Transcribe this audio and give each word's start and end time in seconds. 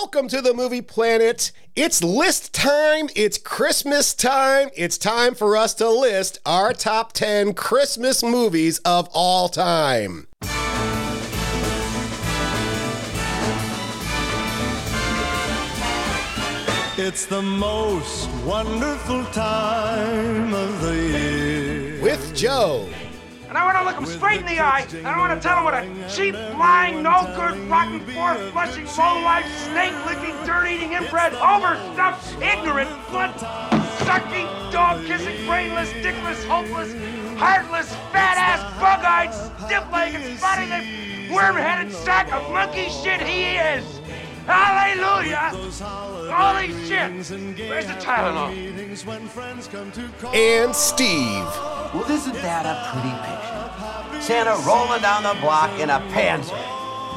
Welcome 0.00 0.28
to 0.28 0.40
the 0.40 0.54
Movie 0.54 0.80
Planet. 0.80 1.50
It's 1.74 2.04
list 2.04 2.54
time. 2.54 3.08
It's 3.16 3.36
Christmas 3.36 4.14
time. 4.14 4.68
It's 4.76 4.96
time 4.96 5.34
for 5.34 5.56
us 5.56 5.74
to 5.74 5.90
list 5.90 6.38
our 6.46 6.72
top 6.72 7.12
10 7.14 7.54
Christmas 7.54 8.22
movies 8.22 8.78
of 8.84 9.08
all 9.12 9.48
time. 9.48 10.28
It's 16.96 17.26
the 17.26 17.42
most 17.42 18.30
wonderful 18.46 19.24
time 19.26 20.54
of 20.54 20.80
the 20.80 20.94
year. 20.94 22.02
With 22.02 22.36
Joe, 22.36 22.88
And 23.48 23.56
I 23.56 23.64
want 23.64 23.78
to 23.78 23.84
look 23.84 23.96
him 23.96 24.04
straight 24.04 24.40
in 24.40 24.46
the 24.46 24.60
eye, 24.60 24.86
and 24.92 25.06
I 25.06 25.16
want 25.16 25.32
to 25.32 25.40
tell 25.40 25.56
him 25.56 25.64
what 25.64 25.72
a 25.72 25.88
cheap, 26.14 26.34
lying, 26.34 27.02
no 27.02 27.24
good, 27.34 27.56
rotten, 27.70 28.00
four 28.12 28.34
flushing, 28.52 28.84
low 28.84 29.22
life, 29.24 29.46
snake 29.64 29.94
licking, 30.04 30.36
dirt 30.44 30.66
eating, 30.66 30.92
inbred, 30.92 31.32
overstuffed, 31.32 32.36
ignorant, 32.42 32.90
blood 33.08 33.32
sucking, 34.04 34.44
dog 34.70 35.04
kissing, 35.06 35.46
brainless, 35.46 35.90
dickless, 36.04 36.44
hopeless, 36.44 36.92
heartless, 37.38 37.88
fat 38.12 38.36
ass, 38.36 38.60
bug 38.78 39.02
eyed, 39.02 39.32
stiff 39.64 39.84
legged, 39.90 40.38
spotty 40.38 40.66
lipped, 40.68 41.32
worm 41.32 41.56
headed 41.56 41.90
sack 41.90 42.30
of 42.30 42.42
monkey 42.52 42.90
shit 42.90 43.22
he 43.22 43.56
is! 43.56 43.98
Hallelujah! 44.48 45.52
Holy 46.32 46.68
shit! 46.86 47.12
Where's 47.68 47.86
the 47.86 47.92
Tylenol? 48.00 49.04
When 49.04 49.28
friends 49.28 49.68
come 49.68 49.92
to 49.92 50.08
call. 50.20 50.34
and 50.34 50.74
Steve. 50.74 51.44
Well, 51.92 52.10
isn't 52.10 52.34
that 52.34 52.64
a 52.64 52.74
pretty 52.90 53.14
picture? 53.28 54.22
Santa 54.22 54.56
rolling 54.66 55.02
down 55.02 55.22
the 55.22 55.36
block 55.40 55.78
in 55.78 55.90
a 55.90 56.00
panzer. 56.12 56.58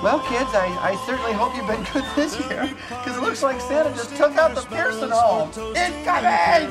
Well, 0.03 0.19
kids, 0.27 0.49
I, 0.53 0.67
I 0.81 0.95
certainly 1.05 1.31
hope 1.33 1.55
you've 1.55 1.67
been 1.67 1.83
good 1.93 2.05
this 2.15 2.37
year, 2.39 2.69
because 2.89 3.15
it 3.17 3.21
looks 3.21 3.41
like 3.43 3.61
Santa 3.61 3.91
just 3.91 4.15
took 4.17 4.35
out 4.35 4.53
the 4.53 4.61
Pearson 4.63 5.09
home. 5.11 5.49
Incoming! 5.75 6.69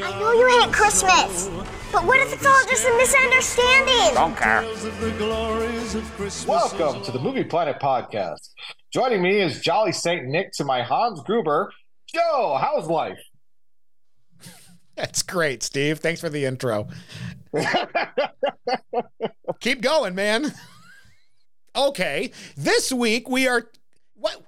I 0.00 0.16
know 0.18 0.32
you 0.32 0.60
hate 0.60 0.72
Christmas, 0.72 1.50
but 1.92 2.04
what 2.04 2.20
if 2.20 2.32
it's 2.32 2.44
all 2.46 2.62
just 2.66 2.86
a 2.86 2.96
misunderstanding? 2.96 4.14
Don't 4.14 4.36
care. 4.36 4.62
of 4.62 5.00
the 5.00 5.10
glories 5.12 5.94
of 5.94 6.04
Christmas. 6.12 6.46
Welcome 6.46 7.02
to 7.02 7.12
the 7.12 7.18
Movie 7.18 7.44
Planet 7.44 7.78
podcast. 7.80 8.50
Joining 8.92 9.22
me 9.22 9.40
is 9.40 9.60
Jolly 9.60 9.92
Saint 9.92 10.26
Nick 10.26 10.52
to 10.54 10.64
my 10.64 10.82
Hans 10.82 11.20
Gruber. 11.22 11.72
Joe, 12.12 12.58
how's 12.60 12.86
life? 12.88 13.18
That's 14.96 15.22
great, 15.22 15.62
Steve. 15.62 15.98
Thanks 16.00 16.20
for 16.20 16.28
the 16.28 16.44
intro. 16.44 16.88
Keep 19.60 19.80
going, 19.82 20.14
man. 20.14 20.52
Okay, 21.76 22.32
this 22.56 22.90
week 22.92 23.28
we 23.28 23.46
are. 23.46 23.70
What? 24.14 24.42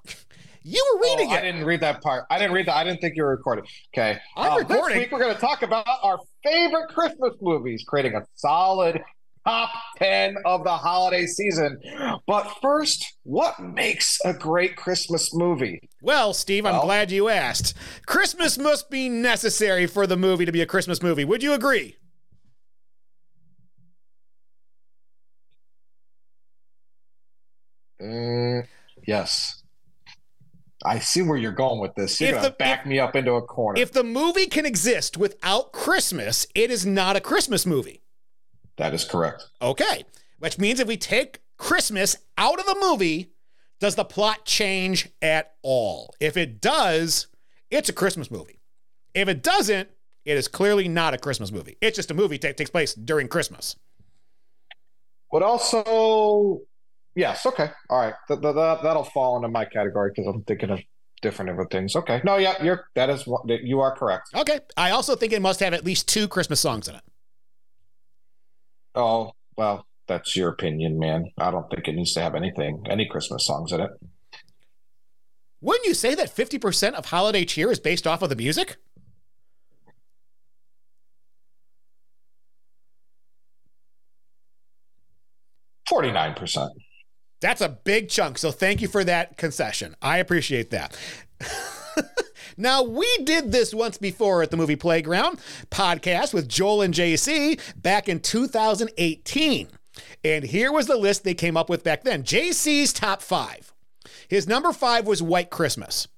You 0.62 0.84
were 0.94 1.00
reading 1.02 1.30
Oh, 1.32 1.36
I 1.36 1.40
didn't 1.40 1.64
read 1.64 1.80
that 1.80 2.02
part. 2.02 2.24
I 2.30 2.38
didn't 2.38 2.52
read 2.52 2.66
that. 2.66 2.76
I 2.76 2.84
didn't 2.84 3.00
think 3.00 3.16
you 3.16 3.22
were 3.22 3.30
recording. 3.30 3.64
Okay. 3.94 4.18
I'm 4.36 4.52
Um, 4.52 4.58
recording. 4.58 4.98
This 4.98 5.04
week 5.06 5.12
we're 5.12 5.20
going 5.20 5.34
to 5.34 5.40
talk 5.40 5.62
about 5.62 5.86
our 6.02 6.18
favorite 6.44 6.88
Christmas 6.88 7.34
movies, 7.40 7.84
creating 7.86 8.14
a 8.14 8.22
solid 8.34 9.00
top 9.46 9.70
10 9.96 10.36
of 10.44 10.64
the 10.64 10.70
holiday 10.76 11.24
season. 11.26 11.78
But 12.26 12.44
first, 12.60 13.04
what 13.22 13.58
makes 13.58 14.18
a 14.24 14.34
great 14.34 14.76
Christmas 14.76 15.34
movie? 15.34 15.80
Well, 16.02 16.34
Steve, 16.34 16.66
I'm 16.66 16.74
Well- 16.74 16.82
glad 16.84 17.10
you 17.10 17.28
asked. 17.30 17.74
Christmas 18.06 18.58
must 18.58 18.90
be 18.90 19.08
necessary 19.08 19.86
for 19.86 20.06
the 20.06 20.16
movie 20.16 20.44
to 20.44 20.52
be 20.52 20.60
a 20.60 20.66
Christmas 20.66 21.02
movie. 21.02 21.24
Would 21.24 21.42
you 21.42 21.54
agree? 21.54 21.96
Mm, 28.00 28.66
yes. 29.06 29.59
I 30.90 30.98
see 30.98 31.22
where 31.22 31.36
you're 31.38 31.52
going 31.52 31.78
with 31.80 31.94
this. 31.94 32.20
You're 32.20 32.30
If 32.30 32.34
going 32.34 32.44
to 32.44 32.50
the- 32.50 32.56
back 32.56 32.80
if- 32.80 32.86
me 32.86 32.98
up 32.98 33.14
into 33.14 33.32
a 33.34 33.42
corner. 33.42 33.80
If 33.80 33.92
the 33.92 34.02
movie 34.02 34.46
can 34.46 34.66
exist 34.66 35.16
without 35.16 35.70
Christmas, 35.72 36.46
it 36.54 36.70
is 36.70 36.84
not 36.84 37.14
a 37.16 37.20
Christmas 37.20 37.64
movie. 37.64 38.02
that 38.76 38.92
is 38.94 39.04
correct. 39.04 39.44
Okay. 39.60 40.04
Which 40.38 40.58
means 40.58 40.80
if 40.80 40.88
we 40.88 40.96
take 40.96 41.40
Christmas 41.58 42.16
out 42.38 42.58
of 42.58 42.64
the 42.66 42.76
movie, 42.80 43.30
does 43.78 43.94
the 43.94 44.04
plot 44.06 44.46
change 44.46 45.08
at 45.20 45.52
all? 45.62 46.14
If 46.18 46.36
it 46.38 46.60
does, 46.62 47.26
it's 47.70 47.88
a 47.90 47.92
Christmas 47.92 48.30
movie. 48.30 48.58
If 49.14 49.28
it 49.28 49.42
doesn't, 49.42 49.90
it 50.24 50.36
is 50.38 50.48
clearly 50.48 50.88
not 50.88 51.12
a 51.14 51.18
Christmas 51.18 51.52
movie. 51.52 51.76
It's 51.82 51.96
just 51.96 52.10
a 52.10 52.14
movie 52.14 52.38
that 52.38 52.56
takes 52.56 52.70
place 52.70 52.94
during 52.94 53.28
Christmas. 53.28 53.76
But 55.30 55.42
also, 55.42 56.62
yes, 57.14 57.44
okay, 57.46 57.70
all 57.88 58.00
right, 58.00 58.14
th- 58.28 58.40
th- 58.40 58.54
that 58.54 58.82
that'll 58.82 59.04
fall 59.04 59.36
into 59.36 59.48
my 59.48 59.64
category 59.64 60.10
because 60.14 60.26
I'm 60.32 60.42
thinking 60.44 60.70
of 60.70 60.80
different 61.22 61.50
different 61.50 61.70
things. 61.70 61.96
Okay, 61.96 62.20
no, 62.24 62.36
yeah, 62.36 62.62
you're 62.62 62.86
that 62.94 63.10
is 63.10 63.26
what 63.26 63.42
you 63.48 63.80
are 63.80 63.94
correct. 63.94 64.28
Okay. 64.34 64.60
I 64.76 64.90
also 64.90 65.16
think 65.16 65.32
it 65.32 65.42
must 65.42 65.60
have 65.60 65.74
at 65.74 65.84
least 65.84 66.08
two 66.08 66.28
Christmas 66.28 66.60
songs 66.60 66.88
in 66.88 66.94
it. 66.94 67.02
Oh 68.94 69.32
well, 69.56 69.86
that's 70.08 70.34
your 70.36 70.48
opinion, 70.48 70.98
man. 70.98 71.30
I 71.38 71.50
don't 71.50 71.68
think 71.70 71.86
it 71.88 71.94
needs 71.94 72.14
to 72.14 72.20
have 72.20 72.34
anything, 72.34 72.84
any 72.88 73.06
Christmas 73.06 73.46
songs 73.46 73.72
in 73.72 73.80
it. 73.80 73.90
Wouldn't 75.60 75.86
you 75.86 75.92
say 75.92 76.14
that 76.14 76.34
50% 76.34 76.94
of 76.94 77.06
Holiday 77.06 77.44
Cheer 77.44 77.70
is 77.70 77.78
based 77.78 78.06
off 78.06 78.22
of 78.22 78.30
the 78.30 78.36
music? 78.36 78.76
Forty 85.88 86.12
nine 86.12 86.34
percent. 86.34 86.70
That's 87.40 87.60
a 87.60 87.68
big 87.68 88.08
chunk. 88.08 88.38
So 88.38 88.50
thank 88.50 88.80
you 88.80 88.88
for 88.88 89.02
that 89.04 89.36
concession. 89.36 89.96
I 90.02 90.18
appreciate 90.18 90.70
that. 90.70 90.96
now, 92.56 92.82
we 92.82 93.08
did 93.24 93.50
this 93.50 93.72
once 93.72 93.96
before 93.96 94.42
at 94.42 94.50
the 94.50 94.56
Movie 94.56 94.76
Playground 94.76 95.40
podcast 95.70 96.34
with 96.34 96.48
Joel 96.48 96.82
and 96.82 96.94
JC 96.94 97.58
back 97.80 98.08
in 98.08 98.20
2018. 98.20 99.68
And 100.22 100.44
here 100.44 100.70
was 100.70 100.86
the 100.86 100.96
list 100.96 101.24
they 101.24 101.34
came 101.34 101.56
up 101.56 101.70
with 101.70 101.82
back 101.82 102.04
then 102.04 102.22
JC's 102.22 102.92
top 102.92 103.22
five. 103.22 103.72
His 104.28 104.46
number 104.46 104.72
five 104.72 105.06
was 105.06 105.22
White 105.22 105.50
Christmas. 105.50 106.08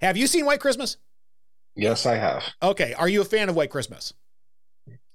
Have 0.00 0.16
you 0.16 0.26
seen 0.26 0.44
White 0.44 0.60
Christmas? 0.60 0.96
Yes, 1.76 2.06
I 2.06 2.16
have. 2.16 2.44
Okay. 2.62 2.92
Are 2.94 3.08
you 3.08 3.22
a 3.22 3.24
fan 3.24 3.48
of 3.48 3.56
White 3.56 3.70
Christmas? 3.70 4.12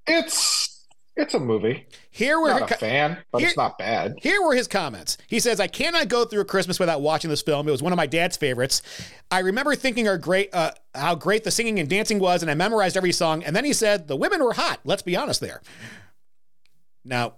It's 0.07 0.76
it's 1.17 1.33
a 1.33 1.39
movie. 1.39 1.87
Here 2.11 2.39
were 2.39 2.49
Not 2.49 2.71
a 2.71 2.75
fan, 2.75 3.17
but 3.31 3.39
here- 3.39 3.47
it's 3.49 3.57
not 3.57 3.77
bad. 3.77 4.15
Here 4.21 4.41
were 4.41 4.55
his 4.55 4.67
comments. 4.67 5.17
He 5.27 5.39
says, 5.39 5.59
"I 5.59 5.67
cannot 5.67 6.07
go 6.07 6.25
through 6.25 6.41
a 6.41 6.45
Christmas 6.45 6.79
without 6.79 7.01
watching 7.01 7.29
this 7.29 7.41
film. 7.41 7.67
It 7.67 7.71
was 7.71 7.81
one 7.83 7.91
of 7.91 7.97
my 7.97 8.05
dad's 8.07 8.37
favorites. 8.37 8.81
I 9.29 9.39
remember 9.39 9.75
thinking 9.75 10.07
our 10.07 10.17
great, 10.17 10.53
uh, 10.53 10.71
how 10.95 11.15
great 11.15 11.43
the 11.43 11.51
singing 11.51 11.79
and 11.79 11.89
dancing 11.89 12.19
was, 12.19 12.41
and 12.41 12.49
I 12.49 12.53
memorized 12.53 12.95
every 12.95 13.11
song. 13.11 13.43
And 13.43 13.55
then 13.55 13.65
he 13.65 13.73
said, 13.73 14.07
the 14.07 14.15
women 14.15 14.43
were 14.43 14.53
hot. 14.53 14.79
Let's 14.85 15.01
be 15.01 15.15
honest 15.15 15.41
there. 15.41 15.61
Now, 17.03 17.33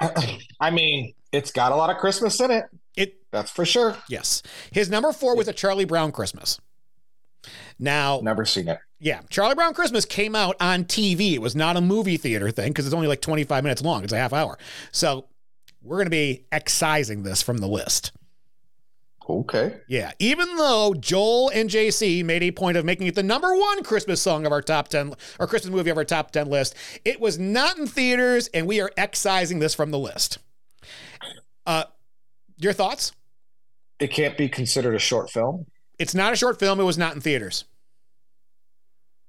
I 0.60 0.70
mean, 0.70 1.14
it's 1.32 1.50
got 1.50 1.72
a 1.72 1.76
lot 1.76 1.90
of 1.90 1.98
Christmas 1.98 2.40
in 2.40 2.50
it. 2.50 2.64
it 2.96 3.14
That's 3.30 3.50
for 3.50 3.64
sure. 3.64 3.96
yes, 4.08 4.42
his 4.72 4.88
number 4.88 5.12
four 5.12 5.36
was 5.36 5.48
a 5.48 5.52
Charlie 5.52 5.84
Brown 5.84 6.12
Christmas. 6.12 6.58
Now, 7.78 8.20
Never 8.22 8.44
seen 8.44 8.68
it. 8.68 8.78
yeah, 8.98 9.20
Charlie 9.30 9.54
Brown 9.54 9.72
Christmas 9.74 10.04
came 10.04 10.34
out 10.34 10.56
on 10.60 10.84
TV. 10.84 11.32
It 11.34 11.40
was 11.42 11.56
not 11.56 11.76
a 11.76 11.80
movie 11.80 12.16
theater 12.16 12.50
thing 12.50 12.68
because 12.68 12.86
it's 12.86 12.94
only 12.94 13.06
like 13.08 13.20
25 13.20 13.62
minutes 13.64 13.82
long. 13.82 14.04
It's 14.04 14.12
a 14.12 14.18
half 14.18 14.32
hour. 14.32 14.58
So 14.92 15.26
we're 15.82 15.96
going 15.96 16.06
to 16.06 16.10
be 16.10 16.44
excising 16.52 17.22
this 17.22 17.40
from 17.42 17.58
the 17.58 17.68
list. 17.68 18.12
Okay. 19.28 19.76
Yeah, 19.86 20.10
even 20.18 20.56
though 20.56 20.92
Joel 20.98 21.50
and 21.54 21.70
JC 21.70 22.24
made 22.24 22.42
a 22.42 22.50
point 22.50 22.76
of 22.76 22.84
making 22.84 23.06
it 23.06 23.14
the 23.14 23.22
number 23.22 23.54
one 23.54 23.84
Christmas 23.84 24.20
song 24.20 24.44
of 24.44 24.50
our 24.50 24.60
top 24.60 24.88
10 24.88 25.14
or 25.38 25.46
Christmas 25.46 25.72
movie 25.72 25.90
of 25.90 25.96
our 25.96 26.04
top 26.04 26.32
10 26.32 26.48
list, 26.50 26.74
it 27.04 27.20
was 27.20 27.38
not 27.38 27.78
in 27.78 27.86
theaters 27.86 28.48
and 28.48 28.66
we 28.66 28.80
are 28.80 28.90
excising 28.96 29.60
this 29.60 29.72
from 29.74 29.92
the 29.92 29.98
list. 30.00 30.38
Uh 31.64 31.84
your 32.58 32.72
thoughts? 32.72 33.12
It 34.00 34.08
can't 34.08 34.36
be 34.36 34.48
considered 34.48 34.94
a 34.94 34.98
short 34.98 35.30
film. 35.30 35.66
It's 36.00 36.14
not 36.14 36.32
a 36.32 36.36
short 36.36 36.58
film, 36.58 36.80
it 36.80 36.84
was 36.84 36.96
not 36.96 37.14
in 37.14 37.20
theaters. 37.20 37.66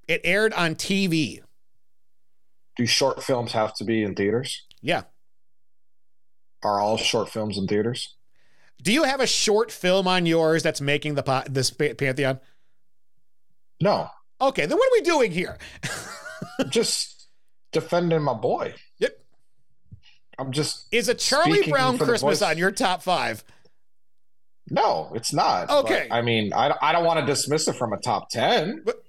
It 0.08 0.22
aired 0.24 0.54
on 0.54 0.76
TV. 0.76 1.42
Do 2.78 2.86
short 2.86 3.22
films 3.22 3.52
have 3.52 3.74
to 3.76 3.84
be 3.84 4.04
in 4.04 4.16
theaters? 4.16 4.64
Yeah. 4.82 5.04
Are 6.64 6.80
all 6.80 6.96
short 6.96 7.28
films 7.28 7.58
in 7.58 7.68
theaters? 7.68 8.16
Do 8.82 8.94
you 8.94 9.04
have 9.04 9.20
a 9.20 9.28
short 9.28 9.70
film 9.70 10.08
on 10.08 10.26
yours 10.26 10.64
that's 10.64 10.80
making 10.80 11.16
the 11.16 11.24
po- 11.24 11.44
this 11.50 11.72
pantheon? 11.72 12.40
No. 13.82 14.08
Okay, 14.40 14.66
then 14.66 14.78
what 14.78 14.88
are 14.88 14.94
we 14.94 15.02
doing 15.02 15.32
here? 15.32 15.58
just 16.70 17.28
defending 17.74 18.22
my 18.22 18.34
boy. 18.34 18.76
Yep. 19.00 19.20
I'm 20.40 20.54
just 20.54 20.88
Is 20.94 21.10
a 21.10 21.16
Charlie 21.16 21.70
Brown 21.70 21.98
Christmas 21.98 22.42
on 22.42 22.58
your 22.58 22.72
top 22.72 23.04
5? 23.04 23.44
No, 24.72 25.12
it's 25.14 25.34
not. 25.34 25.70
Okay. 25.70 26.08
But, 26.10 26.16
I 26.16 26.22
mean, 26.22 26.54
I, 26.54 26.74
I 26.82 26.92
don't 26.92 27.06
want 27.06 27.20
to 27.20 27.26
dismiss 27.26 27.68
it 27.68 27.76
from 27.76 27.94
a 27.94 27.98
top 27.98 28.30
ten. 28.30 28.82
But- 28.86 29.04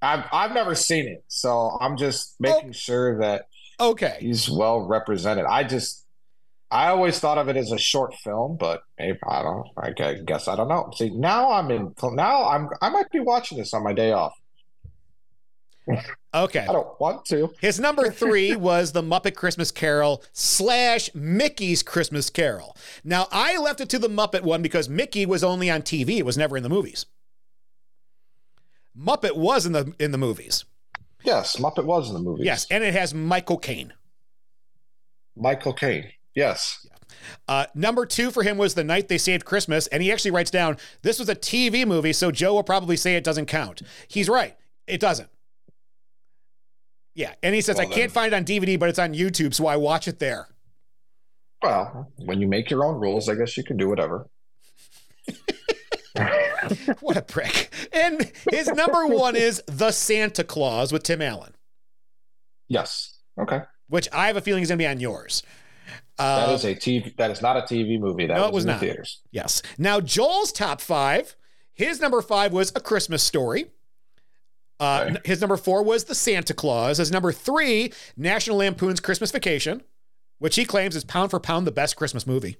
I've 0.00 0.24
I've 0.32 0.52
never 0.52 0.76
seen 0.76 1.08
it, 1.08 1.24
so 1.26 1.76
I'm 1.80 1.96
just 1.96 2.34
oh. 2.34 2.36
making 2.38 2.72
sure 2.72 3.18
that 3.18 3.46
Okay. 3.80 4.18
he's 4.20 4.48
well 4.48 4.80
represented. 4.80 5.44
I 5.44 5.64
just 5.64 6.06
I 6.70 6.88
always 6.88 7.18
thought 7.18 7.38
of 7.38 7.48
it 7.48 7.56
as 7.56 7.72
a 7.72 7.78
short 7.78 8.14
film, 8.14 8.56
but 8.58 8.82
maybe, 8.98 9.18
I 9.26 9.42
don't. 9.42 9.66
I 9.76 9.90
guess 10.24 10.48
I 10.48 10.54
don't 10.54 10.68
know. 10.68 10.90
See, 10.94 11.10
now 11.10 11.50
I'm 11.50 11.70
in. 11.70 11.94
Now 12.12 12.48
I'm. 12.48 12.68
I 12.82 12.90
might 12.90 13.10
be 13.10 13.20
watching 13.20 13.58
this 13.58 13.72
on 13.72 13.82
my 13.82 13.92
day 13.92 14.12
off. 14.12 14.34
Okay. 16.34 16.66
I 16.68 16.72
don't 16.72 17.00
want 17.00 17.24
to. 17.26 17.52
His 17.60 17.80
number 17.80 18.10
three 18.10 18.54
was 18.54 18.92
the 18.92 19.02
Muppet 19.02 19.34
Christmas 19.34 19.70
Carol 19.70 20.22
slash 20.32 21.14
Mickey's 21.14 21.82
Christmas 21.82 22.28
Carol. 22.30 22.76
Now, 23.02 23.28
I 23.32 23.56
left 23.56 23.80
it 23.80 23.88
to 23.90 23.98
the 23.98 24.08
Muppet 24.08 24.42
one 24.42 24.62
because 24.62 24.88
Mickey 24.88 25.24
was 25.24 25.42
only 25.42 25.70
on 25.70 25.82
TV. 25.82 26.18
It 26.18 26.26
was 26.26 26.36
never 26.36 26.56
in 26.56 26.62
the 26.62 26.68
movies. 26.68 27.06
Muppet 28.98 29.36
was 29.36 29.64
in 29.64 29.72
the 29.72 29.94
in 29.98 30.10
the 30.10 30.18
movies. 30.18 30.64
Yes, 31.24 31.56
Muppet 31.56 31.84
was 31.84 32.08
in 32.08 32.14
the 32.14 32.20
movie. 32.20 32.44
Yes, 32.44 32.66
and 32.70 32.84
it 32.84 32.94
has 32.94 33.14
Michael 33.14 33.58
Caine. 33.58 33.92
Michael 35.36 35.72
Caine. 35.72 36.10
Yes. 36.34 36.86
Uh, 37.46 37.66
number 37.74 38.06
two 38.06 38.30
for 38.30 38.42
him 38.42 38.58
was 38.58 38.74
The 38.74 38.84
Night 38.84 39.08
They 39.08 39.18
Saved 39.18 39.44
Christmas, 39.44 39.86
and 39.88 40.02
he 40.02 40.12
actually 40.12 40.30
writes 40.30 40.50
down 40.50 40.76
this 41.02 41.18
was 41.18 41.28
a 41.28 41.34
TV 41.34 41.86
movie, 41.86 42.12
so 42.12 42.30
Joe 42.30 42.54
will 42.54 42.62
probably 42.62 42.96
say 42.96 43.16
it 43.16 43.24
doesn't 43.24 43.46
count. 43.46 43.82
He's 44.06 44.28
right, 44.28 44.56
it 44.86 45.00
doesn't. 45.00 45.28
Yeah, 47.18 47.34
and 47.42 47.52
he 47.52 47.60
says 47.60 47.76
Well, 47.78 47.86
I 47.86 47.90
can't 47.90 47.96
then- 48.14 48.30
find 48.30 48.32
it 48.32 48.36
on 48.36 48.44
DVD, 48.44 48.78
but 48.78 48.88
it's 48.88 48.98
on 49.00 49.12
YouTube, 49.12 49.52
so 49.52 49.66
I 49.66 49.74
watch 49.76 50.06
it 50.06 50.20
there. 50.20 50.46
Well, 51.62 52.12
when 52.24 52.40
you 52.40 52.46
make 52.46 52.70
your 52.70 52.84
own 52.84 52.94
rules, 53.00 53.28
I 53.28 53.34
guess 53.34 53.56
you 53.56 53.64
can 53.64 53.76
do 53.76 53.88
whatever. 53.88 54.28
What 57.00 57.16
a 57.16 57.22
prick. 57.22 57.72
And 57.92 58.30
his 58.50 58.66
number 58.68 59.06
one 59.06 59.36
is 59.36 59.62
The 59.66 59.90
Santa 59.92 60.42
Claus 60.44 60.92
with 60.92 61.02
Tim 61.04 61.22
Allen, 61.22 61.54
Yes. 62.68 63.18
Okay. 63.40 63.60
which 63.88 64.08
I 64.12 64.26
have 64.26 64.36
a 64.36 64.40
feeling 64.40 64.62
is 64.62 64.68
going 64.68 64.78
to 64.78 64.82
be 64.82 64.86
on 64.88 64.98
yours. 65.00 65.42
That 66.18 66.48
Uh, 66.48 66.52
is 66.52 66.64
a 66.64 66.74
TV. 66.74 67.16
That 67.16 67.30
is 67.30 67.40
not 67.40 67.56
a 67.56 67.60
TV 67.62 67.98
movie. 68.00 68.26
That 68.26 68.34
No, 68.36 68.42
it 68.46 68.52
was, 68.52 68.52
was 68.52 68.64
in 68.64 68.68
the 68.68 68.72
not. 68.74 68.80
theaters. 68.80 69.20
yes. 69.30 69.62
Now, 69.78 70.00
Joel's 70.00 70.50
top 70.52 70.80
five, 70.80 71.36
his 71.72 72.00
number 72.00 72.20
five 72.22 72.52
was 72.52 72.72
A 72.74 72.80
Christmas 72.80 73.22
Story. 73.22 73.66
Uh, 74.80 75.00
Okay. 75.02 75.10
n- 75.10 75.18
His 75.24 75.40
number 75.40 75.56
four 75.56 75.82
was 75.82 76.04
The 76.04 76.14
Santa 76.14 76.54
Claus. 76.54 76.98
His 76.98 77.10
number 77.10 77.32
three, 77.32 77.92
National 78.16 78.58
Lampoon's 78.58 79.00
Christmas 79.00 79.30
Vacation, 79.30 79.82
which 80.38 80.56
he 80.56 80.64
claims 80.64 80.94
is 80.94 81.04
pound 81.04 81.30
for 81.30 81.40
pound 81.40 81.66
the 81.66 81.72
best 81.72 81.96
Christmas 81.96 82.26
movie. 82.26 82.56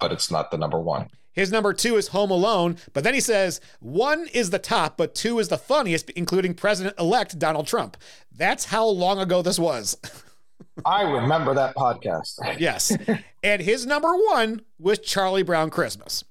But 0.00 0.12
it's 0.12 0.30
not 0.30 0.50
the 0.50 0.58
number 0.58 0.80
one. 0.80 1.08
His 1.32 1.52
number 1.52 1.72
two 1.72 1.96
is 1.96 2.08
Home 2.08 2.30
Alone, 2.32 2.76
but 2.92 3.04
then 3.04 3.14
he 3.14 3.20
says 3.20 3.60
one 3.78 4.26
is 4.32 4.50
the 4.50 4.58
top, 4.58 4.96
but 4.96 5.14
two 5.14 5.38
is 5.38 5.48
the 5.48 5.58
funniest, 5.58 6.10
including 6.10 6.54
President 6.54 6.98
elect 6.98 7.38
Donald 7.38 7.66
Trump. 7.68 7.96
That's 8.32 8.64
how 8.64 8.86
long 8.86 9.18
ago 9.20 9.42
this 9.42 9.58
was. 9.58 9.96
I 10.84 11.02
remember 11.02 11.54
that 11.54 11.76
podcast. 11.76 12.34
yes. 12.58 12.96
and 13.44 13.62
his 13.62 13.86
number 13.86 14.12
one 14.12 14.62
was 14.78 14.98
Charlie 14.98 15.42
Brown 15.44 15.70
Christmas. 15.70 16.24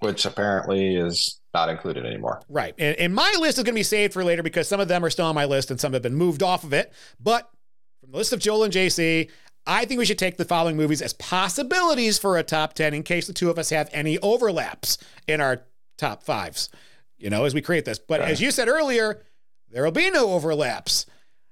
which 0.00 0.24
apparently 0.24 0.96
is 0.96 1.38
not 1.58 1.68
included 1.68 2.06
anymore. 2.06 2.40
Right. 2.48 2.74
And, 2.78 2.96
and 2.98 3.14
my 3.14 3.34
list 3.40 3.58
is 3.58 3.64
going 3.64 3.74
to 3.74 3.78
be 3.78 3.82
saved 3.82 4.12
for 4.12 4.22
later 4.24 4.42
because 4.42 4.68
some 4.68 4.80
of 4.80 4.88
them 4.88 5.04
are 5.04 5.10
still 5.10 5.26
on 5.26 5.34
my 5.34 5.44
list 5.44 5.70
and 5.70 5.80
some 5.80 5.92
have 5.92 6.02
been 6.02 6.14
moved 6.14 6.42
off 6.42 6.62
of 6.64 6.72
it. 6.72 6.92
But 7.20 7.50
from 8.00 8.12
the 8.12 8.16
list 8.18 8.32
of 8.32 8.38
Joel 8.40 8.64
and 8.64 8.72
JC, 8.72 9.28
I 9.66 9.84
think 9.84 9.98
we 9.98 10.06
should 10.06 10.18
take 10.18 10.36
the 10.36 10.44
following 10.44 10.76
movies 10.76 11.02
as 11.02 11.12
possibilities 11.14 12.18
for 12.18 12.38
a 12.38 12.42
top 12.42 12.74
10 12.74 12.94
in 12.94 13.02
case 13.02 13.26
the 13.26 13.32
two 13.32 13.50
of 13.50 13.58
us 13.58 13.70
have 13.70 13.90
any 13.92 14.18
overlaps 14.20 14.98
in 15.26 15.40
our 15.40 15.62
top 15.98 16.22
fives, 16.22 16.70
you 17.18 17.28
know, 17.28 17.44
as 17.44 17.54
we 17.54 17.60
create 17.60 17.84
this. 17.84 17.98
But 17.98 18.20
as 18.20 18.40
you 18.40 18.50
said 18.50 18.68
earlier, 18.68 19.22
there 19.70 19.82
will 19.84 19.90
be 19.90 20.10
no 20.10 20.30
overlaps. 20.30 21.04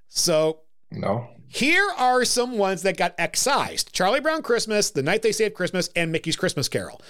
So 0.08 0.60
No. 0.90 1.28
here 1.48 1.90
are 1.98 2.24
some 2.24 2.56
ones 2.58 2.82
that 2.82 2.96
got 2.96 3.14
excised 3.18 3.92
Charlie 3.92 4.20
Brown 4.20 4.40
Christmas, 4.42 4.90
The 4.90 5.02
Night 5.02 5.22
They 5.22 5.32
Saved 5.32 5.54
Christmas, 5.54 5.90
and 5.96 6.12
Mickey's 6.12 6.36
Christmas 6.36 6.68
Carol. 6.68 7.02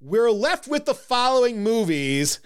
We're 0.00 0.30
left 0.30 0.68
with 0.68 0.84
the 0.84 0.94
following 0.94 1.62
movies 1.62 2.40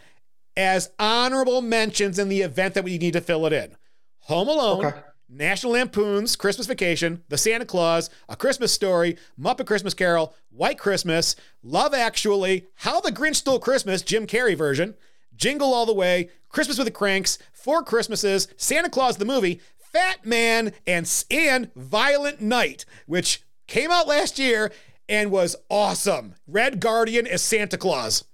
as 0.57 0.91
honorable 0.99 1.63
mentions 1.63 2.19
in 2.19 2.29
the 2.29 2.43
event 2.43 2.75
that 2.75 2.85
we 2.85 2.99
need 2.99 3.13
to 3.15 3.21
fill 3.21 3.47
it 3.47 3.53
in 3.53 3.77
Home 4.21 4.49
Alone, 4.49 4.87
Okay. 4.87 4.99
National 5.29 5.73
Lampoon's 5.75 6.35
Christmas 6.35 6.67
Vacation, 6.67 7.23
The 7.29 7.39
Santa 7.39 7.65
Claus, 7.65 8.11
A 8.29 8.35
Christmas 8.35 8.73
Story, 8.73 9.17
Muppet 9.39 9.67
Christmas 9.67 9.95
Carol, 9.95 10.35
White 10.51 10.79
Christmas, 10.79 11.37
Love 11.63 11.95
Actually, 11.95 12.67
How 12.77 13.01
the 13.01 13.13
Grinch 13.13 13.37
Stole 13.37 13.61
Christmas, 13.61 14.03
Jim 14.03 14.27
Carrey 14.27 14.57
version, 14.57 14.95
Jingle 15.37 15.73
All 15.73 15.87
the 15.87 15.95
Way, 15.95 16.31
Christmas 16.49 16.79
with 16.79 16.87
the 16.87 16.93
Cranks, 16.93 17.39
Four 17.53 17.85
Christmases, 17.85 18.49
Santa 18.57 18.91
Claus 18.91 19.19
the 19.19 19.25
movie, 19.25 19.61
Fat 19.77 20.27
Man, 20.27 20.73
and 20.87 21.25
and 21.31 21.73
Violent 21.75 22.41
Night, 22.41 22.85
which 23.07 23.43
came 23.69 23.91
out 23.93 24.09
last 24.09 24.39
year 24.39 24.73
and 25.11 25.31
was 25.31 25.57
awesome. 25.69 26.37
Red 26.47 26.81
Guardian 26.81 27.27
as 27.27 27.43
Santa 27.43 27.77
Claus. 27.77 28.25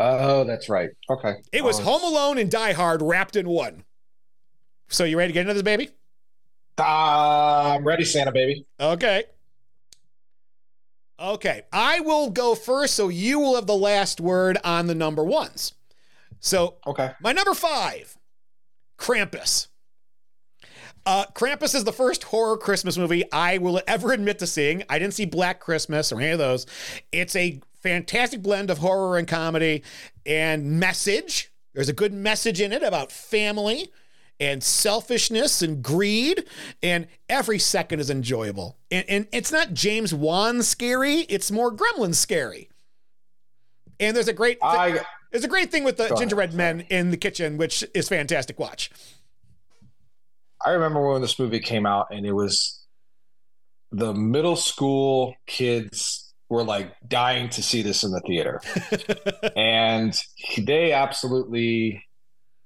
Oh, 0.00 0.42
that's 0.44 0.68
right. 0.68 0.90
Okay. 1.08 1.34
It 1.52 1.62
was 1.62 1.78
Oh, 1.78 1.84
Home 1.84 2.02
Alone 2.02 2.38
and 2.38 2.50
Die 2.50 2.72
Hard 2.72 3.02
wrapped 3.02 3.36
in 3.36 3.48
one. 3.48 3.84
So 4.88 5.04
you 5.04 5.16
ready 5.16 5.28
to 5.28 5.34
get 5.34 5.42
into 5.42 5.54
this, 5.54 5.62
baby? 5.62 5.90
Uh, 6.78 7.74
I'm 7.76 7.84
ready, 7.84 8.04
Santa 8.04 8.32
baby. 8.32 8.66
Okay. 8.80 9.24
Okay. 11.20 11.62
I 11.72 12.00
will 12.00 12.30
go 12.30 12.54
first, 12.54 12.94
so 12.94 13.08
you 13.08 13.38
will 13.38 13.54
have 13.54 13.66
the 13.66 13.76
last 13.76 14.20
word 14.20 14.58
on 14.64 14.86
the 14.86 14.94
number 14.94 15.22
ones. 15.22 15.74
So 16.40 16.76
Okay. 16.86 17.12
my 17.20 17.32
number 17.32 17.54
five, 17.54 18.16
Krampus. 18.98 19.68
Uh, 21.04 21.24
Krampus 21.34 21.74
is 21.74 21.84
the 21.84 21.92
first 21.92 22.24
horror 22.24 22.56
Christmas 22.56 22.96
movie 22.96 23.24
I 23.32 23.58
will 23.58 23.80
ever 23.86 24.12
admit 24.12 24.38
to 24.38 24.46
seeing. 24.46 24.84
I 24.88 24.98
didn't 24.98 25.14
see 25.14 25.24
Black 25.24 25.58
Christmas 25.60 26.12
or 26.12 26.20
any 26.20 26.30
of 26.30 26.38
those. 26.38 26.66
It's 27.10 27.34
a 27.34 27.60
fantastic 27.82 28.42
blend 28.42 28.70
of 28.70 28.78
horror 28.78 29.18
and 29.18 29.26
comedy 29.26 29.82
and 30.24 30.78
message. 30.78 31.52
There's 31.74 31.88
a 31.88 31.94
good 31.94 32.12
message 32.12 32.60
in 32.60 32.72
it 32.72 32.82
about 32.82 33.10
family 33.10 33.90
and 34.38 34.62
selfishness 34.62 35.62
and 35.62 35.82
greed, 35.82 36.44
and 36.82 37.06
every 37.28 37.58
second 37.58 38.00
is 38.00 38.10
enjoyable. 38.10 38.76
And, 38.90 39.04
and 39.08 39.28
it's 39.32 39.52
not 39.52 39.72
James 39.72 40.12
Wan 40.14 40.62
scary, 40.62 41.20
it's 41.28 41.50
more 41.50 41.72
Gremlin 41.72 42.14
scary. 42.14 42.68
And 44.00 44.16
there's 44.16 44.28
a 44.28 44.32
great 44.32 44.58
thi- 44.58 44.66
I 44.66 45.00
there's 45.30 45.44
a 45.44 45.48
great 45.48 45.70
thing 45.70 45.84
with 45.84 45.96
the 45.96 46.14
gingerbread 46.14 46.52
men 46.52 46.80
in 46.90 47.10
the 47.10 47.16
kitchen, 47.16 47.56
which 47.56 47.84
is 47.94 48.08
fantastic. 48.08 48.58
Watch. 48.58 48.90
I 50.64 50.70
remember 50.70 51.06
when 51.10 51.22
this 51.22 51.38
movie 51.38 51.60
came 51.60 51.86
out, 51.86 52.06
and 52.10 52.26
it 52.26 52.32
was 52.32 52.80
the 53.90 54.14
middle 54.14 54.56
school 54.56 55.34
kids 55.46 56.34
were 56.48 56.64
like 56.64 56.94
dying 57.06 57.48
to 57.50 57.62
see 57.62 57.82
this 57.82 58.02
in 58.02 58.10
the 58.10 58.20
theater, 58.20 58.60
and 59.56 60.14
they 60.58 60.92
absolutely 60.92 62.04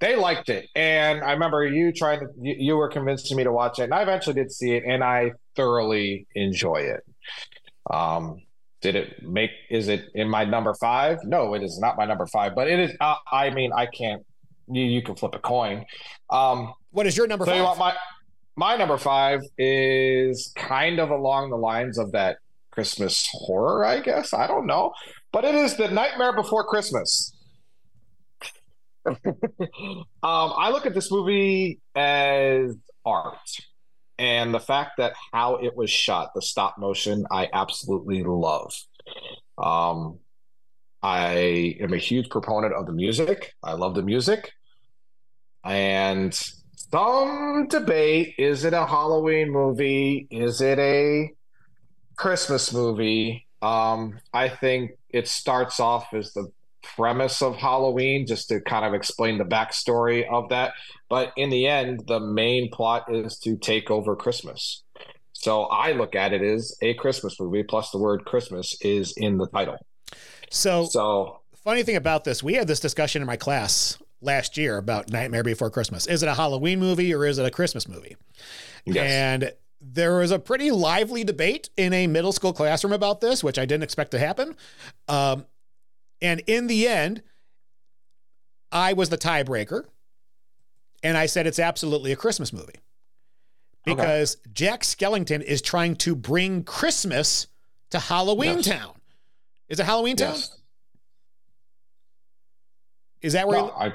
they 0.01 0.17
liked 0.17 0.49
it. 0.49 0.69
And 0.75 1.23
I 1.23 1.33
remember 1.33 1.65
you 1.67 1.93
trying 1.93 2.21
to 2.21 2.27
you, 2.41 2.55
you 2.59 2.77
were 2.77 2.89
convincing 2.89 3.37
me 3.37 3.45
to 3.45 3.53
watch 3.53 3.79
it, 3.79 3.85
and 3.85 3.95
I 3.95 4.03
eventually 4.03 4.35
did 4.35 4.53
see 4.53 4.73
it, 4.73 4.85
and 4.87 5.03
I 5.03 5.33
thoroughly 5.55 6.27
enjoy 6.35 6.77
it. 6.77 7.01
Um, 7.91 8.43
did 8.83 8.95
it 8.95 9.23
make? 9.23 9.51
Is 9.71 9.89
it 9.89 10.07
in 10.15 10.29
my 10.29 10.45
number 10.45 10.75
five? 10.75 11.19
No, 11.25 11.55
it 11.55 11.63
is 11.63 11.79
not 11.79 11.97
my 11.97 12.05
number 12.05 12.27
five, 12.27 12.55
but 12.55 12.69
it 12.69 12.79
is. 12.79 12.97
Uh, 13.01 13.17
I 13.31 13.51
mean, 13.51 13.73
I 13.73 13.87
can't. 13.87 14.23
You, 14.69 14.83
you 14.83 15.03
can 15.03 15.15
flip 15.15 15.35
a 15.35 15.39
coin. 15.39 15.85
Um, 16.29 16.75
What 16.97 17.07
is 17.07 17.15
your 17.15 17.27
number 17.27 17.45
you 17.45 17.51
five? 17.51 17.63
what, 17.63 17.79
my 17.79 17.95
my 18.57 18.77
number 18.79 18.97
five 18.97 19.43
is 19.59 20.51
kind 20.57 20.99
of 20.99 21.11
along 21.11 21.51
the 21.51 21.59
lines 21.59 21.99
of 21.99 22.13
that 22.13 22.39
Christmas 22.71 23.29
horror, 23.31 23.85
I 23.85 24.01
guess. 24.01 24.33
I 24.33 24.47
don't 24.47 24.67
know, 24.67 24.95
but 25.31 25.45
it 25.45 25.55
is 25.55 25.77
the 25.77 25.89
Nightmare 25.89 26.33
Before 26.35 26.65
Christmas. 26.65 27.37
um, 29.07 29.15
I 30.23 30.71
look 30.71 30.87
at 30.87 30.95
this 30.95 31.13
movie 31.13 31.81
as 31.95 32.75
art, 33.05 33.37
and 34.19 34.55
the 34.55 34.61
fact 34.61 34.93
that 34.97 35.13
how 35.35 35.57
it 35.57 35.77
was 35.77 35.91
shot, 35.91 36.31
the 36.35 36.41
stop 36.41 36.79
motion, 36.79 37.27
I 37.31 37.51
absolutely 37.53 38.25
love. 38.25 38.73
Um, 39.59 40.21
I 41.03 41.77
am 41.79 41.93
a 41.93 41.99
huge 41.99 42.31
proponent 42.31 42.73
of 42.73 42.87
the 42.87 42.95
music. 42.95 43.53
I 43.63 43.75
love 43.75 43.95
the 43.95 44.03
music. 44.03 44.51
And 45.63 46.35
some 46.91 47.67
debate 47.69 48.35
is 48.39 48.65
it 48.65 48.73
a 48.73 48.87
Halloween 48.87 49.51
movie? 49.51 50.27
Is 50.31 50.61
it 50.61 50.79
a 50.79 51.31
Christmas 52.17 52.73
movie? 52.73 53.47
Um, 53.63 54.19
I 54.33 54.49
think 54.49 54.93
it 55.11 55.29
starts 55.29 55.81
off 55.81 56.13
as 56.15 56.33
the 56.33 56.51
premise 56.83 57.43
of 57.43 57.57
Halloween 57.57 58.27
just 58.27 58.49
to 58.49 58.61
kind 58.61 58.85
of 58.85 58.95
explain 58.95 59.39
the 59.39 59.45
backstory 59.45 60.29
of 60.31 60.49
that. 60.51 60.75
But 61.09 61.33
in 61.37 61.51
the 61.51 61.67
end, 61.67 62.05
the 62.07 62.21
main 62.21 62.71
plot 62.71 63.07
is 63.13 63.39
to 63.41 63.57
take 63.57 63.91
over 63.91 64.15
Christmas. 64.15 64.83
So 65.33 65.65
I 65.65 65.93
look 65.93 66.15
at 66.15 66.33
it 66.33 66.43
as 66.43 66.77
a 66.81 66.95
Christmas 66.95 67.39
movie, 67.39 67.63
plus 67.63 67.91
the 67.91 67.99
word 67.99 68.25
Christmas 68.25 68.77
is 68.81 69.13
in 69.17 69.39
the 69.39 69.47
title. 69.49 69.77
So, 70.51 70.87
So 70.87 71.41
funny 71.65 71.83
thing 71.83 71.97
about 71.97 72.25
this, 72.25 72.43
we 72.43 72.55
had 72.55 72.69
this 72.69 72.81
discussion 72.81 73.23
in 73.23 73.27
my 73.27 73.37
class 73.37 73.99
last 74.21 74.57
year 74.57 74.79
about 74.79 75.11
Nightmare 75.11 75.45
Before 75.45 75.71
Christmas. 75.71 76.07
Is 76.07 76.23
it 76.23 76.29
a 76.29 76.35
Halloween 76.35 76.81
movie 76.81 77.15
or 77.15 77.25
is 77.25 77.39
it 77.39 77.47
a 77.47 77.51
Christmas 77.51 77.89
movie? 77.89 78.17
yes. 78.85 79.11
And 79.11 79.53
there 79.81 80.19
was 80.19 80.31
a 80.31 80.39
pretty 80.39 80.71
lively 80.71 81.25
debate 81.25 81.71
in 81.77 81.93
a 81.93 82.07
middle 82.07 82.33
school 82.33 82.53
classroom 82.53 82.93
about 82.93 83.21
this, 83.21 83.45
which 83.45 83.59
I 83.59 83.67
didn't 83.67 83.85
expect 83.85 84.13
to 84.13 84.19
happen. 84.19 84.57
Um, 85.09 85.47
and 86.21 86.43
in 86.47 86.67
the 86.67 86.89
end, 86.89 87.23
I 88.73 88.95
was 88.95 89.11
the 89.11 89.19
tiebreaker. 89.19 89.85
And 91.03 91.17
I 91.17 91.27
said 91.27 91.47
it's 91.47 91.59
absolutely 91.59 92.11
a 92.11 92.17
Christmas 92.17 92.53
movie 92.53 92.81
because 93.85 94.37
okay. 94.37 94.51
Jack 94.53 94.83
Skellington 94.83 95.43
is 95.43 95.63
trying 95.63 95.95
to 95.97 96.17
bring 96.17 96.65
Christmas 96.65 97.47
to 97.91 97.99
Halloween 97.99 98.57
yes. 98.57 98.67
Town. 98.67 98.95
Is 99.69 99.79
it 99.79 99.87
Halloween 99.87 100.17
Town? 100.17 100.35
Yes. 100.35 100.59
Is 103.23 103.33
that 103.35 103.47
where? 103.47 103.59
No, 103.59 103.71
I, 103.71 103.93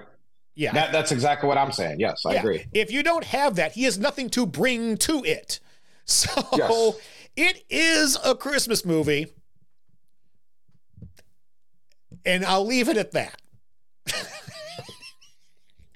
yeah, 0.62 0.74
that, 0.74 0.92
that's 0.92 1.12
exactly 1.12 1.48
what 1.48 1.58
I'm 1.58 1.72
saying. 1.72 2.00
Yes, 2.00 2.24
I 2.24 2.34
yeah. 2.34 2.40
agree. 2.40 2.66
If 2.72 2.92
you 2.92 3.02
don't 3.02 3.24
have 3.24 3.56
that, 3.56 3.72
he 3.72 3.84
has 3.86 3.98
nothing 3.98 4.30
to 4.32 4.46
bring 4.46 4.98
to 4.98 5.24
it. 5.26 5.60
So 6.04 6.30
yes. 6.58 6.96
it 7.38 7.64
is 7.70 8.18
a 8.26 8.36
Christmas 8.36 8.84
movie. 8.84 9.28
And 12.26 12.44
I'll 12.44 12.66
leave 12.66 12.90
it 12.90 12.98
at 12.98 13.12
that. 13.12 13.40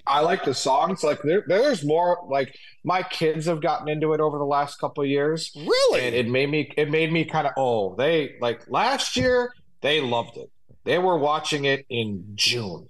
I 0.08 0.22
like 0.22 0.46
the 0.46 0.54
songs. 0.54 1.04
Like 1.04 1.22
there, 1.24 1.44
there's 1.48 1.84
more. 1.84 2.20
Like 2.30 2.56
my 2.86 3.04
kids 3.04 3.48
have 3.48 3.62
gotten 3.62 3.90
into 3.90 4.14
it 4.14 4.22
over 4.22 4.38
the 4.38 4.46
last 4.46 4.80
couple 4.80 5.04
of 5.04 5.10
years. 5.10 5.52
Really, 5.56 6.06
and 6.06 6.16
it 6.16 6.30
made 6.30 6.50
me. 6.50 6.72
It 6.78 6.90
made 6.90 7.12
me 7.12 7.26
kind 7.26 7.48
of. 7.48 7.54
Oh, 7.58 7.96
they 7.96 8.36
like 8.40 8.70
last 8.70 9.18
year. 9.18 9.52
They 9.82 10.00
loved 10.00 10.38
it. 10.38 10.50
They 10.86 11.00
were 11.00 11.18
watching 11.18 11.66
it 11.66 11.86
in 11.90 12.24
June. 12.36 12.88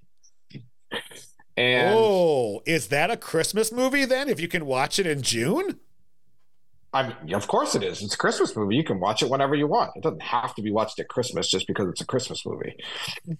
And 1.58 1.96
oh, 1.98 2.62
is 2.66 2.88
that 2.88 3.10
a 3.10 3.18
Christmas 3.18 3.72
movie 3.72 4.06
then? 4.06 4.28
If 4.28 4.40
you 4.40 4.48
can 4.48 4.66
watch 4.66 5.00
it 5.00 5.08
in 5.08 5.22
June? 5.22 5.80
I 6.92 7.14
mean, 7.24 7.34
of 7.34 7.48
course 7.48 7.76
it 7.76 7.84
is. 7.84 8.02
It's 8.02 8.14
a 8.14 8.18
Christmas 8.18 8.56
movie. 8.56 8.76
You 8.76 8.84
can 8.84 9.00
watch 9.00 9.22
it 9.22 9.30
whenever 9.30 9.56
you 9.56 9.68
want. 9.68 9.92
It 9.96 10.04
doesn't 10.04 10.22
have 10.22 10.56
to 10.56 10.62
be 10.62 10.72
watched 10.72 11.00
at 11.00 11.10
Christmas 11.10 11.50
just 11.50 11.68
because 11.68 11.90
it's 11.90 12.02
a 12.02 12.06
Christmas 12.06 12.46
movie. 12.46 12.76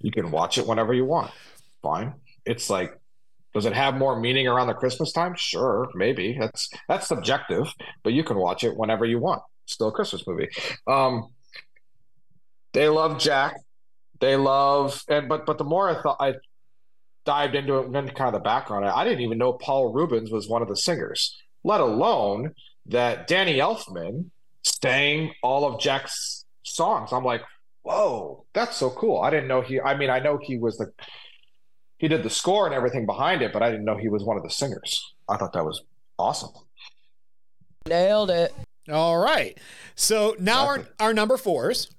you 0.00 0.10
can 0.10 0.30
watch 0.30 0.58
it 0.58 0.66
whenever 0.66 0.92
you 0.92 1.04
want. 1.04 1.30
Fine. 1.82 2.14
It's 2.44 2.68
like, 2.68 2.98
does 3.54 3.64
it 3.64 3.72
have 3.72 3.96
more 3.96 4.18
meaning 4.18 4.48
around 4.48 4.66
the 4.66 4.74
Christmas 4.74 5.12
time? 5.12 5.34
Sure, 5.36 5.88
maybe. 5.94 6.36
That's 6.38 6.68
that's 6.88 7.06
subjective, 7.08 7.72
but 8.02 8.12
you 8.12 8.22
can 8.22 8.36
watch 8.36 8.64
it 8.64 8.76
whenever 8.76 9.04
you 9.04 9.18
want. 9.18 9.42
It's 9.64 9.74
still 9.74 9.88
a 9.88 9.92
Christmas 9.92 10.26
movie. 10.26 10.48
Um, 10.86 11.28
they 12.72 12.88
love 12.88 13.18
Jack. 13.18 13.56
They 14.20 14.36
love 14.36 15.02
and 15.08 15.28
but 15.28 15.46
but 15.46 15.58
the 15.58 15.64
more 15.64 15.88
I 15.88 16.02
thought 16.02 16.16
I 16.20 16.34
dived 17.26 17.54
into 17.54 17.78
it, 17.78 17.94
into 17.94 18.12
kind 18.14 18.28
of 18.28 18.40
the 18.40 18.44
background, 18.44 18.86
I 18.86 19.04
didn't 19.04 19.20
even 19.20 19.36
know 19.36 19.52
Paul 19.52 19.92
Reubens 19.92 20.30
was 20.30 20.48
one 20.48 20.62
of 20.62 20.68
the 20.68 20.76
singers, 20.76 21.36
let 21.64 21.80
alone 21.80 22.54
that 22.86 23.26
Danny 23.26 23.58
Elfman 23.58 24.30
sang 24.62 25.34
all 25.42 25.66
of 25.66 25.80
Jack's 25.80 26.44
songs. 26.62 27.12
I'm 27.12 27.24
like, 27.24 27.42
whoa, 27.82 28.46
that's 28.54 28.76
so 28.76 28.90
cool. 28.90 29.20
I 29.20 29.30
didn't 29.30 29.48
know 29.48 29.60
he. 29.60 29.80
I 29.80 29.96
mean, 29.96 30.08
I 30.08 30.20
know 30.20 30.38
he 30.40 30.56
was 30.56 30.78
the 30.78 30.92
he 31.98 32.08
did 32.08 32.22
the 32.22 32.30
score 32.30 32.66
and 32.66 32.74
everything 32.74 33.06
behind 33.06 33.42
it, 33.42 33.52
but 33.52 33.62
I 33.62 33.70
didn't 33.70 33.84
know 33.84 33.96
he 33.96 34.08
was 34.08 34.22
one 34.22 34.36
of 34.36 34.42
the 34.42 34.50
singers. 34.50 35.14
I 35.28 35.36
thought 35.36 35.52
that 35.54 35.64
was 35.64 35.82
awesome. 36.18 36.50
Nailed 37.88 38.30
it. 38.30 38.54
All 38.90 39.18
right. 39.18 39.58
So 39.94 40.36
now 40.38 40.70
exactly. 40.70 40.94
our, 41.00 41.06
our 41.06 41.14
number 41.14 41.36
fours. 41.36 41.90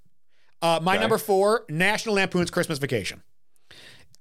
Uh, 0.62 0.80
my 0.82 0.94
okay. 0.94 1.02
number 1.02 1.18
four, 1.18 1.66
National 1.70 2.16
Lampoon's 2.16 2.50
Christmas 2.50 2.80
Vacation. 2.80 3.22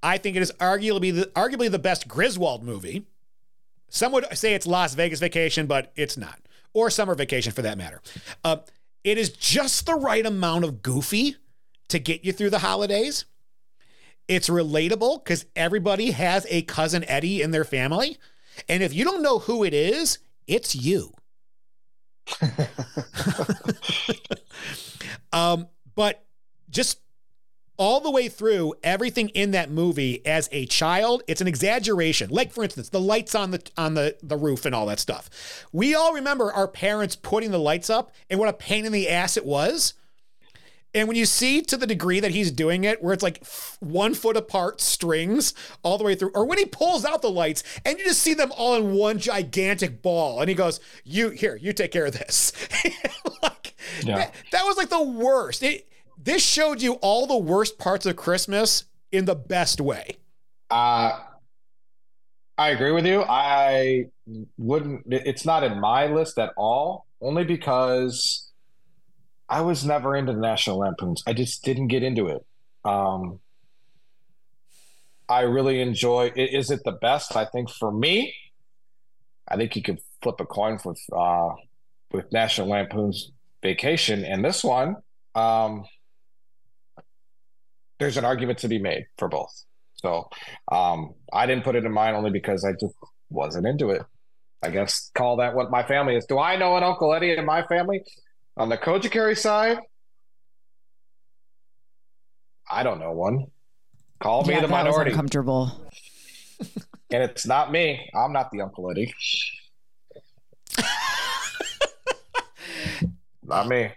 I 0.02 0.18
think 0.18 0.36
it 0.36 0.42
is 0.42 0.52
arguably 0.52 1.14
the, 1.14 1.26
arguably 1.34 1.70
the 1.70 1.78
best 1.78 2.08
Griswold 2.08 2.62
movie. 2.62 3.06
Some 3.88 4.12
would 4.12 4.26
say 4.36 4.54
it's 4.54 4.66
Las 4.66 4.94
Vegas 4.94 5.20
Vacation, 5.20 5.66
but 5.66 5.92
it's 5.96 6.16
not, 6.16 6.40
or 6.72 6.90
Summer 6.90 7.14
Vacation 7.14 7.52
for 7.52 7.62
that 7.62 7.78
matter. 7.78 8.02
Uh, 8.44 8.58
it 9.04 9.18
is 9.18 9.30
just 9.30 9.86
the 9.86 9.94
right 9.94 10.26
amount 10.26 10.64
of 10.64 10.82
goofy 10.82 11.36
to 11.88 11.98
get 11.98 12.24
you 12.24 12.32
through 12.32 12.50
the 12.50 12.58
holidays. 12.58 13.24
It's 14.28 14.48
relatable 14.48 15.22
because 15.22 15.46
everybody 15.54 16.10
has 16.10 16.46
a 16.50 16.62
cousin 16.62 17.04
Eddie 17.04 17.42
in 17.42 17.52
their 17.52 17.64
family. 17.64 18.18
And 18.68 18.82
if 18.82 18.92
you 18.92 19.04
don't 19.04 19.22
know 19.22 19.38
who 19.38 19.62
it 19.62 19.72
is, 19.72 20.18
it's 20.46 20.74
you. 20.74 21.12
um, 25.32 25.68
but 25.94 26.24
just 26.70 26.98
all 27.76 28.00
the 28.00 28.10
way 28.10 28.28
through 28.28 28.74
everything 28.82 29.28
in 29.30 29.50
that 29.50 29.70
movie 29.70 30.24
as 30.26 30.48
a 30.52 30.66
child 30.66 31.22
it's 31.26 31.40
an 31.40 31.46
exaggeration. 31.46 32.30
Like 32.30 32.52
for 32.52 32.64
instance 32.64 32.88
the 32.88 33.00
lights 33.00 33.34
on 33.34 33.50
the 33.50 33.62
on 33.76 33.94
the 33.94 34.16
the 34.22 34.36
roof 34.36 34.64
and 34.64 34.74
all 34.74 34.86
that 34.86 35.00
stuff. 35.00 35.66
We 35.72 35.94
all 35.94 36.12
remember 36.12 36.52
our 36.52 36.68
parents 36.68 37.16
putting 37.16 37.50
the 37.50 37.58
lights 37.58 37.90
up 37.90 38.12
and 38.30 38.38
what 38.38 38.48
a 38.48 38.52
pain 38.52 38.84
in 38.84 38.92
the 38.92 39.08
ass 39.08 39.36
it 39.36 39.44
was. 39.44 39.94
And 40.94 41.08
when 41.08 41.16
you 41.16 41.26
see 41.26 41.60
to 41.60 41.76
the 41.76 41.86
degree 41.86 42.20
that 42.20 42.30
he's 42.30 42.50
doing 42.50 42.84
it 42.84 43.02
where 43.02 43.12
it's 43.12 43.22
like 43.22 43.46
one 43.80 44.14
foot 44.14 44.36
apart 44.36 44.80
strings 44.80 45.52
all 45.82 45.98
the 45.98 46.04
way 46.04 46.14
through 46.14 46.30
or 46.34 46.46
when 46.46 46.56
he 46.56 46.64
pulls 46.64 47.04
out 47.04 47.20
the 47.20 47.30
lights 47.30 47.62
and 47.84 47.98
you 47.98 48.04
just 48.04 48.22
see 48.22 48.32
them 48.32 48.50
all 48.56 48.76
in 48.76 48.94
one 48.94 49.18
gigantic 49.18 50.00
ball 50.00 50.40
and 50.40 50.48
he 50.48 50.54
goes 50.54 50.80
you 51.04 51.30
here 51.30 51.56
you 51.56 51.72
take 51.72 51.92
care 51.92 52.06
of 52.06 52.18
this. 52.18 52.52
Like 53.42 53.74
yeah. 54.02 54.16
that, 54.16 54.34
that 54.52 54.64
was 54.64 54.76
like 54.76 54.88
the 54.88 55.02
worst. 55.02 55.62
It, 55.62 55.88
this 56.26 56.44
showed 56.44 56.82
you 56.82 56.94
all 56.94 57.26
the 57.26 57.36
worst 57.36 57.78
parts 57.78 58.04
of 58.04 58.16
Christmas 58.16 58.84
in 59.12 59.24
the 59.24 59.36
best 59.36 59.80
way. 59.80 60.16
Uh, 60.68 61.20
I 62.58 62.70
agree 62.70 62.90
with 62.90 63.06
you. 63.06 63.22
I 63.22 64.06
wouldn't, 64.58 65.04
it's 65.06 65.46
not 65.46 65.62
in 65.62 65.80
my 65.80 66.06
list 66.06 66.36
at 66.38 66.50
all, 66.56 67.06
only 67.20 67.44
because 67.44 68.50
I 69.48 69.60
was 69.60 69.84
never 69.84 70.16
into 70.16 70.32
the 70.32 70.40
National 70.40 70.78
Lampoons. 70.78 71.22
I 71.28 71.32
just 71.32 71.62
didn't 71.62 71.86
get 71.88 72.02
into 72.02 72.26
it. 72.26 72.44
Um, 72.84 73.38
I 75.28 75.42
really 75.42 75.80
enjoy 75.80 76.32
Is 76.34 76.72
it 76.72 76.80
the 76.84 76.92
best? 76.92 77.36
I 77.36 77.44
think 77.44 77.70
for 77.70 77.92
me, 77.92 78.34
I 79.46 79.56
think 79.56 79.76
you 79.76 79.82
could 79.82 80.00
flip 80.22 80.40
a 80.40 80.46
coin 80.46 80.78
with 80.84 81.00
uh, 81.16 81.50
with 82.10 82.32
National 82.32 82.68
Lampoon's 82.68 83.30
Vacation 83.62 84.24
and 84.24 84.44
this 84.44 84.64
one. 84.64 84.96
Um, 85.34 85.84
there's 87.98 88.16
an 88.16 88.24
argument 88.24 88.58
to 88.60 88.68
be 88.68 88.78
made 88.78 89.06
for 89.18 89.28
both. 89.28 89.52
So 89.96 90.28
um, 90.70 91.14
I 91.32 91.46
didn't 91.46 91.64
put 91.64 91.74
it 91.76 91.84
in 91.84 91.92
mine 91.92 92.14
only 92.14 92.30
because 92.30 92.64
I 92.64 92.72
just 92.72 92.94
wasn't 93.30 93.66
into 93.66 93.90
it. 93.90 94.02
I 94.62 94.70
guess 94.70 95.10
call 95.14 95.36
that 95.36 95.54
what 95.54 95.70
my 95.70 95.82
family 95.82 96.16
is. 96.16 96.26
Do 96.26 96.38
I 96.38 96.56
know 96.56 96.76
an 96.76 96.82
Uncle 96.82 97.14
Eddie 97.14 97.36
in 97.36 97.44
my 97.44 97.62
family? 97.64 98.02
On 98.56 98.68
the 98.68 98.78
Kojikari 98.78 99.36
side, 99.36 99.78
I 102.70 102.82
don't 102.82 102.98
know 102.98 103.12
one. 103.12 103.46
Call 104.20 104.44
yeah, 104.46 104.56
me 104.56 104.60
the 104.62 104.68
minority. 104.68 105.12
Comfortable. 105.12 105.70
and 107.10 107.22
it's 107.22 107.46
not 107.46 107.70
me. 107.70 108.10
I'm 108.14 108.32
not 108.32 108.50
the 108.50 108.62
Uncle 108.62 108.90
Eddie. 108.90 109.14
not 113.42 113.68
me. 113.68 113.90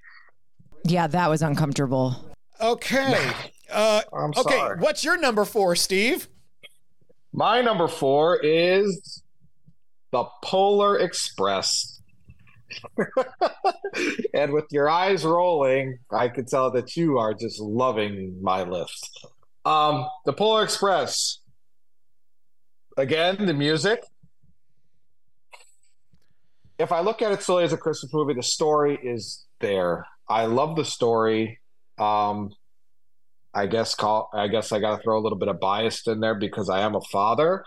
Yeah, 0.83 1.07
that 1.07 1.29
was 1.29 1.41
uncomfortable. 1.41 2.17
Okay. 2.61 3.31
Uh, 3.71 4.01
I'm 4.13 4.31
okay, 4.31 4.57
sorry. 4.57 4.79
what's 4.79 5.03
your 5.03 5.17
number 5.17 5.45
four, 5.45 5.75
Steve? 5.75 6.27
My 7.31 7.61
number 7.61 7.87
four 7.87 8.39
is 8.43 9.21
the 10.11 10.25
Polar 10.43 10.97
Express. 10.99 12.01
and 14.33 14.53
with 14.53 14.65
your 14.71 14.89
eyes 14.89 15.23
rolling, 15.25 15.99
I 16.11 16.29
can 16.29 16.45
tell 16.45 16.71
that 16.71 16.95
you 16.95 17.17
are 17.17 17.33
just 17.33 17.59
loving 17.59 18.37
my 18.41 18.63
list. 18.63 19.27
Um, 19.65 20.07
the 20.25 20.33
Polar 20.33 20.63
Express. 20.63 21.39
Again, 22.97 23.45
the 23.45 23.53
music. 23.53 24.03
If 26.77 26.91
I 26.91 27.01
look 27.01 27.21
at 27.21 27.31
it 27.31 27.43
solely 27.43 27.63
as 27.65 27.73
a 27.73 27.77
Christmas 27.77 28.13
movie, 28.13 28.33
the 28.33 28.43
story 28.43 28.97
is 29.01 29.45
there. 29.59 30.05
I 30.27 30.45
love 30.45 30.75
the 30.75 30.85
story. 30.85 31.59
Um, 31.97 32.51
I 33.53 33.65
guess 33.65 33.95
call 33.95 34.29
I 34.33 34.47
guess 34.47 34.71
I 34.71 34.79
got 34.79 34.97
to 34.97 35.03
throw 35.03 35.17
a 35.17 35.21
little 35.21 35.37
bit 35.37 35.47
of 35.47 35.59
bias 35.59 36.05
in 36.07 36.19
there 36.19 36.35
because 36.35 36.69
I 36.69 36.81
am 36.81 36.95
a 36.95 37.01
father 37.01 37.63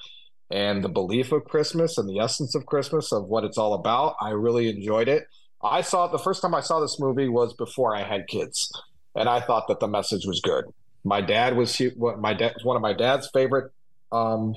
and 0.50 0.84
the 0.84 0.88
belief 0.88 1.32
of 1.32 1.44
Christmas 1.44 1.98
and 1.98 2.08
the 2.08 2.20
essence 2.20 2.54
of 2.54 2.66
Christmas 2.66 3.10
of 3.10 3.24
what 3.24 3.44
it's 3.44 3.58
all 3.58 3.74
about. 3.74 4.16
I 4.20 4.30
really 4.30 4.68
enjoyed 4.68 5.08
it. 5.08 5.24
I 5.62 5.80
saw 5.80 6.06
it 6.06 6.12
the 6.12 6.18
first 6.18 6.42
time 6.42 6.54
I 6.54 6.60
saw 6.60 6.80
this 6.80 7.00
movie 7.00 7.28
was 7.28 7.54
before 7.54 7.96
I 7.96 8.02
had 8.02 8.26
kids, 8.26 8.70
and 9.14 9.28
I 9.28 9.40
thought 9.40 9.68
that 9.68 9.80
the 9.80 9.88
message 9.88 10.26
was 10.26 10.40
good. 10.40 10.64
My 11.04 11.20
dad 11.20 11.56
was 11.56 11.80
my 12.18 12.34
dad 12.34 12.54
one 12.62 12.76
of 12.76 12.82
my 12.82 12.92
dad's 12.92 13.28
favorite 13.32 13.72
um, 14.12 14.54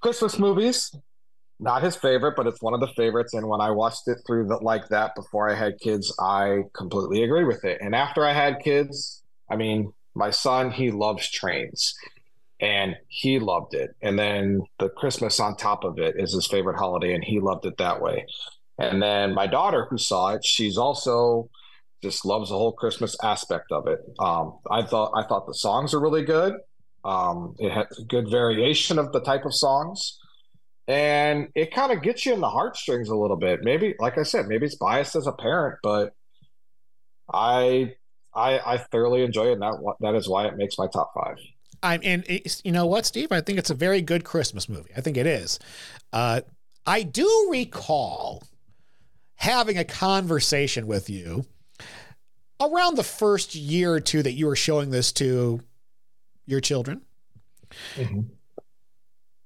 Christmas 0.00 0.38
movies 0.38 0.94
not 1.60 1.82
his 1.82 1.96
favorite, 1.96 2.34
but 2.36 2.46
it's 2.48 2.62
one 2.62 2.74
of 2.74 2.80
the 2.80 2.88
favorites. 2.96 3.34
And 3.34 3.48
when 3.48 3.60
I 3.60 3.70
watched 3.70 4.08
it 4.08 4.18
through 4.26 4.46
the, 4.48 4.56
like 4.56 4.88
that 4.88 5.14
before 5.14 5.50
I 5.50 5.54
had 5.54 5.78
kids, 5.80 6.14
I 6.20 6.62
completely 6.74 7.22
agree 7.24 7.44
with 7.44 7.64
it. 7.64 7.78
And 7.82 7.94
after 7.94 8.24
I 8.24 8.32
had 8.32 8.60
kids, 8.64 9.22
I 9.50 9.56
mean, 9.56 9.92
my 10.14 10.30
son, 10.30 10.72
he 10.72 10.90
loves 10.90 11.30
trains. 11.30 11.94
and 12.60 12.96
he 13.08 13.38
loved 13.38 13.74
it. 13.74 13.90
And 14.02 14.18
then 14.18 14.62
the 14.78 14.88
Christmas 14.90 15.40
on 15.40 15.56
top 15.56 15.84
of 15.84 15.98
it 15.98 16.16
is 16.18 16.32
his 16.32 16.46
favorite 16.46 16.78
holiday, 16.78 17.14
and 17.14 17.24
he 17.24 17.40
loved 17.40 17.64
it 17.66 17.78
that 17.78 18.00
way. 18.00 18.26
And 18.78 19.02
then 19.02 19.34
my 19.34 19.46
daughter, 19.46 19.86
who 19.90 19.98
saw 19.98 20.34
it, 20.34 20.44
she's 20.44 20.76
also 20.78 21.48
just 22.02 22.24
loves 22.24 22.48
the 22.50 22.56
whole 22.56 22.72
Christmas 22.72 23.16
aspect 23.22 23.72
of 23.72 23.86
it. 23.86 24.00
Um, 24.18 24.58
I 24.70 24.82
thought 24.82 25.12
I 25.14 25.26
thought 25.26 25.46
the 25.46 25.54
songs 25.54 25.92
are 25.94 26.00
really 26.00 26.24
good. 26.24 26.54
Um, 27.04 27.54
it 27.58 27.72
had 27.72 27.86
a 27.98 28.04
good 28.04 28.30
variation 28.30 28.98
of 28.98 29.12
the 29.12 29.20
type 29.20 29.44
of 29.44 29.54
songs, 29.54 30.18
and 30.90 31.48
it 31.54 31.72
kind 31.72 31.92
of 31.92 32.02
gets 32.02 32.26
you 32.26 32.34
in 32.34 32.40
the 32.40 32.48
heartstrings 32.48 33.08
a 33.08 33.16
little 33.16 33.36
bit. 33.36 33.60
Maybe, 33.62 33.94
like 34.00 34.18
I 34.18 34.24
said, 34.24 34.48
maybe 34.48 34.66
it's 34.66 34.74
biased 34.74 35.14
as 35.14 35.26
a 35.26 35.32
parent, 35.32 35.78
but 35.82 36.12
I 37.32 37.94
I, 38.34 38.58
I 38.58 38.78
thoroughly 38.78 39.22
enjoy 39.22 39.46
it, 39.48 39.52
and 39.52 39.62
that 39.62 39.94
that 40.00 40.14
is 40.16 40.28
why 40.28 40.46
it 40.46 40.56
makes 40.56 40.78
my 40.78 40.88
top 40.92 41.12
five. 41.14 41.36
I'm 41.82 42.00
and 42.02 42.24
it's, 42.28 42.60
you 42.64 42.72
know 42.72 42.86
what, 42.86 43.06
Steve? 43.06 43.30
I 43.30 43.40
think 43.40 43.58
it's 43.58 43.70
a 43.70 43.74
very 43.74 44.02
good 44.02 44.24
Christmas 44.24 44.68
movie. 44.68 44.90
I 44.96 45.00
think 45.00 45.16
it 45.16 45.26
is. 45.26 45.58
Uh, 46.12 46.40
I 46.86 47.02
do 47.04 47.48
recall 47.50 48.42
having 49.36 49.78
a 49.78 49.84
conversation 49.84 50.86
with 50.86 51.08
you 51.08 51.46
around 52.60 52.96
the 52.96 53.04
first 53.04 53.54
year 53.54 53.92
or 53.92 54.00
two 54.00 54.22
that 54.22 54.32
you 54.32 54.46
were 54.46 54.56
showing 54.56 54.90
this 54.90 55.12
to 55.12 55.60
your 56.46 56.60
children, 56.60 57.02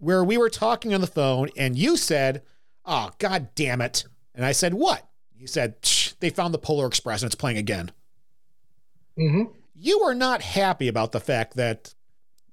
where 0.04 0.23
we 0.23 0.37
were 0.37 0.50
talking 0.50 0.92
on 0.92 1.00
the 1.00 1.06
phone, 1.06 1.49
and 1.56 1.76
you 1.76 1.96
said, 1.96 2.42
"Oh, 2.84 3.11
god 3.18 3.54
damn 3.54 3.80
it!" 3.80 4.04
And 4.34 4.44
I 4.44 4.52
said, 4.52 4.75
"What?" 4.75 5.08
You 5.34 5.46
said, 5.46 5.76
"Shh, 5.82 6.12
"They 6.20 6.30
found 6.30 6.52
the 6.52 6.58
Polar 6.58 6.87
Express 6.87 7.23
and 7.23 7.28
it's 7.28 7.34
playing 7.34 7.58
again." 7.58 7.90
Mm-hmm. 9.18 9.52
you 9.76 10.00
were 10.00 10.14
not 10.14 10.42
happy 10.42 10.88
about 10.88 11.12
the 11.12 11.20
fact 11.20 11.54
that 11.54 11.94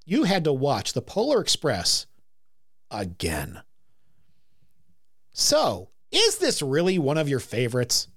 you 0.06 0.26
had 0.26 0.44
to 0.44 0.54
watch 0.54 0.94
the 0.94 1.02
Polar 1.02 1.42
Express 1.42 2.06
again. 2.92 3.62
So, 5.34 5.90
is 6.12 6.38
this 6.38 6.62
really 6.62 7.00
one 7.00 7.18
of 7.18 7.28
your 7.28 7.40
favorites? 7.40 8.08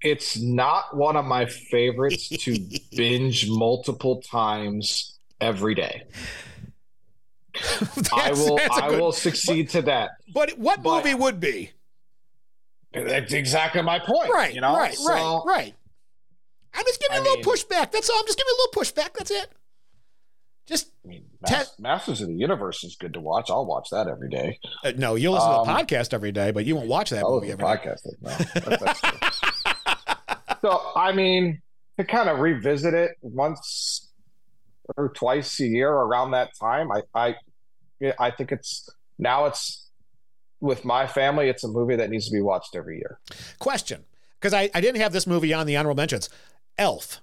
It's 0.00 0.36
not 0.36 0.96
one 0.96 1.16
of 1.16 1.24
my 1.24 1.46
favorites 1.46 2.28
to 2.28 2.58
binge 2.96 3.48
multiple 3.48 4.20
times 4.22 5.15
every 5.40 5.74
day. 5.74 6.04
I 8.12 8.32
will 8.32 8.56
that's 8.56 8.76
I 8.78 8.88
good- 8.90 9.00
will 9.00 9.12
succeed 9.12 9.70
to 9.70 9.82
that. 9.82 10.10
But 10.34 10.58
what 10.58 10.82
but- 10.82 10.96
movie 11.04 11.14
would 11.14 11.40
be? 11.40 11.70
That's 12.92 13.32
exactly 13.34 13.82
my 13.82 13.98
point. 13.98 14.30
Right, 14.32 14.54
you 14.54 14.60
know? 14.62 14.74
right, 14.74 14.94
So, 14.94 15.12
right, 15.12 15.42
right. 15.46 15.74
I'm 16.72 16.84
just 16.84 17.00
giving 17.00 17.16
I 17.16 17.18
a 17.18 17.22
little 17.22 17.36
mean- 17.36 17.44
pushback. 17.44 17.92
That's 17.92 18.08
all. 18.08 18.18
I'm 18.18 18.26
just 18.26 18.38
giving 18.38 18.52
a 18.52 18.56
little 18.62 18.82
pushback. 18.82 19.14
That's 19.18 19.30
it. 19.30 19.50
Just 20.66 20.90
I 21.04 21.08
mean, 21.08 21.24
Mas- 21.48 21.78
Masters 21.78 22.20
of 22.22 22.28
the 22.28 22.34
Universe 22.34 22.82
is 22.84 22.96
good 22.96 23.12
to 23.14 23.20
watch. 23.20 23.50
I'll 23.50 23.66
watch 23.66 23.88
that 23.90 24.08
every 24.08 24.28
day. 24.30 24.58
uh, 24.84 24.92
no, 24.96 25.14
you'll 25.14 25.34
listen 25.34 25.48
to 25.50 25.56
Um, 25.58 25.66
the 25.66 25.72
podcast 25.72 26.12
every 26.14 26.32
day, 26.32 26.50
but 26.52 26.64
you 26.64 26.74
won't 26.74 26.88
watch 26.88 27.10
that 27.10 27.22
Oh, 27.24 27.34
movie 27.40 27.52
every 27.52 27.64
day. 27.64 27.70
podcast. 27.70 28.00
No, 28.20 28.30
that- 28.30 28.80
that's 28.80 30.60
so, 30.62 30.80
I 30.96 31.12
mean, 31.12 31.60
to 31.98 32.04
kind 32.04 32.28
of 32.28 32.38
revisit 32.40 32.94
it 32.94 33.12
once 33.20 34.05
or 34.96 35.08
twice 35.10 35.58
a 35.60 35.66
year 35.66 35.90
around 35.90 36.32
that 36.32 36.50
time, 36.58 36.90
I, 36.92 37.02
I, 37.14 37.34
I 38.18 38.30
think 38.30 38.52
it's 38.52 38.88
now 39.18 39.46
it's 39.46 39.88
with 40.60 40.84
my 40.84 41.06
family. 41.06 41.48
It's 41.48 41.64
a 41.64 41.68
movie 41.68 41.96
that 41.96 42.10
needs 42.10 42.26
to 42.26 42.32
be 42.32 42.40
watched 42.40 42.76
every 42.76 42.96
year. 42.96 43.18
Question, 43.58 44.04
because 44.40 44.54
I, 44.54 44.70
I 44.74 44.80
didn't 44.80 45.00
have 45.00 45.12
this 45.12 45.26
movie 45.26 45.52
on 45.54 45.66
the 45.66 45.76
honorable 45.76 45.96
mentions. 46.00 46.28
Elf. 46.78 47.20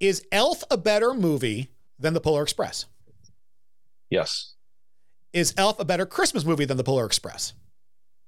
Is 0.00 0.26
Elf 0.30 0.62
a 0.70 0.76
better 0.76 1.14
movie 1.14 1.70
than 1.98 2.12
The 2.14 2.20
Polar 2.20 2.42
Express? 2.42 2.86
Yes, 4.10 4.54
Is 5.32 5.52
Elf 5.56 5.80
a 5.80 5.84
better 5.84 6.06
Christmas 6.06 6.44
movie 6.44 6.64
than 6.64 6.76
The 6.76 6.84
Polar 6.84 7.06
Express? 7.06 7.52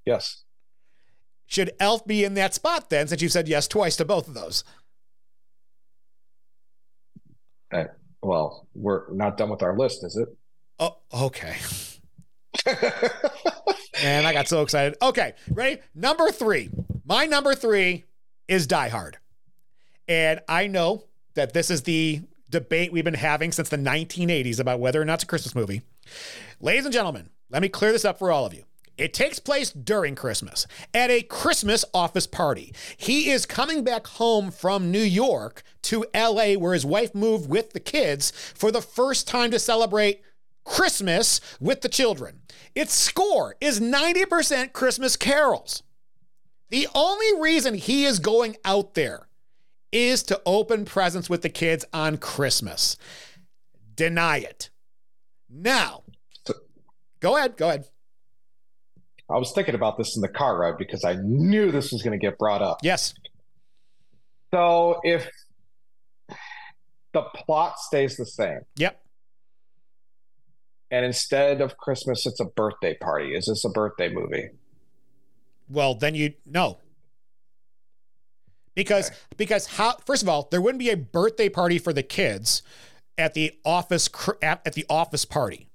yes. 0.04 0.44
Should 1.50 1.70
Elf 1.80 2.06
be 2.06 2.24
in 2.24 2.34
that 2.34 2.52
spot 2.52 2.90
then, 2.90 3.08
since 3.08 3.22
you 3.22 3.30
said 3.30 3.48
yes 3.48 3.66
twice 3.68 3.96
to 3.96 4.04
both 4.04 4.28
of 4.28 4.34
those? 4.34 4.64
Well, 8.22 8.66
we're 8.74 9.12
not 9.12 9.36
done 9.36 9.50
with 9.50 9.62
our 9.62 9.76
list, 9.76 10.04
is 10.04 10.16
it? 10.16 10.28
Oh, 10.78 10.96
okay. 11.12 11.56
And 14.00 14.26
I 14.26 14.32
got 14.32 14.48
so 14.48 14.62
excited. 14.62 14.96
Okay, 15.02 15.34
ready? 15.50 15.80
Number 15.94 16.30
three. 16.30 16.70
My 17.04 17.26
number 17.26 17.54
three 17.54 18.04
is 18.46 18.66
Die 18.66 18.88
Hard. 18.88 19.18
And 20.06 20.40
I 20.48 20.66
know 20.66 21.04
that 21.34 21.52
this 21.52 21.70
is 21.70 21.82
the 21.82 22.22
debate 22.50 22.92
we've 22.92 23.04
been 23.04 23.14
having 23.14 23.52
since 23.52 23.68
the 23.68 23.76
1980s 23.76 24.60
about 24.60 24.80
whether 24.80 25.00
or 25.00 25.04
not 25.04 25.14
it's 25.14 25.24
a 25.24 25.26
Christmas 25.26 25.54
movie. 25.54 25.82
Ladies 26.60 26.84
and 26.84 26.92
gentlemen, 26.92 27.30
let 27.50 27.60
me 27.60 27.68
clear 27.68 27.92
this 27.92 28.04
up 28.04 28.18
for 28.18 28.30
all 28.30 28.46
of 28.46 28.54
you. 28.54 28.64
It 28.98 29.14
takes 29.14 29.38
place 29.38 29.70
during 29.70 30.16
Christmas 30.16 30.66
at 30.92 31.08
a 31.08 31.22
Christmas 31.22 31.84
office 31.94 32.26
party. 32.26 32.74
He 32.96 33.30
is 33.30 33.46
coming 33.46 33.84
back 33.84 34.08
home 34.08 34.50
from 34.50 34.90
New 34.90 34.98
York 34.98 35.62
to 35.82 36.04
LA, 36.12 36.54
where 36.54 36.74
his 36.74 36.84
wife 36.84 37.14
moved 37.14 37.48
with 37.48 37.70
the 37.70 37.80
kids 37.80 38.32
for 38.54 38.72
the 38.72 38.82
first 38.82 39.28
time 39.28 39.52
to 39.52 39.58
celebrate 39.58 40.22
Christmas 40.64 41.40
with 41.60 41.80
the 41.80 41.88
children. 41.88 42.40
Its 42.74 42.92
score 42.92 43.54
is 43.60 43.80
90% 43.80 44.72
Christmas 44.72 45.16
carols. 45.16 45.82
The 46.70 46.88
only 46.94 47.40
reason 47.40 47.74
he 47.74 48.04
is 48.04 48.18
going 48.18 48.56
out 48.64 48.94
there 48.94 49.28
is 49.92 50.22
to 50.24 50.42
open 50.44 50.84
presents 50.84 51.30
with 51.30 51.42
the 51.42 51.48
kids 51.48 51.84
on 51.92 52.18
Christmas. 52.18 52.96
Deny 53.94 54.38
it. 54.38 54.70
Now, 55.48 56.02
go 57.20 57.36
ahead. 57.36 57.56
Go 57.56 57.68
ahead. 57.68 57.86
I 59.30 59.36
was 59.36 59.52
thinking 59.52 59.74
about 59.74 59.98
this 59.98 60.16
in 60.16 60.22
the 60.22 60.28
car 60.28 60.58
ride 60.58 60.78
because 60.78 61.04
I 61.04 61.16
knew 61.22 61.70
this 61.70 61.92
was 61.92 62.02
going 62.02 62.18
to 62.18 62.24
get 62.24 62.38
brought 62.38 62.62
up. 62.62 62.78
Yes. 62.82 63.12
So 64.52 65.00
if 65.04 65.28
the 67.12 67.22
plot 67.34 67.78
stays 67.78 68.16
the 68.16 68.24
same, 68.24 68.60
Yep. 68.76 68.98
and 70.90 71.04
instead 71.04 71.60
of 71.60 71.76
Christmas, 71.76 72.24
it's 72.26 72.40
a 72.40 72.46
birthday 72.46 72.96
party, 72.96 73.34
is 73.34 73.46
this 73.46 73.64
a 73.64 73.68
birthday 73.68 74.08
movie? 74.08 74.48
Well, 75.68 75.94
then 75.94 76.14
you 76.14 76.32
no. 76.46 76.78
Because 78.74 79.10
because 79.36 79.66
how 79.66 79.96
first 80.06 80.22
of 80.22 80.28
all, 80.28 80.48
there 80.50 80.62
wouldn't 80.62 80.78
be 80.78 80.88
a 80.88 80.96
birthday 80.96 81.50
party 81.50 81.78
for 81.78 81.92
the 81.92 82.02
kids 82.02 82.62
at 83.18 83.34
the 83.34 83.52
office 83.64 84.08
at, 84.40 84.66
at 84.66 84.72
the 84.72 84.86
office 84.88 85.26
party. 85.26 85.68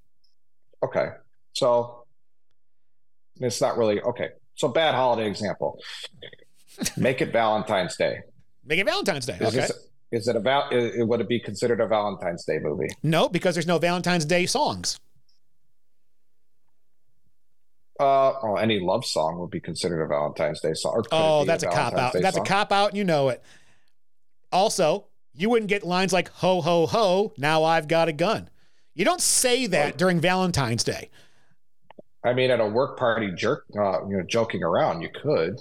Okay. 0.83 1.09
So 1.51 2.02
it's 3.39 3.61
not 3.61 3.77
really 3.77 4.01
okay. 4.01 4.29
So 4.55 4.67
bad 4.67 4.95
holiday 4.95 5.27
example. 5.27 5.79
Make 6.97 7.21
it 7.21 7.31
Valentine's 7.31 7.95
Day. 7.95 8.19
Make 8.65 8.79
it 8.79 8.85
Valentine's 8.85 9.25
Day. 9.25 9.37
Is 9.39 9.47
Okay. 9.47 9.57
this 9.61 9.71
is 10.11 10.27
it 10.27 10.35
a 10.35 10.39
val- 10.39 10.69
would 10.71 11.21
it 11.21 11.27
be 11.27 11.39
considered 11.39 11.81
a 11.81 11.87
Valentine's 11.87 12.45
Day 12.45 12.59
movie? 12.59 12.87
No, 13.01 13.27
because 13.29 13.55
there's 13.55 13.65
no 13.67 13.79
Valentine's 13.79 14.25
Day 14.25 14.45
songs. 14.45 14.99
Uh, 17.99 18.33
well, 18.43 18.57
any 18.57 18.79
love 18.79 19.05
song 19.05 19.37
would 19.39 19.51
be 19.51 19.59
considered 19.59 20.03
a 20.03 20.07
Valentine's 20.07 20.59
Day 20.61 20.73
song. 20.73 21.03
Oh, 21.11 21.45
that's 21.45 21.63
a 21.63 21.67
cop 21.67 21.93
out. 21.93 22.13
Day 22.13 22.21
That's 22.21 22.35
song? 22.37 22.45
a 22.45 22.49
cop 22.49 22.71
out, 22.71 22.89
and 22.89 22.97
you 22.97 23.03
know 23.03 23.29
it. 23.29 23.41
Also, 24.51 25.05
you 25.33 25.49
wouldn't 25.49 25.69
get 25.69 25.83
lines 25.83 26.11
like 26.11 26.29
"ho 26.29 26.61
ho 26.61 26.87
ho." 26.87 27.33
Now 27.37 27.63
I've 27.63 27.87
got 27.87 28.07
a 28.07 28.13
gun. 28.13 28.49
You 28.95 29.05
don't 29.05 29.21
say 29.21 29.67
that 29.67 29.97
during 29.97 30.19
Valentine's 30.19 30.83
Day. 30.83 31.09
I 32.23 32.33
mean, 32.33 32.51
at 32.51 32.59
a 32.59 32.65
work 32.67 32.97
party, 32.97 33.31
jerk, 33.35 33.65
uh, 33.77 34.05
you 34.07 34.17
know, 34.17 34.23
joking 34.23 34.63
around, 34.63 35.01
you 35.01 35.09
could. 35.09 35.59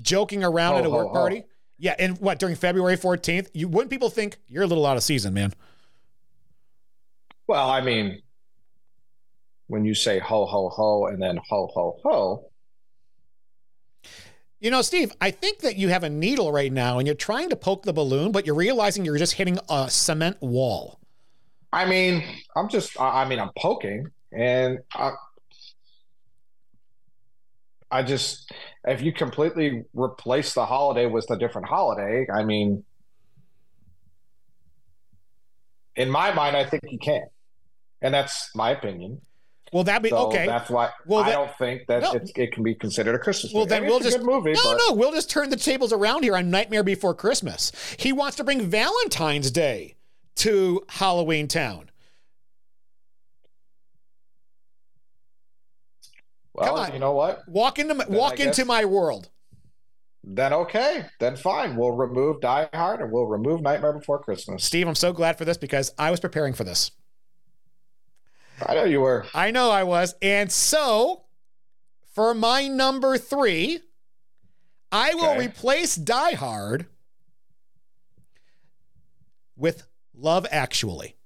Joking 0.00 0.44
around 0.44 0.74
Ho, 0.74 0.78
at 0.78 0.86
a 0.86 0.90
ho, 0.90 0.96
work 0.96 1.08
ho. 1.12 1.12
party. 1.12 1.44
Yeah, 1.78 1.94
and 1.98 2.18
what 2.18 2.38
during 2.38 2.54
February 2.56 2.96
14th? 2.96 3.48
You 3.54 3.68
wouldn't 3.68 3.90
people 3.90 4.10
think 4.10 4.38
you're 4.48 4.62
a 4.64 4.66
little 4.66 4.86
out 4.86 4.96
of 4.96 5.02
season, 5.02 5.34
man? 5.34 5.52
Well, 7.46 7.70
I 7.70 7.80
mean, 7.80 8.22
when 9.66 9.84
you 9.84 9.94
say 9.94 10.18
ho 10.18 10.46
ho 10.46 10.68
ho 10.70 11.06
and 11.06 11.20
then 11.22 11.38
ho 11.48 11.66
ho 11.74 12.00
ho, 12.02 12.50
You 14.60 14.70
know, 14.70 14.82
Steve, 14.82 15.12
I 15.20 15.30
think 15.30 15.58
that 15.60 15.76
you 15.76 15.90
have 15.90 16.04
a 16.04 16.10
needle 16.10 16.50
right 16.50 16.72
now 16.72 16.98
and 16.98 17.06
you're 17.06 17.14
trying 17.14 17.50
to 17.50 17.56
poke 17.56 17.82
the 17.84 17.92
balloon, 17.92 18.32
but 18.32 18.46
you're 18.46 18.54
realizing 18.54 19.04
you're 19.04 19.18
just 19.18 19.34
hitting 19.34 19.58
a 19.68 19.90
cement 19.90 20.38
wall. 20.40 20.98
I 21.72 21.86
mean, 21.86 22.22
I'm 22.56 22.68
just, 22.68 22.98
I 23.00 23.22
I 23.22 23.28
mean, 23.28 23.40
I'm 23.40 23.50
poking, 23.58 24.06
and 24.32 24.78
I, 24.92 25.12
I 27.94 28.02
just, 28.02 28.50
if 28.88 29.02
you 29.02 29.12
completely 29.12 29.84
replace 29.94 30.52
the 30.54 30.66
holiday 30.66 31.06
with 31.06 31.30
a 31.30 31.38
different 31.38 31.68
holiday, 31.68 32.26
I 32.34 32.42
mean, 32.42 32.82
in 35.94 36.10
my 36.10 36.32
mind, 36.32 36.56
I 36.56 36.64
think 36.64 36.82
you 36.88 36.98
can, 36.98 37.22
and 38.02 38.12
that's 38.12 38.50
my 38.56 38.70
opinion. 38.70 39.20
Well, 39.72 39.84
that'd 39.84 40.02
be 40.02 40.10
So 40.10 40.26
okay. 40.28 40.46
that's 40.46 40.70
why 40.70 40.90
Well, 41.06 41.20
I 41.22 41.28
that- 41.30 41.34
don't 41.36 41.56
think 41.58 41.86
that 41.86 42.02
No. 42.02 42.12
it's, 42.12 42.32
it 42.36 42.52
can 42.52 42.62
be 42.64 42.74
considered 42.74 43.14
a 43.14 43.18
Christmas. 43.18 43.52
Well, 43.52 43.62
movie. 43.64 43.68
then 43.70 43.78
I 43.78 43.80
mean, 43.82 43.90
we'll 43.90 44.00
just 44.00 44.20
movie. 44.20 44.52
no, 44.52 44.60
but 44.64 44.80
no. 44.88 44.94
We'll 44.94 45.12
just 45.12 45.30
turn 45.30 45.50
the 45.50 45.56
tables 45.56 45.92
around 45.92 46.22
here 46.24 46.36
on 46.36 46.50
Nightmare 46.50 46.82
Before 46.84 47.14
Christmas. 47.14 47.70
He 47.98 48.12
wants 48.12 48.36
to 48.38 48.44
bring 48.44 48.62
Valentine's 48.68 49.50
Day 49.52 49.94
to 50.36 50.82
Halloween 50.88 51.46
Town. 51.48 51.90
Well, 56.54 56.78
on. 56.78 56.92
you 56.92 56.98
know 57.00 57.12
what? 57.12 57.46
Walk 57.48 57.78
into 57.78 57.94
my, 57.94 58.06
walk 58.08 58.38
into 58.38 58.64
my 58.64 58.84
world. 58.84 59.28
Then 60.22 60.52
okay. 60.52 61.04
Then 61.20 61.36
fine. 61.36 61.76
We'll 61.76 61.92
remove 61.92 62.40
Die 62.40 62.68
Hard 62.72 63.00
and 63.00 63.10
we'll 63.12 63.26
remove 63.26 63.60
Nightmare 63.60 63.92
Before 63.92 64.18
Christmas. 64.18 64.64
Steve, 64.64 64.88
I'm 64.88 64.94
so 64.94 65.12
glad 65.12 65.36
for 65.36 65.44
this 65.44 65.58
because 65.58 65.92
I 65.98 66.10
was 66.10 66.20
preparing 66.20 66.54
for 66.54 66.64
this. 66.64 66.92
I 68.64 68.74
know 68.74 68.84
you 68.84 69.00
were. 69.00 69.26
I 69.34 69.50
know 69.50 69.70
I 69.70 69.82
was. 69.82 70.14
And 70.22 70.50
so, 70.50 71.24
for 72.14 72.32
my 72.32 72.68
number 72.68 73.18
three, 73.18 73.80
I 74.92 75.12
will 75.14 75.30
Okay. 75.32 75.46
replace 75.46 75.96
Die 75.96 76.34
Hard 76.34 76.86
with 79.56 79.86
Love 80.14 80.46
Actually. 80.50 81.16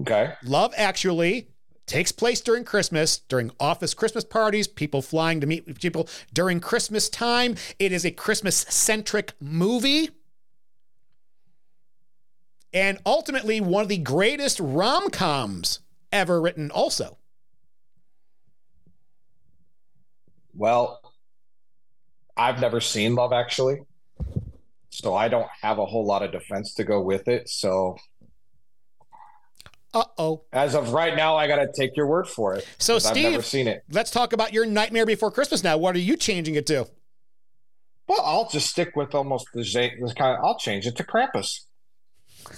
Okay. 0.00 0.32
Love 0.42 0.72
Actually 0.76 1.51
takes 1.86 2.12
place 2.12 2.40
during 2.40 2.64
Christmas, 2.64 3.18
during 3.18 3.50
office 3.58 3.94
Christmas 3.94 4.24
parties, 4.24 4.66
people 4.66 5.02
flying 5.02 5.40
to 5.40 5.46
meet 5.46 5.80
people 5.80 6.08
during 6.32 6.60
Christmas 6.60 7.08
time. 7.08 7.56
It 7.78 7.92
is 7.92 8.04
a 8.04 8.10
Christmas 8.10 8.56
centric 8.56 9.32
movie. 9.40 10.10
And 12.72 12.98
ultimately, 13.04 13.60
one 13.60 13.82
of 13.82 13.88
the 13.88 13.98
greatest 13.98 14.58
rom 14.58 15.10
coms 15.10 15.80
ever 16.10 16.40
written, 16.40 16.70
also. 16.70 17.18
Well, 20.54 21.00
I've 22.36 22.60
never 22.60 22.80
seen 22.80 23.14
Love 23.14 23.32
Actually. 23.32 23.80
So 24.90 25.14
I 25.14 25.28
don't 25.28 25.48
have 25.60 25.78
a 25.78 25.86
whole 25.86 26.04
lot 26.04 26.22
of 26.22 26.32
defense 26.32 26.74
to 26.74 26.84
go 26.84 27.00
with 27.00 27.28
it. 27.28 27.48
So 27.48 27.96
Uh 29.94 30.04
oh. 30.16 30.44
as 30.52 30.74
of 30.74 30.92
right 30.92 31.14
now, 31.14 31.36
I 31.36 31.46
got 31.46 31.56
to 31.56 31.68
take 31.76 31.96
your 31.96 32.06
word 32.06 32.26
for 32.26 32.54
it. 32.54 32.66
So, 32.78 32.94
'cause 32.94 33.06
I've 33.06 33.12
Steve- 33.12 33.30
never 33.32 33.42
seen 33.42 33.68
it. 33.68 33.82
Let's 33.90 34.10
talk 34.10 34.32
about 34.32 34.52
your 34.52 34.64
Nightmare 34.64 35.04
Before 35.04 35.30
Christmas 35.30 35.62
now. 35.62 35.76
What 35.76 35.94
are 35.94 36.00
you 36.00 36.16
changing 36.16 36.54
it 36.54 36.66
to? 36.68 36.88
Well, 38.08 38.20
I'll 38.22 38.48
just 38.48 38.68
stick 38.70 38.96
with 38.96 39.14
almost 39.14 39.46
the 39.52 39.60
this 39.62 39.74
kind. 40.14 40.36
Of, 40.38 40.44
I'll 40.44 40.58
change 40.58 40.86
it 40.86 40.96
to 40.96 41.04
Krampus. 41.04 41.60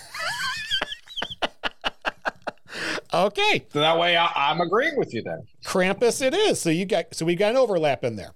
Okay. 3.12 3.64
So 3.72 3.78
that 3.80 3.98
way, 3.98 4.16
I, 4.16 4.26
I'm 4.34 4.60
agreeing 4.60 4.96
with 4.96 5.14
you 5.14 5.22
then, 5.22 5.46
Krampus 5.64 6.20
it 6.20 6.34
is. 6.34 6.60
So 6.60 6.70
you 6.70 6.84
got 6.84 7.14
so 7.14 7.24
we 7.24 7.36
got 7.36 7.52
an 7.52 7.56
overlap 7.56 8.02
in 8.02 8.16
there. 8.16 8.32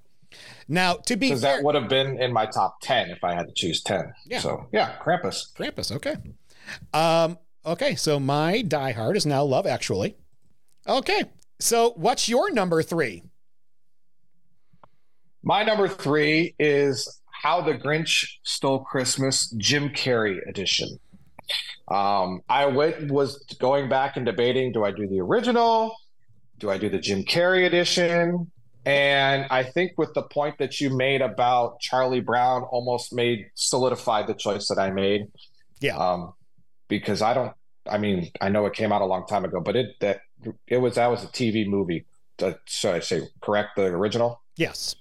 Now, 0.69 0.95
to 1.07 1.17
be 1.17 1.29
because 1.29 1.43
fair, 1.43 1.57
that 1.57 1.65
would 1.65 1.75
have 1.75 1.89
been 1.89 2.21
in 2.23 2.33
my 2.33 2.47
top 2.47 2.77
ten 2.81 3.11
if 3.11 3.25
I 3.25 3.35
had 3.35 3.47
to 3.49 3.53
choose 3.55 3.83
ten. 3.83 4.13
Yeah. 4.27 4.39
So 4.39 4.69
yeah, 4.73 4.95
Krampus. 5.03 5.53
Krampus. 5.57 5.91
Okay. 5.91 6.15
Um, 6.95 7.39
okay. 7.73 7.95
So 7.95 8.19
my 8.19 8.63
Die 8.63 8.93
Hard 8.93 9.17
is 9.17 9.27
now 9.27 9.45
Love 9.45 9.67
Actually. 9.67 10.17
Okay. 10.87 11.25
So 11.61 11.93
what's 11.97 12.29
your 12.29 12.51
number 12.53 12.83
three? 12.83 13.23
My 15.43 15.63
number 15.63 15.89
three 15.89 16.55
is 16.59 17.21
How 17.43 17.61
the 17.61 17.75
Grinch 17.75 18.27
Stole 18.43 18.81
Christmas, 18.81 19.51
Jim 19.59 19.91
Carrey 19.91 20.39
edition. 20.49 20.99
Um, 21.91 22.43
I 22.49 22.67
went, 22.67 23.11
was 23.11 23.43
going 23.59 23.89
back 23.89 24.17
and 24.17 24.27
debating: 24.27 24.73
do 24.73 24.85
I 24.85 24.91
do 24.91 25.07
the 25.09 25.21
original? 25.21 25.95
Do 26.59 26.71
I 26.71 26.79
do 26.79 26.89
the 26.89 26.99
Jim 26.99 27.23
Carrey 27.25 27.67
edition? 27.67 28.51
And 28.85 29.47
I 29.51 29.63
think 29.63 29.93
with 29.97 30.15
the 30.15 30.23
point 30.23 30.59
that 30.59 30.81
you 30.81 30.95
made 30.95 31.21
about 31.21 31.81
Charlie 31.81 32.21
Brown, 32.21 32.63
almost 32.63 33.13
made 33.13 33.47
solidified 33.55 34.27
the 34.27 34.35
choice 34.35 34.69
that 34.69 34.79
I 34.79 34.91
made. 34.91 35.27
Yeah. 35.81 35.97
Um, 35.97 36.33
because 36.89 37.23
I 37.23 37.35
don't. 37.35 37.53
I 37.89 37.99
mean, 37.99 38.31
I 38.41 38.49
know 38.49 38.67
it 38.67 38.75
came 38.75 38.93
out 38.93 39.01
a 39.01 39.07
long 39.07 39.27
time 39.27 39.45
ago, 39.45 39.61
but 39.61 39.77
it 39.77 39.97
that 40.01 40.21
it 40.67 40.79
was 40.79 40.97
that 40.97 41.07
was 41.09 41.25
a 41.25 41.29
TV 41.29 41.67
movie. 41.67 42.07
Uh, 42.41 42.53
should 42.67 42.95
I 42.95 43.01
say 43.01 43.23
correct 43.41 43.71
the 43.77 43.85
original? 43.85 44.43
Yes. 44.57 44.95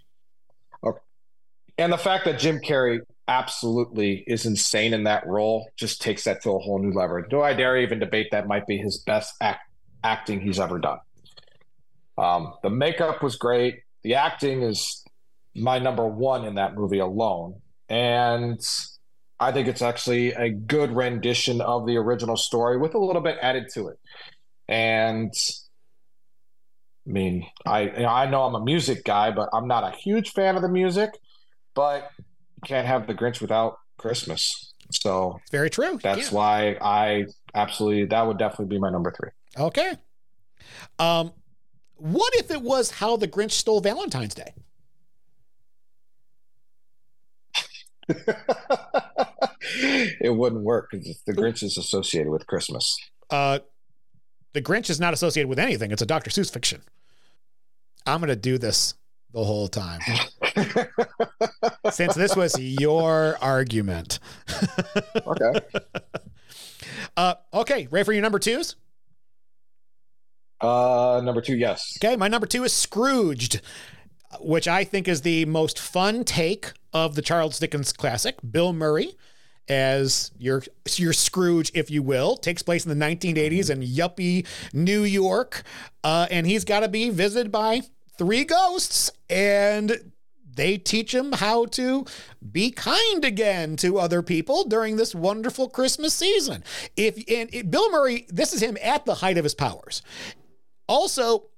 And 1.77 1.93
the 1.93 1.97
fact 1.97 2.25
that 2.25 2.39
Jim 2.39 2.59
Carrey 2.59 2.99
absolutely 3.27 4.23
is 4.25 4.45
insane 4.45 4.93
in 4.93 5.03
that 5.03 5.27
role 5.27 5.69
just 5.77 6.01
takes 6.01 6.23
that 6.23 6.41
to 6.41 6.51
a 6.51 6.59
whole 6.59 6.79
new 6.79 6.91
level. 6.91 7.21
Do 7.29 7.41
I 7.41 7.53
dare 7.53 7.77
even 7.77 7.99
debate 7.99 8.27
that 8.31 8.47
might 8.47 8.65
be 8.65 8.77
his 8.77 9.03
best 9.05 9.35
act, 9.41 9.61
acting 10.03 10.41
he's 10.41 10.59
ever 10.59 10.79
done? 10.79 10.97
Um, 12.17 12.53
the 12.63 12.71
makeup 12.71 13.21
was 13.21 13.35
great. 13.35 13.81
The 14.03 14.15
acting 14.15 14.63
is 14.63 15.03
my 15.55 15.77
number 15.77 16.07
one 16.07 16.45
in 16.45 16.55
that 16.55 16.73
movie 16.73 16.99
alone. 16.99 17.61
And 17.89 18.59
I 19.39 19.51
think 19.51 19.67
it's 19.67 19.81
actually 19.81 20.33
a 20.33 20.49
good 20.49 20.91
rendition 20.95 21.61
of 21.61 21.85
the 21.85 21.97
original 21.97 22.37
story 22.37 22.77
with 22.77 22.95
a 22.95 22.99
little 22.99 23.21
bit 23.21 23.37
added 23.41 23.67
to 23.75 23.89
it. 23.89 23.99
And 24.67 25.31
I 27.07 27.09
mean, 27.11 27.45
I 27.65 27.81
you 27.83 27.91
know, 27.99 28.07
I 28.09 28.29
know 28.29 28.43
I'm 28.43 28.55
a 28.55 28.63
music 28.63 29.03
guy, 29.05 29.31
but 29.31 29.49
I'm 29.53 29.67
not 29.67 29.83
a 29.83 29.95
huge 29.95 30.31
fan 30.31 30.55
of 30.55 30.61
the 30.61 30.69
music. 30.69 31.11
But 31.75 32.09
you 32.17 32.23
can't 32.65 32.87
have 32.87 33.05
the 33.07 33.13
Grinch 33.13 33.39
without 33.39 33.77
Christmas. 33.97 34.73
So 34.91 35.37
It's 35.43 35.51
very 35.51 35.69
true. 35.69 35.99
that's 36.01 36.31
Yeah. 36.31 36.35
why 36.37 36.77
I 36.81 37.25
absolutely 37.53 38.05
that 38.05 38.25
would 38.25 38.37
definitely 38.39 38.75
be 38.75 38.79
my 38.79 38.89
number 38.89 39.11
three. 39.11 39.29
Okay. 39.57 39.93
Um, 40.99 41.33
what 41.95 42.33
if 42.35 42.49
it 42.51 42.61
was 42.61 42.91
How 42.91 43.15
the 43.17 43.27
Grinch 43.27 43.51
Stole 43.51 43.81
Valentine's 43.81 44.33
Day? 44.33 44.53
it 50.21 50.35
wouldn't 50.35 50.63
work 50.63 50.89
because 50.91 51.21
the 51.25 51.33
Grinch 51.33 51.63
is 51.63 51.77
associated 51.77 52.29
with 52.29 52.47
Christmas. 52.47 52.97
Uh, 53.29 53.59
the 54.53 54.61
Grinch 54.61 54.89
is 54.89 54.99
not 54.99 55.13
associated 55.13 55.49
with 55.49 55.59
anything. 55.59 55.91
It's 55.91 56.01
a 56.01 56.05
Dr. 56.05 56.29
Seuss 56.29 56.51
fiction. 56.51 56.81
I'm 58.05 58.19
going 58.19 58.29
to 58.29 58.35
do 58.35 58.57
this 58.57 58.93
the 59.33 59.43
whole 59.43 59.67
time. 59.67 59.99
Since 61.91 62.15
this 62.15 62.35
was 62.35 62.59
your 62.59 63.37
argument. 63.41 64.19
Okay. 65.25 65.59
Uh, 67.15 67.33
okay, 67.51 67.87
ready 67.89 68.03
for 68.03 68.13
your 68.13 68.21
number 68.21 68.37
twos? 68.37 68.75
Uh, 70.61 71.19
number 71.23 71.41
two, 71.41 71.57
yes. 71.57 71.97
Okay, 71.97 72.15
my 72.15 72.27
number 72.27 72.45
two 72.45 72.63
is 72.63 72.73
Scrooged, 72.73 73.59
which 74.39 74.67
I 74.67 74.83
think 74.83 75.07
is 75.07 75.21
the 75.21 75.45
most 75.45 75.79
fun 75.79 76.23
take 76.23 76.73
of 76.93 77.15
the 77.15 77.23
Charles 77.23 77.57
Dickens 77.57 77.91
classic. 77.91 78.35
Bill 78.49 78.71
Murray 78.71 79.13
as 79.69 80.31
your 80.37 80.63
your 80.95 81.13
Scrooge, 81.13 81.71
if 81.73 81.91
you 81.91 82.01
will, 82.01 82.37
takes 82.37 82.63
place 82.63 82.85
in 82.85 82.97
the 82.97 83.05
1980s 83.05 83.69
in 83.69 83.81
yuppie 83.81 84.45
New 84.73 85.03
York, 85.03 85.63
uh, 86.03 86.27
and 86.31 86.47
he's 86.47 86.63
got 86.63 86.81
to 86.81 86.87
be 86.87 87.09
visited 87.09 87.51
by 87.51 87.81
three 88.17 88.43
ghosts, 88.43 89.11
and 89.29 90.11
they 90.57 90.77
teach 90.77 91.13
him 91.13 91.33
how 91.33 91.65
to 91.65 92.05
be 92.51 92.71
kind 92.71 93.23
again 93.23 93.75
to 93.77 93.99
other 93.99 94.21
people 94.21 94.63
during 94.63 94.97
this 94.97 95.13
wonderful 95.13 95.69
Christmas 95.69 96.13
season. 96.13 96.63
If 96.95 97.17
and 97.29 97.53
it, 97.53 97.69
Bill 97.71 97.91
Murray, 97.91 98.25
this 98.29 98.53
is 98.53 98.61
him 98.61 98.77
at 98.81 99.05
the 99.05 99.15
height 99.15 99.37
of 99.37 99.43
his 99.43 99.53
powers. 99.53 100.01
Also, 100.87 101.49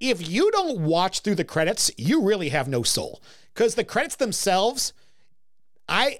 if 0.00 0.28
you 0.28 0.50
don't 0.50 0.80
watch 0.80 1.20
through 1.20 1.36
the 1.36 1.44
credits, 1.44 1.90
you 1.96 2.22
really 2.22 2.48
have 2.48 2.68
no 2.68 2.82
soul. 2.82 3.22
Because 3.54 3.74
the 3.74 3.84
credits 3.84 4.16
themselves, 4.16 4.92
I 5.88 6.18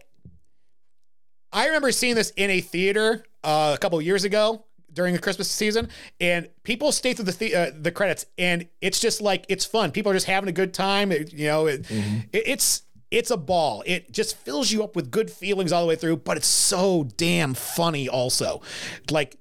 I 1.52 1.66
remember 1.66 1.92
seeing 1.92 2.14
this 2.14 2.30
in 2.36 2.50
a 2.50 2.60
theater 2.60 3.24
uh, 3.44 3.72
a 3.74 3.78
couple 3.78 3.98
of 3.98 4.04
years 4.04 4.24
ago 4.24 4.64
during 4.92 5.12
the 5.14 5.18
Christmas 5.20 5.50
season, 5.50 5.88
and 6.20 6.48
people 6.64 6.92
stay 6.92 7.12
through 7.14 7.24
the 7.26 7.32
the, 7.32 7.54
uh, 7.54 7.70
the 7.78 7.90
credits, 7.90 8.26
and 8.38 8.68
it's 8.80 9.00
just 9.00 9.20
like 9.20 9.44
it's 9.48 9.64
fun. 9.64 9.90
People 9.90 10.12
are 10.12 10.14
just 10.14 10.26
having 10.26 10.48
a 10.48 10.52
good 10.52 10.72
time. 10.74 11.10
It- 11.12 11.32
you 11.32 11.46
know, 11.46 11.66
it, 11.66 11.90
it- 11.90 12.44
it's 12.46 12.82
it's 13.10 13.30
a 13.30 13.36
ball. 13.36 13.82
It 13.86 14.10
just 14.12 14.36
fills 14.38 14.70
you 14.72 14.82
up 14.82 14.96
with 14.96 15.10
good 15.10 15.30
feelings 15.30 15.70
all 15.72 15.82
the 15.82 15.88
way 15.88 15.96
through, 15.96 16.16
but 16.18 16.36
it's 16.38 16.46
so 16.46 17.04
damn 17.18 17.52
funny. 17.52 18.08
Also, 18.08 18.62
like 19.10 19.36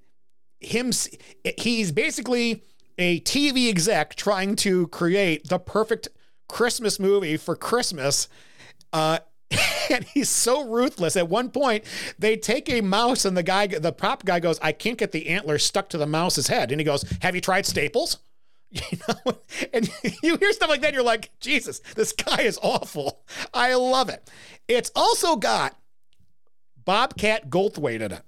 him, 0.60 0.92
he's 1.58 1.92
basically 1.94 2.64
a 2.98 3.22
TV 3.22 3.70
exec 3.70 4.16
trying 4.16 4.58
to 4.58 4.88
create 4.88 5.48
the 5.48 5.58
perfect 5.58 6.10
Christmas 6.50 7.00
movie 7.00 7.38
for 7.38 7.56
Christmas. 7.56 8.28
Uh, 8.92 9.20
and 9.92 10.06
he's 10.06 10.30
so 10.30 10.68
ruthless. 10.68 11.16
At 11.16 11.30
one 11.30 11.50
point, 11.50 11.84
they 12.18 12.38
take 12.38 12.70
a 12.70 12.82
mouse, 12.82 13.26
and 13.26 13.36
the 13.36 13.44
guy, 13.44 13.68
the 13.68 13.92
prop 13.92 14.26
guy, 14.26 14.40
goes, 14.40 14.60
"I 14.62 14.72
can't 14.72 14.98
get 14.98 15.12
the 15.12 15.28
antler 15.30 15.58
stuck 15.58 15.90
to 15.90 15.98
the 15.98 16.08
mouse's 16.08 16.48
head." 16.48 16.72
And 16.72 16.80
he 16.80 16.86
goes, 16.86 17.04
"Have 17.22 17.36
you 17.36 17.42
tried 17.42 17.66
staples?" 17.66 18.18
You 18.72 18.98
know, 19.06 19.38
and 19.74 19.90
you 20.24 20.38
hear 20.38 20.54
stuff 20.54 20.70
like 20.70 20.80
that, 20.80 20.88
and 20.88 20.96
you're 20.96 21.04
like, 21.04 21.30
"Jesus, 21.42 21.80
this 21.96 22.14
guy 22.14 22.44
is 22.44 22.58
awful." 22.64 23.22
I 23.54 23.74
love 23.74 24.08
it. 24.08 24.30
It's 24.68 24.92
also 24.96 25.36
got 25.36 25.76
Bobcat 26.86 27.50
Goldthwait 27.50 28.00
in 28.00 28.14
it. 28.14 28.22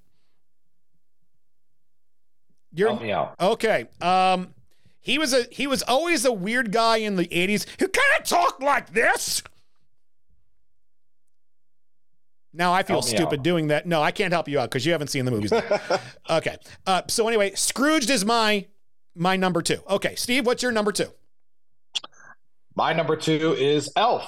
You're, 2.73 2.89
Help 2.89 3.01
me 3.01 3.11
out. 3.11 3.35
Okay. 3.39 3.85
Um, 4.01 4.53
he 4.99 5.17
was 5.17 5.33
a 5.33 5.45
he 5.51 5.67
was 5.67 5.83
always 5.83 6.25
a 6.25 6.33
weird 6.33 6.71
guy 6.71 6.97
in 6.97 7.15
the 7.15 7.27
'80s 7.27 7.65
who 7.79 7.87
kind 7.87 8.19
of 8.19 8.25
talked 8.25 8.61
like 8.61 8.93
this. 8.93 9.43
Now 12.53 12.71
I 12.71 12.83
feel 12.83 13.01
stupid 13.01 13.39
out. 13.39 13.43
doing 13.43 13.67
that. 13.67 13.85
No, 13.87 14.01
I 14.01 14.11
can't 14.11 14.31
help 14.31 14.47
you 14.47 14.59
out 14.59 14.69
because 14.69 14.85
you 14.85 14.91
haven't 14.91 15.07
seen 15.07 15.25
the 15.25 15.31
movies. 15.31 15.51
okay. 16.29 16.57
Uh, 16.85 17.01
so 17.07 17.27
anyway, 17.27 17.53
Scrooged 17.55 18.09
is 18.09 18.23
my 18.23 18.65
my 19.15 19.35
number 19.35 19.61
two. 19.61 19.79
Okay, 19.89 20.15
Steve, 20.15 20.45
what's 20.45 20.61
your 20.61 20.71
number 20.71 20.91
two? 20.91 21.07
My 22.75 22.93
number 22.93 23.15
two 23.15 23.53
is 23.53 23.91
Elf. 23.95 24.27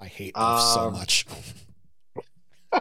I 0.00 0.06
hate 0.06 0.32
Elf 0.36 0.60
so 0.60 0.80
Um, 0.80 0.92
much. 0.94 1.26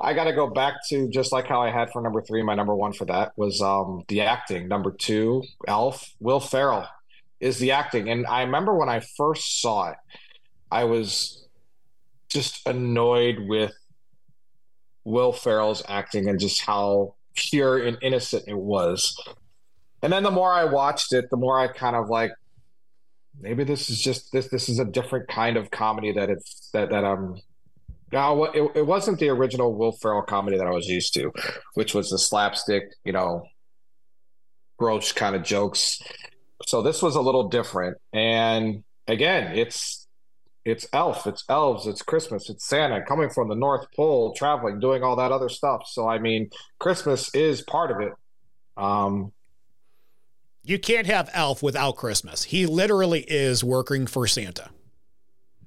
I 0.00 0.12
got 0.14 0.24
to 0.24 0.32
go 0.32 0.48
back 0.48 0.74
to 0.88 1.08
just 1.08 1.32
like 1.32 1.46
how 1.46 1.62
I 1.62 1.70
had 1.70 1.90
for 1.90 2.02
number 2.02 2.20
three. 2.22 2.42
My 2.42 2.54
number 2.54 2.74
one 2.74 2.92
for 2.92 3.04
that 3.06 3.32
was 3.36 3.60
um, 3.62 4.04
the 4.08 4.22
acting. 4.22 4.68
Number 4.68 4.90
two, 4.90 5.42
Elf. 5.66 6.12
Will 6.20 6.40
Ferrell 6.40 6.86
is 7.40 7.58
the 7.58 7.72
acting, 7.72 8.08
and 8.08 8.26
I 8.26 8.42
remember 8.42 8.74
when 8.76 8.88
I 8.88 9.00
first 9.00 9.60
saw 9.62 9.90
it, 9.90 9.96
I 10.70 10.84
was 10.84 11.41
just 12.32 12.66
annoyed 12.66 13.36
with 13.40 13.72
Will 15.04 15.32
Ferrell's 15.32 15.82
acting 15.88 16.28
and 16.28 16.38
just 16.38 16.62
how 16.62 17.14
pure 17.34 17.78
and 17.78 17.98
innocent 18.02 18.44
it 18.46 18.58
was. 18.58 19.14
And 20.02 20.12
then 20.12 20.22
the 20.22 20.30
more 20.30 20.52
I 20.52 20.64
watched 20.64 21.12
it, 21.12 21.30
the 21.30 21.36
more 21.36 21.58
I 21.58 21.68
kind 21.68 21.96
of 21.96 22.08
like 22.08 22.32
maybe 23.40 23.64
this 23.64 23.88
is 23.88 24.00
just 24.00 24.32
this 24.32 24.48
this 24.48 24.68
is 24.68 24.78
a 24.78 24.84
different 24.84 25.28
kind 25.28 25.56
of 25.56 25.70
comedy 25.70 26.12
that 26.12 26.28
it's 26.28 26.70
that 26.72 26.90
that 26.90 27.04
I'm 27.04 27.36
no, 28.12 28.44
it, 28.44 28.72
it 28.74 28.86
wasn't 28.86 29.18
the 29.18 29.30
original 29.30 29.74
Will 29.74 29.92
Ferrell 29.92 30.22
comedy 30.22 30.58
that 30.58 30.66
I 30.66 30.70
was 30.70 30.86
used 30.86 31.14
to, 31.14 31.32
which 31.74 31.94
was 31.94 32.10
the 32.10 32.18
slapstick, 32.18 32.84
you 33.04 33.12
know, 33.12 33.46
gross 34.78 35.12
kind 35.12 35.34
of 35.34 35.42
jokes. 35.42 35.98
So 36.66 36.82
this 36.82 37.00
was 37.00 37.16
a 37.16 37.22
little 37.22 37.48
different. 37.48 37.96
And 38.12 38.84
again, 39.08 39.56
it's 39.56 40.01
it's 40.64 40.86
elf, 40.92 41.26
it's 41.26 41.44
elves, 41.48 41.86
it's 41.86 42.02
Christmas, 42.02 42.48
it's 42.50 42.64
Santa 42.66 43.02
coming 43.02 43.30
from 43.30 43.48
the 43.48 43.54
North 43.54 43.86
Pole, 43.96 44.32
traveling, 44.34 44.80
doing 44.80 45.02
all 45.02 45.16
that 45.16 45.32
other 45.32 45.48
stuff. 45.48 45.82
So 45.86 46.08
I 46.08 46.18
mean, 46.18 46.50
Christmas 46.78 47.34
is 47.34 47.62
part 47.62 47.90
of 47.90 48.00
it. 48.00 48.12
Um, 48.76 49.32
You 50.64 50.78
can't 50.78 51.06
have 51.08 51.28
Elf 51.34 51.62
without 51.62 51.96
Christmas. 51.96 52.44
He 52.44 52.66
literally 52.66 53.24
is 53.26 53.64
working 53.64 54.06
for 54.06 54.26
Santa. 54.28 54.70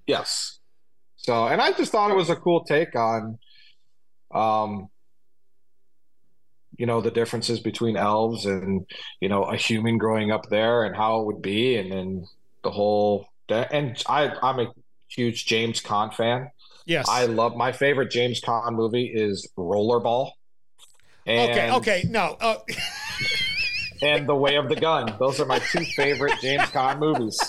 Yes. 0.08 0.60
So, 1.18 1.48
and 1.48 1.62
I 1.62 1.74
just 1.74 1.92
thought 1.92 2.12
it 2.12 2.16
was 2.16 2.30
a 2.30 2.36
cool 2.36 2.64
take 2.64 2.96
on, 2.96 3.38
um, 4.34 4.88
you 6.78 6.86
know, 6.86 7.02
the 7.02 7.12
differences 7.12 7.60
between 7.60 7.98
elves 7.98 8.46
and, 8.46 8.86
you 9.20 9.28
know, 9.28 9.44
a 9.44 9.58
human 9.58 9.98
growing 9.98 10.32
up 10.32 10.50
there 10.50 10.84
and 10.84 10.96
how 10.96 11.20
it 11.20 11.26
would 11.26 11.42
be. 11.42 11.78
And 11.78 11.92
then 11.92 12.26
the 12.64 12.72
whole, 12.72 13.28
and 13.50 14.02
I, 14.08 14.32
I'm 14.42 14.60
a 14.60 14.68
huge 15.16 15.46
James 15.46 15.82
Caan 15.82 16.14
fan. 16.14 16.52
Yes. 16.86 17.08
I 17.10 17.26
love 17.26 17.56
my 17.56 17.72
favorite 17.72 18.12
James 18.12 18.42
Caan 18.42 18.74
movie 18.74 19.06
is 19.06 19.48
Rollerball. 19.58 20.32
And, 21.26 21.52
okay. 21.52 21.72
Okay. 21.72 22.04
No. 22.10 22.38
Uh, 22.40 22.58
And 24.02 24.28
The 24.28 24.36
Way 24.36 24.58
of 24.58 24.68
the 24.70 24.76
Gun. 24.76 25.16
Those 25.20 25.40
are 25.40 25.46
my 25.46 25.60
two 25.60 25.84
favorite 25.96 26.34
James 26.42 26.64
Caan 26.64 27.00
movies. 27.00 27.40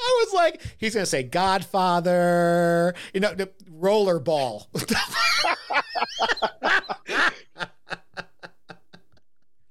I 0.00 0.24
was 0.24 0.34
like, 0.34 0.62
he's 0.78 0.94
gonna 0.94 1.06
say 1.06 1.22
Godfather. 1.22 2.94
You 3.14 3.20
know, 3.20 3.34
the 3.34 3.50
Rollerball. 3.70 4.66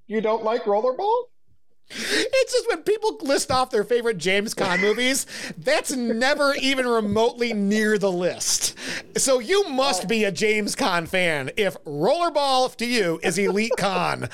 You 0.08 0.22
don't 0.22 0.44
like 0.44 0.64
Rollerball? 0.64 1.24
It's 1.90 2.54
just 2.54 2.68
when 2.70 2.84
people 2.84 3.18
list 3.22 3.52
off 3.52 3.70
their 3.70 3.84
favorite 3.84 4.18
James 4.18 4.54
Caan 4.54 4.82
movies, 4.82 5.26
that's 5.58 5.96
never 5.96 6.54
even 6.56 6.86
remotely 6.88 7.54
near 7.54 7.98
the 7.98 8.12
list. 8.12 8.78
So 9.18 9.40
you 9.40 9.70
must 9.70 10.08
be 10.08 10.24
a 10.24 10.32
James 10.32 10.76
Caan 10.76 11.08
fan 11.08 11.52
if 11.56 11.76
Rollerball 11.86 12.76
to 12.76 12.86
you 12.86 13.20
is 13.24 13.38
Elite 13.38 13.72
Con. 13.78 14.30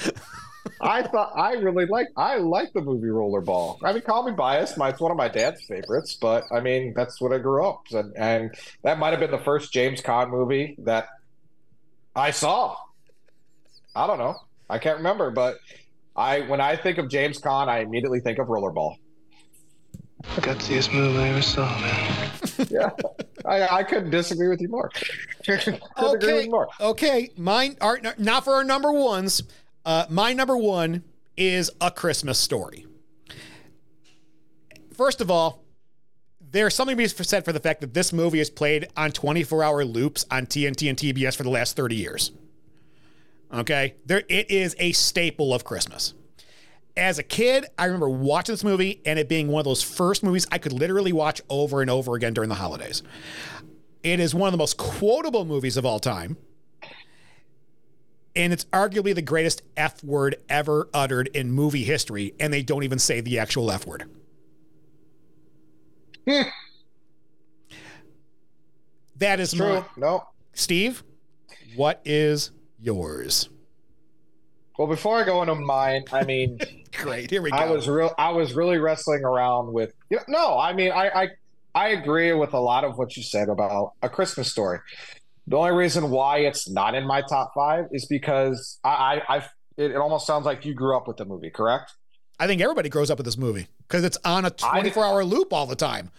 I 0.82 1.04
thought 1.04 1.32
I 1.36 1.54
really 1.54 1.86
like 1.86 2.08
I 2.18 2.38
like 2.38 2.74
the 2.74 2.82
movie 2.82 3.08
Rollerball. 3.08 3.78
I 3.84 3.94
mean, 3.94 4.02
call 4.02 4.24
me 4.24 4.34
biased. 4.34 4.78
My, 4.78 4.89
it's 4.89 5.00
one 5.00 5.12
of 5.12 5.18
my 5.18 5.30
dad's 5.30 5.63
favorites, 5.63 6.18
but 6.20 6.44
I 6.52 6.60
mean 6.60 6.94
that's 6.94 7.22
what 7.22 7.32
I 7.32 7.38
grew 7.38 7.66
up, 7.66 7.84
and, 7.92 8.16
and 8.18 8.56
that 8.82 9.00
might 9.00 9.12
have 9.12 9.20
been 9.20 9.32
the 9.32 9.38
first 9.39 9.72
James 9.72 10.02
Caan 10.02 10.30
movie 10.30 10.76
that 10.80 11.08
I 12.16 12.32
saw. 12.32 12.76
I 13.96 14.08
don't 14.08 14.18
know. 14.20 14.36
I 14.70 14.80
can't 14.80 14.98
remember, 14.98 15.32
but 15.32 15.58
I 16.15 16.41
when 16.41 16.62
I 16.62 16.76
think 16.76 16.97
of 16.97 17.10
James 17.10 17.39
Caan, 17.39 17.67
I 17.67 17.80
immediately 17.80 18.19
think 18.19 18.39
of 18.39 18.47
Rollerball. 18.47 18.97
Gutsiest 20.23 20.93
move 20.93 21.17
I 21.17 21.30
ever 21.30 21.41
saw, 21.41 21.65
man. 21.80 22.30
Yeah, 22.69 22.91
I, 23.45 23.67
I 23.80 23.84
couldn't 23.84 24.12
disagree 24.12 24.47
with 24.47 24.62
you 24.62 24.67
more. 24.69 24.89
couldn't 25.45 25.82
agree 25.97 26.13
with 26.13 26.23
Okay. 26.43 26.47
more. 26.47 26.67
Okay. 26.80 27.30
Mine 27.36 27.76
are 27.82 27.99
not 28.19 28.43
for 28.45 28.54
our 28.54 28.63
number 28.63 28.91
ones. 28.91 29.41
Uh, 29.86 30.06
my 30.10 30.34
number 30.34 30.56
one 30.56 31.04
is 31.36 31.71
A 31.82 31.89
Christmas 31.89 32.38
Story. 32.39 32.86
First 34.95 35.19
of 35.19 35.32
all, 35.32 35.63
there's 36.52 36.76
something 36.76 36.95
to 36.95 37.04
be 37.04 37.08
said 37.08 37.43
for 37.43 37.52
the 37.52 37.60
fact 37.60 37.82
that 37.82 37.93
this 37.95 38.13
movie 38.13 38.39
is 38.39 38.52
played 38.52 38.88
on 38.95 39.12
24 39.12 39.63
hour 39.63 39.84
loops 39.84 40.26
on 40.30 40.45
TNT 40.45 40.88
and 40.88 40.97
TBS 40.97 41.36
for 41.36 41.43
the 41.43 41.49
last 41.49 41.76
30 41.76 41.95
years. 41.95 42.32
Okay. 43.54 43.96
There, 44.06 44.24
it 44.30 44.50
is 44.50 44.76
a 44.80 44.92
staple 44.94 45.54
of 45.54 45.63
Christmas. 45.63 46.13
As 46.96 47.18
a 47.18 47.24
kid, 47.24 47.66
I 47.78 47.86
remember 47.86 48.10
watching 48.10 48.54
this 48.54 48.63
movie 48.63 49.02
and 49.06 49.18
it 49.18 49.28
being 49.28 49.48
one 49.48 49.60
of 49.62 49.66
those 49.66 49.82
first 49.84 50.24
movies 50.24 50.46
I 50.52 50.58
could 50.58 50.74
literally 50.74 51.12
watch 51.13 51.42
over 51.50 51.82
and 51.82 51.89
over 51.89 52.16
again 52.16 52.34
during 52.34 52.50
the 52.50 52.56
holidays. 52.56 53.02
It 54.04 54.20
is 54.20 54.36
one 54.36 54.48
of 54.48 54.52
the 54.52 54.58
most 54.58 54.78
quotable 54.78 55.46
movies 55.46 55.78
of 55.78 55.86
all 55.86 56.00
time. 56.00 56.38
And 58.36 58.52
it's 58.52 58.66
arguably 58.66 59.13
the 59.13 59.22
greatest 59.22 59.62
F 59.78 60.04
word 60.04 60.36
ever 60.50 60.89
uttered 60.94 61.28
in 61.36 61.52
movie 61.52 61.84
history, 61.84 62.34
and 62.39 62.52
they 62.52 62.63
don't 62.63 62.84
even 62.84 62.98
say 62.98 63.22
the 63.22 63.38
actual 63.38 63.72
F 63.72 63.86
word. 63.86 64.10
that 69.18 69.39
is 69.39 69.54
True. 69.54 69.82
my 69.82 69.86
No. 69.98 70.28
Steve. 70.54 71.04
What 71.76 72.02
is 72.06 72.52
yours? 72.84 73.50
Well, 74.78 74.88
before 74.88 75.22
I 75.22 75.24
go 75.24 75.41
into 75.41 75.56
mine, 75.56 76.04
I 76.12 76.24
mean. 76.24 76.60
Great. 76.93 77.30
Here 77.30 77.41
we 77.41 77.52
go. 77.52 77.58
I 77.58 77.69
was 77.69 77.88
real. 77.88 78.13
I 78.17 78.32
was 78.32 78.54
really 78.54 78.78
wrestling 78.78 79.24
around 79.24 79.72
with. 79.72 79.93
You 80.10 80.17
know, 80.17 80.24
no, 80.28 80.60
I 80.60 80.74
mean, 80.74 80.91
I, 80.91 81.10
I 81.10 81.28
I 81.76 81.88
agree 81.89 82.34
with 82.34 82.54
a 82.54 82.60
lot 82.60 82.84
of 82.84 82.98
what 82.98 83.17
you 83.17 83.24
said 83.24 83.50
about 83.50 83.93
a 84.02 84.10
Christmas 84.10 84.52
story. 84.52 84.80
The 85.48 85.58
only 85.58 85.72
reason 85.72 86.10
why 86.10 86.39
it's 86.39 86.69
not 86.69 86.96
in 86.96 87.06
my 87.06 87.22
top 87.22 87.52
five 87.54 87.86
is 87.91 88.06
because 88.06 88.80
I, 88.84 89.22
I, 89.28 89.38
I 89.38 89.38
it, 89.78 89.91
it 89.91 89.98
almost 89.98 90.28
sounds 90.28 90.46
like 90.46 90.65
you 90.65 90.74
grew 90.74 90.96
up 90.96 91.08
with 91.08 91.17
the 91.17 91.26
movie, 91.26 91.50
correct? 91.50 91.93
I 92.39 92.48
think 92.48 92.62
everybody 92.62 92.89
grows 92.89 93.10
up 93.10 93.17
with 93.17 93.26
this 93.26 93.38
movie 93.38 93.67
because 93.88 94.04
it's 94.04 94.17
on 94.24 94.46
a 94.46 94.50
24 94.50 95.04
hour 95.04 95.24
loop 95.24 95.52
all 95.52 95.65
the 95.65 95.76
time. 95.76 96.12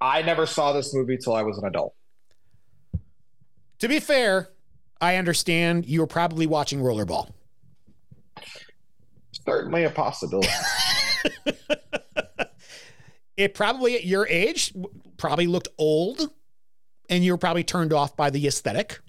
I 0.00 0.22
never 0.22 0.46
saw 0.46 0.72
this 0.72 0.94
movie 0.94 1.16
till 1.16 1.34
I 1.34 1.42
was 1.42 1.58
an 1.58 1.64
adult. 1.64 1.94
To 3.78 3.88
be 3.88 4.00
fair, 4.00 4.48
I 5.02 5.16
understand 5.16 5.84
you 5.84 6.00
were 6.00 6.06
probably 6.06 6.46
watching 6.46 6.80
Rollerball. 6.80 7.28
Certainly 9.44 9.84
a 9.84 9.90
possibility. 9.90 10.48
It 13.36 13.54
probably 13.54 13.94
at 13.96 14.04
your 14.04 14.26
age 14.28 14.72
probably 15.16 15.46
looked 15.46 15.68
old 15.78 16.30
and 17.08 17.24
you 17.24 17.32
were 17.32 17.38
probably 17.38 17.64
turned 17.64 17.92
off 17.92 18.16
by 18.16 18.30
the 18.30 18.46
aesthetic. 18.46 19.00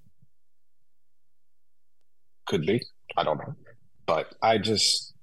Could 2.47 2.65
be. 2.65 2.81
I 3.17 3.23
don't 3.23 3.37
know, 3.37 3.55
but 4.05 4.33
I 4.41 4.57
just 4.57 5.13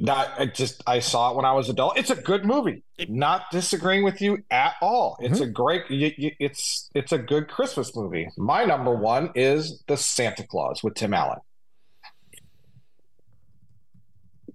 not. 0.00 0.32
I 0.38 0.46
just 0.46 0.82
I 0.86 1.00
saw 1.00 1.30
it 1.30 1.36
when 1.36 1.44
I 1.44 1.52
was 1.52 1.68
adult. 1.68 1.98
It's 1.98 2.10
a 2.10 2.16
good 2.16 2.44
movie. 2.44 2.82
Not 3.08 3.50
disagreeing 3.50 4.04
with 4.04 4.20
you 4.20 4.42
at 4.50 4.74
all. 4.80 5.16
It's 5.20 5.40
mm-hmm. 5.40 5.50
a 5.50 5.52
great. 5.52 5.90
You, 5.90 6.12
you, 6.16 6.32
it's 6.38 6.90
it's 6.94 7.12
a 7.12 7.18
good 7.18 7.48
Christmas 7.48 7.94
movie. 7.94 8.28
My 8.36 8.64
number 8.64 8.94
one 8.94 9.30
is 9.34 9.82
the 9.86 9.96
Santa 9.96 10.46
Claus 10.46 10.82
with 10.82 10.94
Tim 10.94 11.14
Allen. 11.14 11.38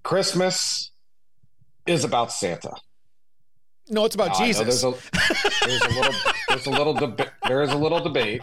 Christmas 0.03 0.91
is 1.87 2.03
about 2.03 2.31
Santa. 2.31 2.73
No, 3.89 4.05
it's 4.05 4.15
about 4.15 4.39
Now, 4.39 4.45
Jesus. 4.45 4.81
There's 4.81 4.83
a, 4.83 5.67
there's 5.67 5.81
a 5.81 5.89
little 5.89 6.13
there's 6.49 6.65
a 6.65 6.71
little 6.71 6.93
debate. 6.93 7.29
There 7.47 7.61
is 7.61 7.71
a 7.71 7.77
little 7.77 7.99
debate. 7.99 8.41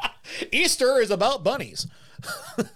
Easter 0.52 1.00
is 1.00 1.10
about 1.10 1.42
bunnies. 1.44 1.86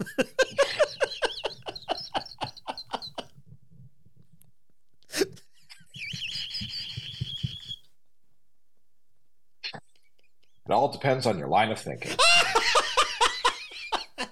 It 10.69 10.73
all 10.73 10.89
depends 10.93 11.25
on 11.25 11.39
your 11.39 11.49
line 11.49 11.71
of 11.71 11.79
thinking. 11.79 12.13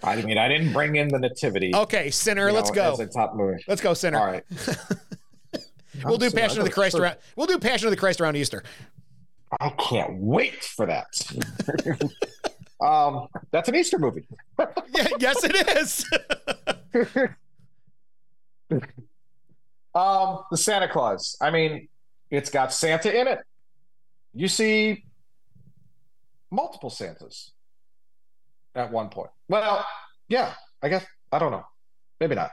I 0.02 0.20
mean, 0.22 0.36
I 0.36 0.48
didn't 0.48 0.72
bring 0.72 0.96
in 0.96 1.08
the 1.08 1.18
nativity. 1.18 1.74
Okay, 1.74 2.10
Sinner, 2.10 2.52
let's 2.52 2.68
know, 2.70 2.74
go. 2.74 2.92
As 2.92 3.00
a 3.00 3.06
top 3.06 3.34
movie. 3.34 3.64
Let's 3.66 3.80
go, 3.80 3.94
Sinner. 3.94 4.18
All 4.18 4.26
right. 4.26 4.44
We'll 6.04 6.18
do 6.18 6.30
Passion 6.30 6.58
of 6.58 6.66
the 6.66 6.70
Christ 6.70 6.94
around. 6.94 7.16
We'll 7.36 7.46
do 7.46 7.58
Passion 7.58 7.86
of 7.86 7.90
the 7.90 7.96
Christ 7.96 8.20
around 8.20 8.36
Easter. 8.36 8.62
I 9.58 9.70
can't 9.70 10.18
wait 10.18 10.62
for 10.62 10.84
that. 10.84 11.06
um, 12.86 13.28
that's 13.50 13.70
an 13.70 13.76
Easter 13.76 13.98
movie. 13.98 14.26
Yeah, 14.58 15.08
yes, 15.18 15.38
it 15.42 15.56
is. 15.78 16.04
Um, 19.94 20.40
the 20.50 20.58
Santa 20.58 20.86
Claus. 20.86 21.36
I 21.40 21.50
mean, 21.50 21.88
it's 22.30 22.50
got 22.50 22.74
Santa 22.74 23.18
in 23.18 23.26
it. 23.26 23.38
You 24.34 24.48
see 24.48 25.06
multiple 26.50 26.90
Santas 26.90 27.52
at 28.74 28.90
one 28.90 29.08
point. 29.08 29.30
Well, 29.48 29.84
yeah, 30.28 30.54
I 30.82 30.88
guess 30.88 31.04
I 31.32 31.38
don't 31.38 31.50
know. 31.50 31.64
Maybe 32.20 32.34
not. 32.34 32.50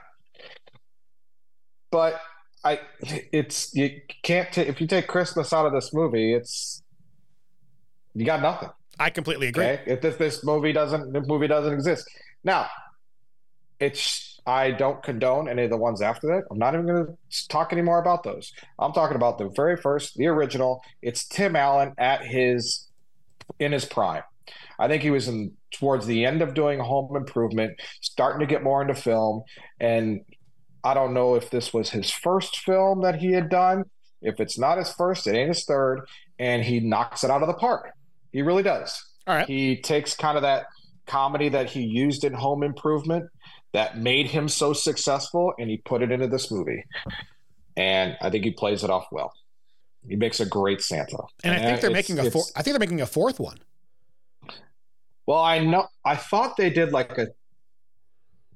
But 1.90 2.20
I 2.64 2.80
it's 3.00 3.74
you 3.74 4.00
can't 4.22 4.50
ta- 4.52 4.62
if 4.62 4.80
you 4.80 4.86
take 4.86 5.06
Christmas 5.06 5.52
out 5.52 5.66
of 5.66 5.72
this 5.72 5.92
movie, 5.92 6.34
it's 6.34 6.82
you 8.14 8.24
got 8.24 8.42
nothing. 8.42 8.70
I 8.98 9.10
completely 9.10 9.48
agree. 9.48 9.64
Okay, 9.64 9.82
if 9.86 10.00
this 10.00 10.16
this 10.16 10.44
movie 10.44 10.72
doesn't 10.72 11.12
this 11.12 11.26
movie 11.26 11.48
doesn't 11.48 11.72
exist 11.72 12.08
now, 12.42 12.68
it's 13.80 14.40
I 14.46 14.72
don't 14.72 15.02
condone 15.02 15.48
any 15.48 15.64
of 15.64 15.70
the 15.70 15.76
ones 15.76 16.02
after 16.02 16.26
that. 16.28 16.44
I'm 16.50 16.58
not 16.58 16.74
even 16.74 16.86
going 16.86 17.06
to 17.06 17.48
talk 17.48 17.72
anymore 17.72 17.98
about 17.98 18.24
those. 18.24 18.52
I'm 18.78 18.92
talking 18.92 19.16
about 19.16 19.38
the 19.38 19.48
very 19.56 19.76
first, 19.76 20.16
the 20.16 20.26
original. 20.26 20.82
It's 21.00 21.26
Tim 21.26 21.56
Allen 21.56 21.94
at 21.96 22.22
his 22.26 22.83
in 23.58 23.72
his 23.72 23.84
prime. 23.84 24.22
I 24.78 24.88
think 24.88 25.02
he 25.02 25.10
was 25.10 25.28
in 25.28 25.52
towards 25.72 26.06
the 26.06 26.24
end 26.24 26.42
of 26.42 26.54
doing 26.54 26.78
Home 26.80 27.16
Improvement, 27.16 27.80
starting 28.00 28.40
to 28.40 28.46
get 28.46 28.62
more 28.62 28.82
into 28.82 28.94
film, 28.94 29.42
and 29.80 30.20
I 30.82 30.92
don't 30.94 31.14
know 31.14 31.34
if 31.34 31.50
this 31.50 31.72
was 31.72 31.90
his 31.90 32.10
first 32.10 32.58
film 32.58 33.02
that 33.02 33.16
he 33.16 33.32
had 33.32 33.48
done. 33.48 33.84
If 34.20 34.40
it's 34.40 34.58
not 34.58 34.78
his 34.78 34.92
first, 34.92 35.26
it 35.26 35.34
ain't 35.34 35.48
his 35.48 35.64
third, 35.64 36.02
and 36.38 36.62
he 36.62 36.80
knocks 36.80 37.24
it 37.24 37.30
out 37.30 37.42
of 37.42 37.48
the 37.48 37.54
park. 37.54 37.90
He 38.32 38.42
really 38.42 38.62
does. 38.62 39.02
All 39.26 39.34
right. 39.34 39.46
He 39.46 39.80
takes 39.80 40.14
kind 40.14 40.36
of 40.36 40.42
that 40.42 40.66
comedy 41.06 41.48
that 41.50 41.70
he 41.70 41.82
used 41.82 42.24
in 42.24 42.32
Home 42.34 42.62
Improvement 42.62 43.30
that 43.72 43.98
made 43.98 44.26
him 44.26 44.48
so 44.48 44.72
successful, 44.72 45.54
and 45.58 45.70
he 45.70 45.78
put 45.78 46.02
it 46.02 46.12
into 46.12 46.28
this 46.28 46.50
movie. 46.50 46.84
And 47.76 48.16
I 48.20 48.30
think 48.30 48.44
he 48.44 48.52
plays 48.52 48.84
it 48.84 48.90
off 48.90 49.06
well. 49.10 49.32
He 50.08 50.16
makes 50.16 50.40
a 50.40 50.46
great 50.46 50.82
Santa. 50.82 51.18
And 51.42 51.54
I 51.54 51.58
think 51.58 51.80
they're 51.80 51.90
making 51.90 52.18
a 52.18 52.30
four, 52.30 52.44
I 52.56 52.62
think 52.62 52.74
they're 52.74 52.80
making 52.80 53.00
a 53.00 53.06
fourth 53.06 53.40
one. 53.40 53.58
Well, 55.26 55.40
I 55.40 55.58
know. 55.60 55.86
I 56.04 56.16
thought 56.16 56.56
they 56.56 56.68
did 56.70 56.92
like 56.92 57.16
a 57.16 57.28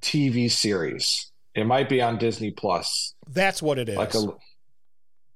TV 0.01 0.51
series. 0.51 1.31
It 1.55 1.65
might 1.65 1.89
be 1.89 2.01
on 2.01 2.17
Disney 2.17 2.51
Plus. 2.51 3.15
That's 3.27 3.61
what 3.61 3.79
it 3.79 3.89
is. 3.89 3.97
Like 3.97 4.13
a. 4.13 4.27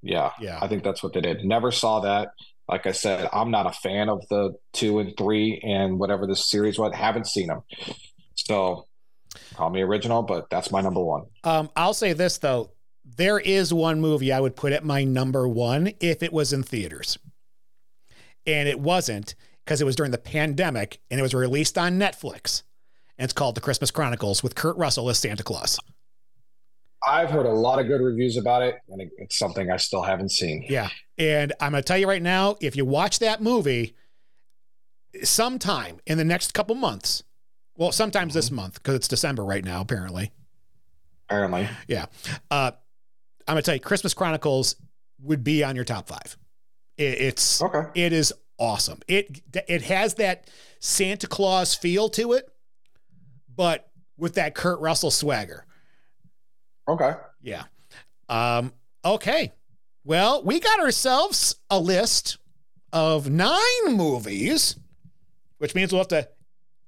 Yeah, 0.02 0.32
Yeah. 0.39 0.60
I 0.62 0.67
think 0.67 0.84
that's 0.84 1.02
what 1.02 1.13
they 1.13 1.21
did. 1.21 1.45
Never 1.45 1.71
saw 1.71 2.02
that. 2.02 2.34
Like 2.67 2.86
I 2.86 2.91
said, 2.91 3.30
I'm 3.34 3.52
not 3.52 3.65
a 3.67 3.71
fan 3.71 4.10
of 4.10 4.21
the 4.30 4.54
two 4.73 4.99
and 4.99 5.15
three 5.17 5.60
and 5.63 5.97
whatever 5.97 6.28
this 6.28 6.49
series 6.49 6.78
was. 6.78 6.93
Haven't 6.93 7.28
seen 7.28 7.47
them. 7.47 7.62
So 8.36 8.86
call 9.56 9.69
me 9.69 9.82
original, 9.82 10.21
but 10.23 10.49
that's 10.49 10.71
my 10.71 10.82
number 10.82 11.02
one. 11.02 11.23
Um, 11.43 11.69
I'll 11.76 11.93
say 11.93 12.13
this 12.13 12.38
though, 12.38 12.71
there 13.06 13.39
is 13.39 13.74
one 13.74 14.00
movie 14.00 14.32
I 14.32 14.39
would 14.39 14.56
put 14.56 14.74
at 14.74 14.84
my 14.84 15.04
number 15.04 15.48
one 15.48 15.92
if 16.00 16.24
it 16.24 16.34
was 16.34 16.54
in 16.54 16.63
theaters, 16.63 17.18
and 18.46 18.68
it 18.68 18.80
wasn't 18.80 19.36
because 19.63 19.82
it 19.82 19.86
was 19.86 19.96
during 19.96 20.12
the 20.12 20.18
pandemic 20.18 21.00
and 21.10 21.20
it 21.20 21.24
was 21.24 21.34
released 21.34 21.78
on 21.78 22.00
Netflix, 22.00 22.63
and 23.18 23.24
it's 23.24 23.34
called 23.34 23.56
The 23.56 23.62
Christmas 23.62 23.92
Chronicles 23.92 24.44
with 24.44 24.56
Kurt 24.56 24.78
Russell 24.78 25.10
as 25.10 25.20
Santa 25.20 25.44
Claus. 25.44 25.80
I've 27.06 27.30
heard 27.30 27.46
a 27.46 27.52
lot 27.52 27.80
of 27.80 27.88
good 27.88 28.02
reviews 28.02 28.38
about 28.38 28.62
it, 28.62 28.76
and 28.88 29.02
it's 29.18 29.38
something 29.38 29.70
I 29.70 29.78
still 29.78 30.04
haven't 30.04 30.32
seen. 30.32 30.66
Yeah, 30.70 30.89
and 31.18 31.52
I'm 31.60 31.72
gonna 31.72 31.84
tell 31.84 31.98
you 31.98 32.08
right 32.08 32.22
now, 32.22 32.56
if 32.62 32.76
you 32.76 32.86
watch 32.86 33.20
that 33.20 33.42
movie, 33.42 33.96
sometime 35.24 36.00
in 36.06 36.18
the 36.18 36.24
next 36.24 36.54
couple 36.54 36.76
months, 36.76 37.24
well, 37.76 37.92
sometimes 37.92 38.34
this 38.34 38.52
month 38.52 38.76
because 38.76 38.96
it's 38.96 39.08
December 39.08 39.44
right 39.44 39.63
now, 39.63 39.82
apparently. 39.82 40.32
Apparently, 41.28 41.68
Yeah. 41.88 42.06
Uh, 42.52 42.72
I'm 43.47 43.53
gonna 43.53 43.62
tell 43.62 43.75
you, 43.75 43.79
Christmas 43.79 44.13
Chronicles 44.13 44.75
would 45.21 45.43
be 45.43 45.63
on 45.63 45.75
your 45.75 45.86
top 45.86 46.08
five. 46.08 46.38
It, 46.97 47.21
it's 47.21 47.62
Okay. 47.62 47.84
it 47.95 48.13
is 48.13 48.34
awesome. 48.58 48.99
It 49.08 49.41
it 49.67 49.84
has 49.84 50.15
that 50.15 50.49
Santa 50.79 51.27
Claus 51.27 51.73
feel 51.75 52.10
to 52.10 52.34
it, 52.34 52.47
but 53.56 53.89
with 54.17 54.36
that 54.36 54.56
Kurt 54.56 54.79
Russell 54.79 55.12
swagger. 55.12 55.65
okay. 56.88 57.13
Yeah. 57.41 57.63
Um, 58.29 58.73
okay. 59.03 59.51
Well, 60.06 60.43
we 60.43 60.60
got 60.60 60.79
ourselves 60.79 61.56
a 61.69 61.79
list 61.79 62.38
of 62.91 63.29
nine 63.29 63.60
movies, 63.89 64.77
which 65.58 65.75
means 65.75 65.91
we'll 65.91 66.01
have 66.01 66.08
to 66.10 66.29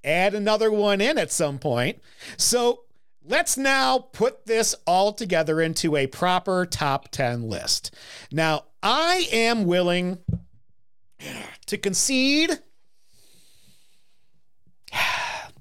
add 0.04 0.34
another 0.34 0.72
one 0.72 1.02
in 1.02 1.18
at 1.18 1.32
some 1.32 1.58
point. 1.60 2.00
So 2.38 2.82
let's 3.28 3.58
now 3.58 4.00
put 4.00 4.46
this 4.46 4.76
all 4.86 5.14
together 5.14 5.62
into 5.62 5.96
a 5.96 6.08
proper 6.08 6.66
top 6.66 7.10
10 7.10 7.50
list. 7.50 7.94
Now, 8.32 8.66
I 8.82 9.28
am 9.32 9.66
willing 9.66 10.20
to 11.66 11.78
concede 11.78 12.60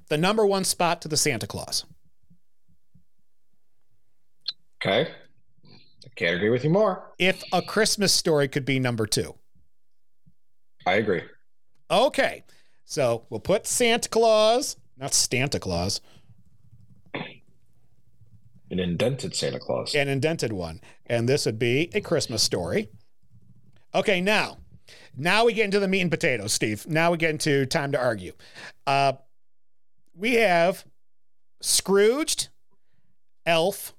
the 0.09 0.19
number 0.19 0.47
one 0.47 0.65
spot 0.65 1.03
to 1.03 1.09
the 1.09 1.17
Santa 1.17 1.47
Claus. 1.47 1.85
Okay. 4.85 5.11
I 5.65 6.09
can't 6.17 6.37
agree 6.37 6.51
with 6.51 6.65
you 6.65 6.71
more. 6.71 7.13
If 7.19 7.43
a 7.53 7.63
Christmas 7.63 8.13
story 8.13 8.49
could 8.49 8.67
be 8.67 8.79
number 8.79 9.07
two. 9.07 9.35
I 10.87 10.95
agree. 10.95 11.23
Okay. 11.91 12.45
So 12.85 13.25
we'll 13.31 13.41
put 13.41 13.67
Santa 13.67 14.11
Claus, 14.11 14.77
not 14.99 15.15
Santa 15.15 15.59
Claus, 15.59 16.03
An 18.75 18.81
indented 18.81 19.37
Santa 19.37 19.61
Claus. 19.61 19.95
an 19.95 20.09
indented 20.09 20.53
one. 20.53 20.81
And 21.07 21.29
this 21.29 21.47
would 21.47 21.61
be 21.61 21.91
a 21.95 22.01
Christmas 22.01 22.43
story. 22.43 22.89
Okay, 23.95 24.21
now, 24.21 24.59
now 25.17 25.45
we 25.45 25.53
get 25.53 25.67
into 25.67 25.79
the 25.79 25.87
meat 25.87 26.01
and 26.01 26.11
potatoes, 26.11 26.53
Steve. 26.53 26.85
Now 26.89 27.13
we 27.13 27.17
get 27.17 27.31
into 27.31 27.67
time 27.67 27.93
to 27.93 28.01
argue. 28.01 28.33
Uh, 28.85 29.13
we 30.13 30.35
have 30.35 30.85
Scrooged, 31.61 32.49
Elf, 33.47 33.95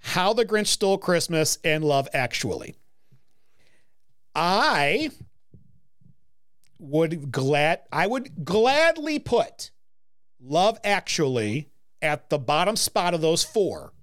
How 0.00 0.34
the 0.34 0.44
Grinch 0.44 0.66
Stole 0.66 0.98
Christmas, 0.98 1.56
and 1.64 1.82
Love 1.82 2.06
Actually. 2.12 2.74
I 4.34 5.08
would 6.78 7.32
glad 7.32 7.80
I 7.90 8.06
would 8.06 8.44
gladly 8.44 9.18
put 9.18 9.70
Love 10.38 10.78
Actually 10.84 11.70
at 12.02 12.28
the 12.28 12.38
bottom 12.38 12.76
spot 12.76 13.14
of 13.14 13.22
those 13.22 13.42
four. 13.42 13.94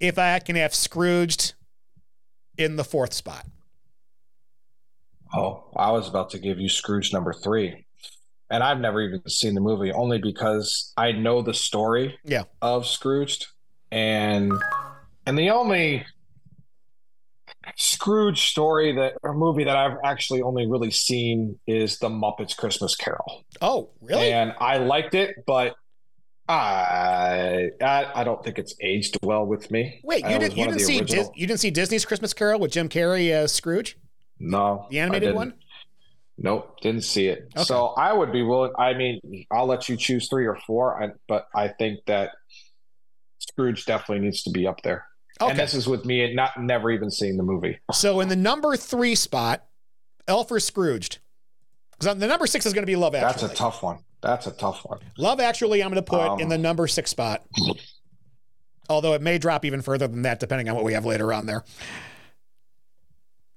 If 0.00 0.18
I 0.18 0.38
can 0.38 0.56
have 0.56 0.74
Scrooged 0.74 1.54
in 2.56 2.76
the 2.76 2.84
fourth 2.84 3.12
spot. 3.12 3.46
Oh, 5.34 5.64
I 5.76 5.90
was 5.92 6.08
about 6.08 6.30
to 6.30 6.38
give 6.38 6.58
you 6.58 6.68
Scrooge 6.68 7.12
number 7.12 7.32
three. 7.32 7.84
And 8.50 8.62
I've 8.62 8.80
never 8.80 9.02
even 9.02 9.28
seen 9.28 9.54
the 9.54 9.60
movie 9.60 9.92
only 9.92 10.18
because 10.18 10.92
I 10.96 11.12
know 11.12 11.42
the 11.42 11.52
story 11.52 12.18
Yeah. 12.24 12.44
of 12.62 12.86
Scrooged. 12.86 13.46
And 13.90 14.52
and 15.26 15.38
the 15.38 15.50
only 15.50 16.06
Scrooge 17.76 18.46
story 18.48 18.94
that 18.94 19.14
or 19.22 19.34
movie 19.34 19.64
that 19.64 19.76
I've 19.76 19.98
actually 20.04 20.40
only 20.40 20.66
really 20.66 20.90
seen 20.90 21.58
is 21.66 21.98
the 21.98 22.08
Muppets 22.08 22.56
Christmas 22.56 22.96
Carol. 22.96 23.44
Oh, 23.60 23.90
really? 24.00 24.32
And 24.32 24.54
I 24.58 24.78
liked 24.78 25.14
it, 25.14 25.44
but 25.46 25.74
I 26.48 27.70
I, 27.80 28.10
I 28.14 28.24
don't 28.24 28.42
think 28.42 28.58
it's 28.58 28.74
aged 28.80 29.18
well 29.22 29.44
with 29.44 29.70
me. 29.70 30.00
Wait, 30.02 30.24
you 30.24 30.38
didn't 30.38 30.56
you 30.56 30.64
didn't 30.66 30.80
see 30.80 31.00
Dis- 31.00 31.30
you 31.34 31.46
didn't 31.46 31.60
see 31.60 31.70
Disney's 31.70 32.04
Christmas 32.04 32.32
Carol 32.32 32.58
with 32.60 32.72
Jim 32.72 32.88
Carrey 32.88 33.30
as 33.30 33.52
Scrooge, 33.52 33.98
No. 34.38 34.86
the 34.90 35.00
animated 35.00 35.34
one? 35.34 35.54
Nope, 36.40 36.80
didn't 36.80 37.02
see 37.02 37.26
it. 37.26 37.50
Okay. 37.56 37.64
So 37.64 37.88
I 37.88 38.12
would 38.12 38.30
be 38.32 38.42
willing. 38.42 38.72
I 38.78 38.94
mean, 38.94 39.44
I'll 39.50 39.66
let 39.66 39.88
you 39.88 39.96
choose 39.96 40.28
three 40.28 40.46
or 40.46 40.56
four, 40.66 41.02
I, 41.02 41.08
but 41.26 41.48
I 41.52 41.68
think 41.68 41.98
that 42.06 42.30
Scrooge 43.40 43.84
definitely 43.86 44.24
needs 44.24 44.44
to 44.44 44.50
be 44.50 44.66
up 44.66 44.80
there. 44.82 45.04
Okay. 45.40 45.50
And 45.50 45.58
this 45.58 45.74
is 45.74 45.88
with 45.88 46.04
me 46.04 46.32
not 46.34 46.52
never 46.60 46.90
even 46.92 47.10
seeing 47.10 47.36
the 47.36 47.42
movie. 47.42 47.78
So 47.92 48.20
in 48.20 48.28
the 48.28 48.36
number 48.36 48.76
three 48.76 49.14
spot, 49.16 49.64
Elf 50.28 50.50
or 50.52 50.60
Scrooged? 50.60 51.18
Because 51.98 52.16
the 52.18 52.26
number 52.28 52.46
six 52.46 52.66
is 52.66 52.72
going 52.72 52.82
to 52.82 52.86
be 52.86 52.94
Love 52.96 53.14
Actually. 53.16 53.48
That's 53.48 53.52
a 53.54 53.56
tough 53.56 53.82
one. 53.82 53.98
That's 54.20 54.46
a 54.46 54.52
tough 54.52 54.80
one. 54.84 54.98
Love 55.16 55.40
Actually, 55.40 55.82
I'm 55.82 55.90
going 55.90 56.02
to 56.02 56.08
put 56.10 56.20
Um, 56.20 56.40
in 56.40 56.48
the 56.48 56.58
number 56.58 56.86
six 56.88 57.10
spot. 57.10 57.44
Although 58.88 59.14
it 59.14 59.22
may 59.22 59.38
drop 59.38 59.64
even 59.64 59.82
further 59.82 60.08
than 60.08 60.22
that, 60.22 60.40
depending 60.40 60.68
on 60.68 60.74
what 60.74 60.84
we 60.84 60.94
have 60.94 61.04
later 61.04 61.32
on 61.32 61.46
there. 61.46 61.62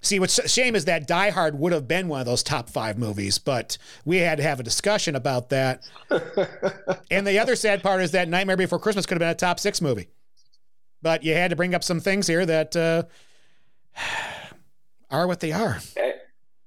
See, 0.04 0.20
what's 0.20 0.40
a 0.40 0.48
shame 0.48 0.76
is 0.76 0.86
that 0.86 1.08
Die 1.08 1.30
Hard 1.30 1.58
would 1.60 1.72
have 1.74 1.88
been 1.88 2.08
one 2.08 2.20
of 2.20 2.26
those 2.26 2.42
top 2.44 2.70
five 2.70 2.98
movies, 2.98 3.38
but 3.38 3.78
we 4.04 4.18
had 4.18 4.38
to 4.40 4.44
have 4.44 4.60
a 4.60 4.64
discussion 4.64 5.16
about 5.16 5.50
that. 5.50 5.84
and 7.12 7.26
the 7.26 7.38
other 7.40 7.56
sad 7.56 7.84
part 7.84 8.02
is 8.02 8.12
that 8.12 8.28
Nightmare 8.28 8.58
Before 8.58 8.80
Christmas 8.80 9.06
could 9.06 9.16
have 9.16 9.20
been 9.20 9.30
a 9.30 9.36
top 9.36 9.60
six 9.60 9.80
movie. 9.80 10.08
but 11.04 11.24
you 11.24 11.34
had 11.34 11.52
to 11.52 11.56
bring 11.56 11.74
up 11.76 11.84
some 11.84 12.00
things 12.00 12.26
here 12.28 12.46
that 12.46 12.76
uh, 12.76 13.04
are 15.10 15.28
what 15.28 15.40
they 15.40 15.52
are. 15.52 15.80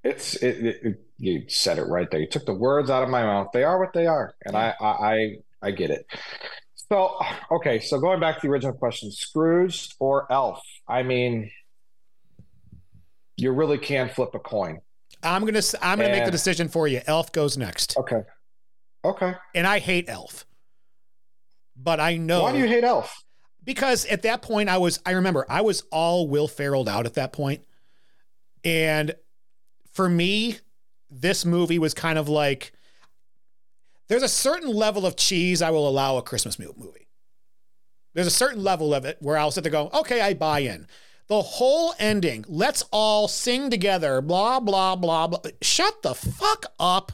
It's 0.05 0.35
it, 0.35 0.65
it, 0.65 0.79
it- 0.83 1.01
you 1.17 1.45
said 1.47 1.77
it 1.79 1.83
right 1.87 2.11
there. 2.11 2.19
You 2.19 2.27
took 2.27 2.45
the 2.45 2.53
words 2.53 2.89
out 2.89 3.01
of 3.01 3.07
my 3.09 3.23
mouth. 3.23 3.47
They 3.53 3.63
are 3.63 3.79
what 3.79 3.93
they 3.93 4.05
are, 4.05 4.35
and 4.45 4.55
I 4.55 4.73
I 4.81 4.85
I, 4.85 5.35
I 5.61 5.71
get 5.71 5.89
it. 5.89 6.05
So 6.91 7.17
okay, 7.51 7.79
so 7.79 7.99
going 7.99 8.19
back 8.19 8.35
to 8.35 8.41
the 8.47 8.51
original 8.51 8.73
question, 8.73 9.11
Scrooge 9.11 9.95
or 9.97 10.29
Elf? 10.29 10.59
I 10.89 11.03
mean, 11.03 11.49
you 13.37 13.51
really 13.51 13.77
can 13.77 14.09
flip 14.09 14.31
a 14.33 14.39
coin. 14.39 14.79
I'm 15.23 15.45
gonna 15.45 15.61
I'm 15.81 15.97
gonna 15.97 16.11
make 16.11 16.25
the 16.25 16.31
decision 16.31 16.67
for 16.67 16.85
you. 16.87 17.01
Elf 17.07 17.31
goes 17.31 17.57
next, 17.57 17.97
Okay, 17.97 18.21
okay. 19.05 19.33
and 19.55 19.65
I 19.65 19.79
hate 19.79 20.09
Elf, 20.09 20.45
but 21.75 21.99
I 22.01 22.17
know 22.17 22.43
Why 22.43 22.51
do 22.51 22.57
you 22.59 22.67
hate 22.67 22.83
Elf? 22.83 23.15
because 23.63 24.05
at 24.05 24.21
that 24.23 24.41
point 24.41 24.67
I 24.69 24.77
was 24.77 24.99
I 25.05 25.11
remember 25.11 25.45
I 25.49 25.61
was 25.61 25.81
all 25.91 26.27
Will 26.27 26.47
Ferrelled 26.49 26.89
out 26.89 27.05
at 27.05 27.13
that 27.15 27.31
point, 27.33 27.63
and 28.65 29.15
for 29.95 30.09
me, 30.09 30.59
this 31.09 31.45
movie 31.45 31.79
was 31.79 31.93
kind 31.93 32.19
of 32.19 32.27
like 32.27 32.73
there's 34.09 34.23
a 34.23 34.27
certain 34.27 34.69
level 34.69 35.05
of 35.05 35.15
cheese 35.15 35.61
I 35.61 35.71
will 35.71 35.87
allow 35.87 36.17
a 36.17 36.21
Christmas 36.21 36.59
movie. 36.59 37.07
There's 38.13 38.27
a 38.27 38.31
certain 38.31 38.61
level 38.63 38.93
of 38.93 39.05
it 39.05 39.17
where 39.21 39.37
I'll 39.37 39.51
sit 39.51 39.63
there 39.63 39.71
go, 39.71 39.89
okay, 39.93 40.21
I 40.21 40.33
buy 40.33 40.59
in. 40.59 40.87
The 41.27 41.41
whole 41.41 41.93
ending, 41.97 42.45
let's 42.47 42.83
all 42.91 43.27
sing 43.27 43.69
together, 43.69 44.21
blah, 44.21 44.59
blah, 44.59 44.95
blah, 44.95 45.27
blah. 45.27 45.39
Shut 45.61 46.01
the 46.03 46.13
fuck 46.13 46.65
up. 46.79 47.13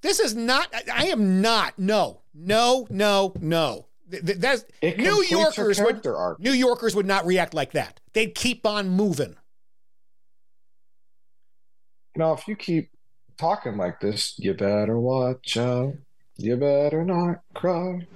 This 0.00 0.18
is 0.18 0.34
not, 0.34 0.74
I- 0.92 1.06
am 1.06 1.40
not, 1.40 1.78
no, 1.78 2.22
no, 2.34 2.86
no, 2.90 3.32
no. 3.40 3.86
Th- 4.10 4.24
th- 4.24 4.38
That's, 4.38 4.64
New 4.82 5.22
Yorkers 5.22 5.80
would, 5.80 6.06
arc. 6.06 6.40
New 6.40 6.52
Yorkers 6.52 6.96
would 6.96 7.06
not 7.06 7.26
react 7.26 7.54
like 7.54 7.72
that. 7.72 8.00
They'd 8.12 8.34
keep 8.34 8.66
on 8.66 8.88
moving. 8.88 9.36
You 12.16 12.20
know, 12.20 12.32
if 12.32 12.46
you 12.46 12.54
keep 12.54 12.90
talking 13.38 13.76
like 13.76 13.98
this, 13.98 14.38
you 14.38 14.54
better 14.54 15.00
watch 15.00 15.56
out. 15.56 15.94
You 16.36 16.56
better 16.56 17.04
not 17.04 17.40
cry. 17.54 18.06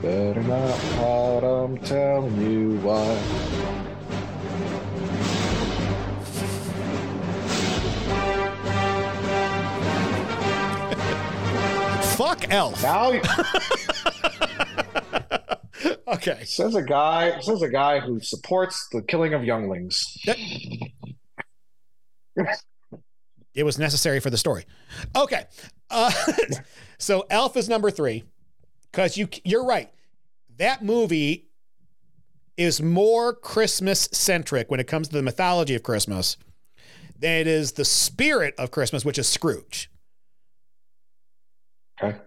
Better 0.00 0.42
not 0.42 0.78
pout. 0.96 1.44
I'm 1.44 1.76
telling 1.78 2.40
you 2.40 2.78
why. 2.78 3.16
Fuck 12.16 12.50
Elf. 12.50 12.82
Now 12.82 13.12
Okay. 16.08 16.44
says 16.44 16.74
a 16.74 16.82
guy 16.82 17.38
says 17.40 17.60
a 17.60 17.68
guy 17.68 18.00
who 18.00 18.18
supports 18.20 18.88
the 18.92 19.02
killing 19.02 19.34
of 19.34 19.44
younglings. 19.44 20.16
It 23.54 23.64
was 23.64 23.78
necessary 23.78 24.20
for 24.20 24.30
the 24.30 24.38
story. 24.38 24.64
Okay. 25.14 25.44
Uh, 25.90 26.10
so 26.98 27.26
Elf 27.28 27.56
is 27.56 27.68
number 27.68 27.90
three 27.90 28.24
because 28.90 29.16
you 29.16 29.28
you're 29.44 29.64
right. 29.64 29.90
That 30.58 30.82
movie 30.84 31.48
is 32.56 32.80
more 32.82 33.34
Christmas 33.34 34.08
centric 34.12 34.70
when 34.70 34.80
it 34.80 34.86
comes 34.86 35.08
to 35.08 35.16
the 35.16 35.22
mythology 35.22 35.74
of 35.74 35.82
Christmas 35.82 36.36
than 37.18 37.40
it 37.40 37.46
is 37.46 37.72
the 37.72 37.84
spirit 37.84 38.54
of 38.58 38.70
Christmas, 38.70 39.04
which 39.04 39.18
is 39.18 39.28
Scrooge. 39.28 39.90
Okay. 42.02 42.18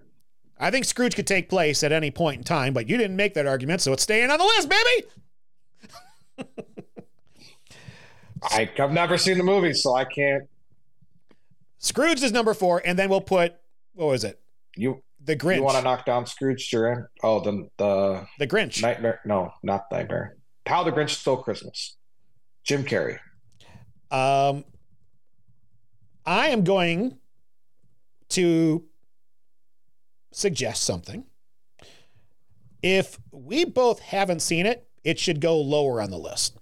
I 0.57 0.71
think 0.71 0.85
Scrooge 0.85 1.15
could 1.15 1.27
take 1.27 1.49
place 1.49 1.83
at 1.83 1.91
any 1.91 2.11
point 2.11 2.37
in 2.37 2.43
time, 2.43 2.73
but 2.73 2.87
you 2.87 2.97
didn't 2.97 3.17
make 3.17 3.33
that 3.33 3.45
argument, 3.45 3.81
so 3.81 3.91
it's 3.93 4.03
staying 4.03 4.31
on 4.31 4.37
the 4.39 4.45
list, 4.45 4.69
baby. 4.69 5.07
I, 8.43 8.69
I've 8.79 8.91
never 8.91 9.17
seen 9.17 9.37
the 9.37 9.43
movie, 9.43 9.73
so 9.73 9.95
I 9.95 10.05
can't. 10.05 10.45
Scrooge 11.85 12.23
is 12.23 12.31
number 12.31 12.55
four, 12.55 12.81
and 12.83 12.97
then 12.97 13.09
we'll 13.11 13.21
put 13.21 13.53
what 13.93 14.07
was 14.07 14.23
it? 14.23 14.39
You 14.75 15.03
The 15.23 15.35
Grinch. 15.35 15.57
you 15.57 15.63
want 15.63 15.77
to 15.77 15.83
knock 15.83 16.03
down 16.03 16.25
Scrooge 16.25 16.67
Duran? 16.67 17.05
Oh, 17.21 17.41
the 17.41 17.69
the 17.77 18.25
the 18.39 18.47
Grinch. 18.47 18.81
Nightmare. 18.81 19.21
No, 19.23 19.51
not 19.61 19.83
Nightmare. 19.91 20.35
How 20.65 20.83
the 20.83 20.91
Grinch 20.91 21.11
Stole 21.11 21.37
Christmas. 21.43 21.95
Jim 22.63 22.83
Carrey. 22.83 23.19
Um, 24.09 24.63
I 26.25 26.47
am 26.47 26.63
going 26.63 27.19
to 28.29 28.83
suggest 30.31 30.83
something. 30.85 31.25
If 32.81 33.19
we 33.31 33.63
both 33.63 33.99
haven't 33.99 34.41
seen 34.41 34.65
it, 34.65 34.87
it 35.03 35.19
should 35.19 35.39
go 35.39 35.61
lower 35.61 36.01
on 36.01 36.09
the 36.09 36.17
list. 36.17 36.57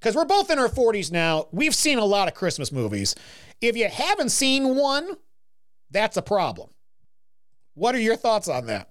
Because 0.00 0.16
we're 0.16 0.24
both 0.24 0.50
in 0.50 0.58
our 0.58 0.68
40s 0.68 1.12
now. 1.12 1.46
We've 1.52 1.74
seen 1.74 1.98
a 1.98 2.04
lot 2.04 2.26
of 2.26 2.34
Christmas 2.34 2.72
movies. 2.72 3.14
If 3.60 3.76
you 3.76 3.88
haven't 3.88 4.30
seen 4.30 4.76
one, 4.76 5.16
that's 5.90 6.16
a 6.16 6.22
problem. 6.22 6.70
What 7.74 7.94
are 7.94 8.00
your 8.00 8.16
thoughts 8.16 8.48
on 8.48 8.66
that? 8.66 8.90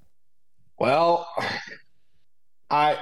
Well, 0.78 1.28
I 2.70 2.98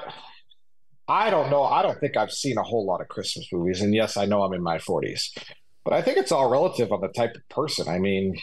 I 1.08 1.30
don't 1.30 1.50
know. 1.50 1.64
I 1.64 1.82
don't 1.82 2.00
think 2.00 2.18
I've 2.18 2.32
seen 2.32 2.58
a 2.58 2.64
whole 2.64 2.86
lot 2.86 3.02
of 3.02 3.08
Christmas 3.08 3.48
movies, 3.52 3.82
and 3.82 3.94
yes, 3.94 4.18
I 4.18 4.26
know 4.26 4.42
I'm 4.44 4.54
in 4.54 4.62
my 4.62 4.78
40s, 4.78 5.38
but 5.86 5.94
I 5.94 6.02
think 6.02 6.18
it's 6.18 6.32
all 6.32 6.50
relative 6.50 6.92
on 6.92 7.02
the 7.02 7.08
type 7.08 7.36
of 7.36 7.48
person. 7.50 7.88
I 7.88 8.00
mean, 8.00 8.36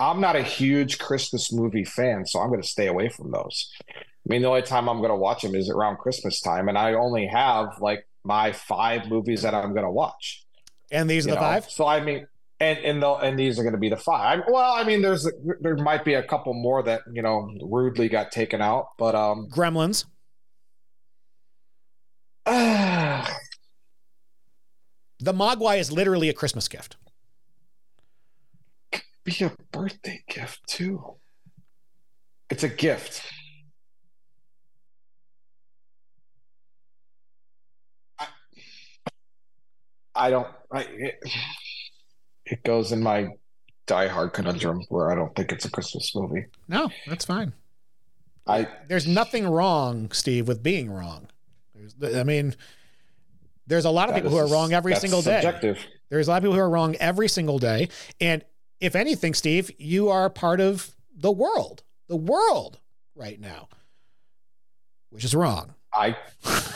I'm 0.00 0.20
not 0.20 0.34
a 0.34 0.42
huge 0.42 0.98
Christmas 0.98 1.52
movie 1.52 1.84
fan, 1.84 2.26
so 2.26 2.40
I'm 2.40 2.48
going 2.48 2.62
to 2.62 2.66
stay 2.66 2.88
away 2.88 3.08
from 3.08 3.30
those. 3.30 3.70
I 3.88 3.94
mean, 4.28 4.42
the 4.42 4.48
only 4.48 4.62
time 4.62 4.88
I'm 4.88 4.98
going 4.98 5.10
to 5.10 5.16
watch 5.16 5.42
them 5.42 5.54
is 5.54 5.70
around 5.70 5.98
Christmas 5.98 6.40
time, 6.40 6.68
and 6.68 6.76
I 6.76 6.94
only 6.94 7.26
have 7.28 7.80
like 7.80 8.06
my 8.26 8.52
five 8.52 9.08
movies 9.08 9.42
that 9.42 9.54
I'm 9.54 9.72
going 9.72 9.84
to 9.84 9.90
watch. 9.90 10.44
And 10.90 11.08
these 11.08 11.26
are 11.26 11.30
the 11.30 11.36
know? 11.36 11.40
five? 11.40 11.70
So 11.70 11.86
I 11.86 12.00
mean, 12.00 12.26
and 12.60 12.78
and 12.80 13.02
the, 13.02 13.12
and 13.14 13.38
these 13.38 13.58
are 13.58 13.62
going 13.62 13.74
to 13.74 13.78
be 13.78 13.88
the 13.88 13.96
five. 13.96 14.40
Well, 14.48 14.72
I 14.72 14.84
mean, 14.84 15.02
there's 15.02 15.30
there 15.60 15.76
might 15.76 16.04
be 16.04 16.14
a 16.14 16.22
couple 16.22 16.54
more 16.54 16.82
that 16.82 17.02
you 17.12 17.22
know 17.22 17.50
rudely 17.62 18.08
got 18.08 18.32
taken 18.32 18.60
out, 18.60 18.88
but 18.98 19.14
um, 19.14 19.48
Gremlins. 19.50 20.04
The 25.18 25.32
Mogwai 25.32 25.78
is 25.78 25.90
literally 25.90 26.28
a 26.28 26.34
Christmas 26.34 26.68
gift. 26.68 26.96
be 29.24 29.44
a 29.44 29.52
birthday 29.72 30.22
gift 30.28 30.60
too. 30.68 31.16
It's 32.50 32.62
a 32.62 32.68
gift. 32.68 33.22
I 40.16 40.30
don't. 40.30 40.48
I, 40.72 40.80
it, 40.82 41.20
it 42.46 42.64
goes 42.64 42.92
in 42.92 43.02
my 43.02 43.28
diehard 43.86 44.32
conundrum 44.32 44.84
where 44.88 45.10
I 45.10 45.14
don't 45.14 45.34
think 45.36 45.52
it's 45.52 45.64
a 45.64 45.70
Christmas 45.70 46.14
movie. 46.14 46.46
No, 46.68 46.90
that's 47.06 47.24
fine. 47.24 47.52
I 48.46 48.68
There's 48.88 49.06
nothing 49.06 49.46
wrong, 49.48 50.10
Steve, 50.12 50.48
with 50.48 50.62
being 50.62 50.90
wrong. 50.90 51.28
There's, 51.74 52.16
I 52.16 52.22
mean, 52.22 52.54
there's 53.66 53.84
a 53.84 53.90
lot 53.90 54.08
of 54.08 54.14
people 54.14 54.30
who 54.30 54.36
are 54.36 54.46
wrong 54.46 54.72
every 54.72 54.94
single 54.96 55.22
day. 55.22 55.42
subjective. 55.42 55.78
There's 56.08 56.28
a 56.28 56.30
lot 56.30 56.38
of 56.38 56.42
people 56.44 56.54
who 56.54 56.60
are 56.60 56.70
wrong 56.70 56.94
every 56.96 57.28
single 57.28 57.58
day. 57.58 57.88
And 58.20 58.44
if 58.80 58.94
anything, 58.94 59.34
Steve, 59.34 59.70
you 59.78 60.08
are 60.08 60.30
part 60.30 60.60
of 60.60 60.94
the 61.14 61.32
world, 61.32 61.82
the 62.08 62.16
world 62.16 62.78
right 63.14 63.40
now, 63.40 63.68
which 65.10 65.24
is 65.24 65.34
wrong. 65.34 65.74
I 65.96 66.16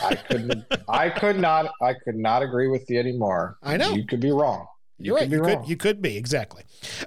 I 0.03 0.15
couldn't 0.17 0.65
I 0.89 1.11
could 1.11 1.39
not 1.39 1.73
I 1.83 1.95
could 1.95 2.17
not 2.17 2.43
agree 2.43 2.69
with 2.69 2.89
you 2.89 2.99
anymore. 2.99 3.59
I 3.63 3.77
know. 3.77 3.93
You 3.93 4.07
could 4.07 4.21
be 4.21 4.31
wrong. 4.31 4.67
You 4.99 5.17
You're 5.17 5.19
could 5.19 5.23
right. 5.23 5.31
be 5.31 5.37
You 5.37 5.43
wrong. 5.43 5.61
could, 5.63 5.69
you 5.71 5.77
could 5.77 6.03
be. 6.03 6.17
Exactly. 6.17 6.63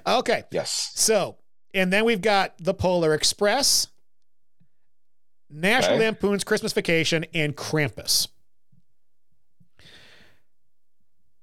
Okay. 0.06 0.44
yes. 0.50 0.92
So, 0.94 1.36
and 1.72 1.92
then 1.92 2.04
we've 2.04 2.20
got 2.20 2.54
the 2.58 2.74
Polar 2.74 3.14
Express, 3.14 3.88
National 5.50 5.94
Okay. 5.96 6.04
Lampoon's 6.04 6.44
Christmas 6.44 6.72
Vacation, 6.72 7.24
and 7.34 7.56
Krampus. 7.56 8.28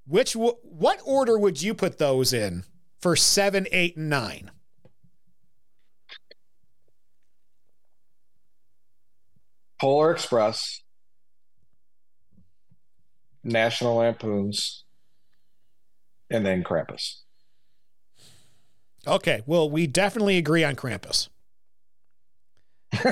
Which 0.05 0.33
what 0.35 0.99
order 1.05 1.37
would 1.37 1.61
you 1.61 1.73
put 1.73 1.97
those 1.97 2.33
in 2.33 2.63
for 2.99 3.15
seven, 3.15 3.67
eight, 3.71 3.95
and 3.95 4.09
nine? 4.09 4.51
Polar 9.81 10.11
Express, 10.11 10.83
National 13.43 13.95
Lampoons, 13.95 14.83
and 16.29 16.45
then 16.45 16.63
Krampus. 16.63 17.15
Okay, 19.07 19.41
well, 19.47 19.67
we 19.67 19.87
definitely 19.87 20.37
agree 20.37 20.63
on 20.63 20.75
Krampus. 20.75 21.29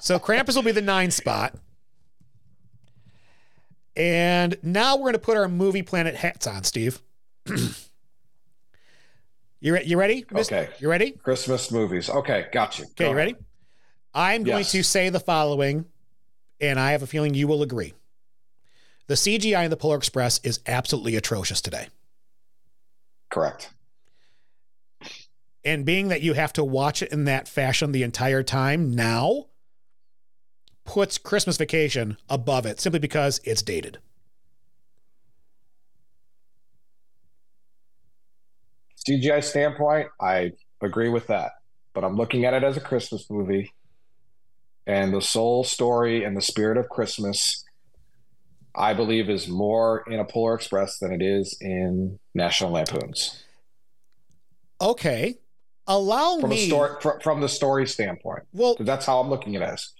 So 0.00 0.18
Krampus 0.20 0.54
will 0.54 0.62
be 0.62 0.70
the 0.70 0.82
nine 0.82 1.10
spot. 1.10 1.54
And 3.96 4.56
now 4.62 4.94
we're 4.96 5.04
going 5.04 5.12
to 5.14 5.18
put 5.18 5.36
our 5.36 5.48
movie 5.48 5.82
planet 5.82 6.14
hats 6.14 6.46
on, 6.46 6.62
Steve. 6.62 7.02
you, 9.60 9.72
re- 9.74 9.82
you 9.84 9.98
ready? 9.98 10.24
Miss- 10.30 10.46
Okay. 10.46 10.68
You 10.78 10.88
ready? 10.88 11.10
Christmas 11.10 11.72
movies. 11.72 12.08
Okay, 12.08 12.46
got 12.52 12.78
you. 12.78 12.84
Okay, 12.84 13.08
you 13.08 13.16
ready? 13.16 13.34
I'm 14.16 14.44
going 14.44 14.60
Yes. 14.60 14.72
to 14.72 14.82
say 14.82 15.10
the 15.10 15.20
following, 15.20 15.84
and 16.58 16.80
I 16.80 16.92
have 16.92 17.02
a 17.02 17.06
feeling 17.06 17.34
you 17.34 17.46
will 17.46 17.62
agree. 17.62 17.92
The 19.08 19.14
CGI 19.14 19.64
in 19.64 19.70
the 19.70 19.76
Polar 19.76 19.98
Express 19.98 20.40
is 20.42 20.58
absolutely 20.66 21.16
atrocious 21.16 21.60
today. 21.60 21.88
Correct. 23.30 23.70
And 25.64 25.84
being 25.84 26.08
that 26.08 26.22
you 26.22 26.32
have 26.32 26.52
to 26.54 26.64
watch 26.64 27.02
it 27.02 27.12
in 27.12 27.24
that 27.24 27.46
fashion 27.46 27.92
the 27.92 28.02
entire 28.02 28.42
time 28.42 28.94
now 28.94 29.46
puts 30.84 31.18
Christmas 31.18 31.58
Vacation 31.58 32.16
above 32.30 32.64
it 32.64 32.80
simply 32.80 33.00
because 33.00 33.40
it's 33.44 33.62
dated. 33.62 33.98
CGI 39.06 39.42
standpoint, 39.42 40.08
I 40.20 40.52
agree 40.80 41.08
with 41.08 41.26
that. 41.26 41.52
But 41.94 42.04
I'm 42.04 42.16
looking 42.16 42.44
at 42.44 42.54
it 42.54 42.64
as 42.64 42.76
a 42.76 42.80
Christmas 42.80 43.30
movie. 43.30 43.72
And 44.86 45.12
the 45.12 45.20
soul 45.22 45.64
story 45.64 46.22
and 46.24 46.36
the 46.36 46.40
spirit 46.42 46.76
of 46.78 46.88
Christmas, 46.88 47.64
I 48.74 48.94
believe, 48.94 49.28
is 49.28 49.48
more 49.48 50.04
in 50.06 50.20
a 50.20 50.24
Polar 50.24 50.54
Express 50.54 50.98
than 50.98 51.12
it 51.12 51.22
is 51.22 51.56
in 51.60 52.18
National 52.34 52.70
Lampoons. 52.70 53.42
Okay. 54.80 55.38
Allow 55.88 56.38
From 56.40 56.50
a 56.52 56.54
me. 56.54 56.68
story 56.68 56.90
fr- 57.00 57.20
from 57.22 57.40
the 57.40 57.48
story 57.48 57.86
standpoint. 57.86 58.42
well, 58.52 58.76
That's 58.78 59.06
how 59.06 59.20
I'm 59.20 59.28
looking 59.30 59.56
at 59.56 59.62
it 59.62 59.68
as. 59.70 59.90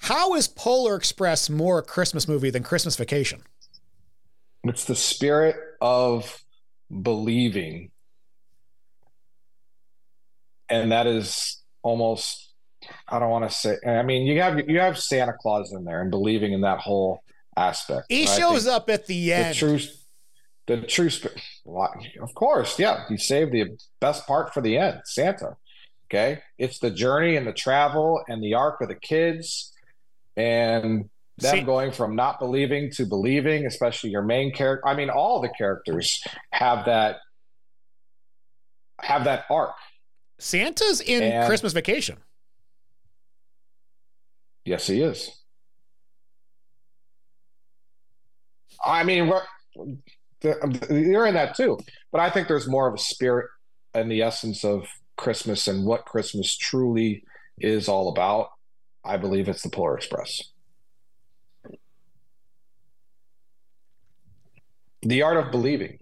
how 0.00 0.34
is 0.34 0.48
Polar 0.48 0.94
Express 0.96 1.50
more 1.50 1.78
a 1.78 1.82
Christmas 1.82 2.26
movie 2.28 2.50
than 2.50 2.62
Christmas 2.62 2.96
Vacation? 2.96 3.42
It's 4.64 4.84
the 4.84 4.96
spirit 4.96 5.56
of 5.80 6.42
believing. 7.02 7.90
And 10.70 10.92
that 10.92 11.06
is 11.06 11.62
almost 11.88 12.52
I 13.08 13.18
don't 13.18 13.30
want 13.30 13.50
to 13.50 13.56
say 13.56 13.76
I 13.86 14.02
mean 14.02 14.26
you 14.26 14.40
have 14.40 14.68
you 14.68 14.78
have 14.78 14.98
Santa 14.98 15.32
Claus 15.40 15.72
in 15.72 15.84
there 15.84 16.00
and 16.00 16.10
believing 16.10 16.52
in 16.52 16.60
that 16.60 16.78
whole 16.78 17.22
aspect. 17.56 18.06
He 18.08 18.22
I 18.22 18.38
shows 18.38 18.66
up 18.66 18.88
at 18.88 19.06
the 19.06 19.26
the 19.26 19.32
end. 19.32 19.56
true 19.56 19.78
the 20.68 20.82
true 20.82 21.08
sp- 21.10 21.34
well, 21.64 21.92
of 22.20 22.34
course, 22.34 22.78
yeah. 22.78 23.04
He 23.08 23.16
saved 23.16 23.52
the 23.52 23.78
best 24.00 24.26
part 24.26 24.52
for 24.52 24.60
the 24.60 24.76
end, 24.76 25.00
Santa. 25.04 25.56
Okay. 26.10 26.40
It's 26.58 26.78
the 26.78 26.90
journey 26.90 27.36
and 27.36 27.46
the 27.46 27.52
travel 27.52 28.22
and 28.28 28.42
the 28.42 28.54
arc 28.54 28.80
of 28.80 28.88
the 28.88 28.94
kids 28.94 29.72
and 30.36 31.08
them 31.38 31.56
See- 31.58 31.62
going 31.62 31.92
from 31.92 32.16
not 32.16 32.38
believing 32.38 32.90
to 32.92 33.06
believing, 33.06 33.66
especially 33.66 34.10
your 34.10 34.22
main 34.22 34.52
character. 34.52 34.86
I 34.86 34.94
mean, 34.94 35.10
all 35.10 35.40
the 35.40 35.48
characters 35.48 36.22
have 36.50 36.84
that 36.86 37.16
have 39.00 39.24
that 39.24 39.44
arc. 39.50 39.74
Santa's 40.38 41.00
in 41.00 41.22
And- 41.22 41.46
Christmas 41.48 41.72
Vacation. 41.72 42.18
Yes, 44.64 44.86
he 44.86 45.00
is. 45.00 45.30
I 48.84 49.02
mean, 49.02 49.32
you're 49.74 51.26
in 51.26 51.34
that 51.34 51.56
too, 51.56 51.78
but 52.12 52.20
I 52.20 52.30
think 52.30 52.48
there's 52.48 52.68
more 52.68 52.86
of 52.86 52.94
a 52.94 52.98
spirit 52.98 53.48
and 53.94 54.10
the 54.10 54.22
essence 54.22 54.64
of 54.64 54.86
Christmas 55.16 55.66
and 55.66 55.84
what 55.84 56.04
Christmas 56.04 56.56
truly 56.56 57.24
is 57.58 57.88
all 57.88 58.08
about. 58.10 58.50
I 59.04 59.16
believe 59.16 59.48
it's 59.48 59.62
the 59.62 59.70
Polar 59.70 59.96
Express. 59.96 60.42
The 65.02 65.22
art 65.22 65.36
of 65.38 65.50
believing. 65.50 65.98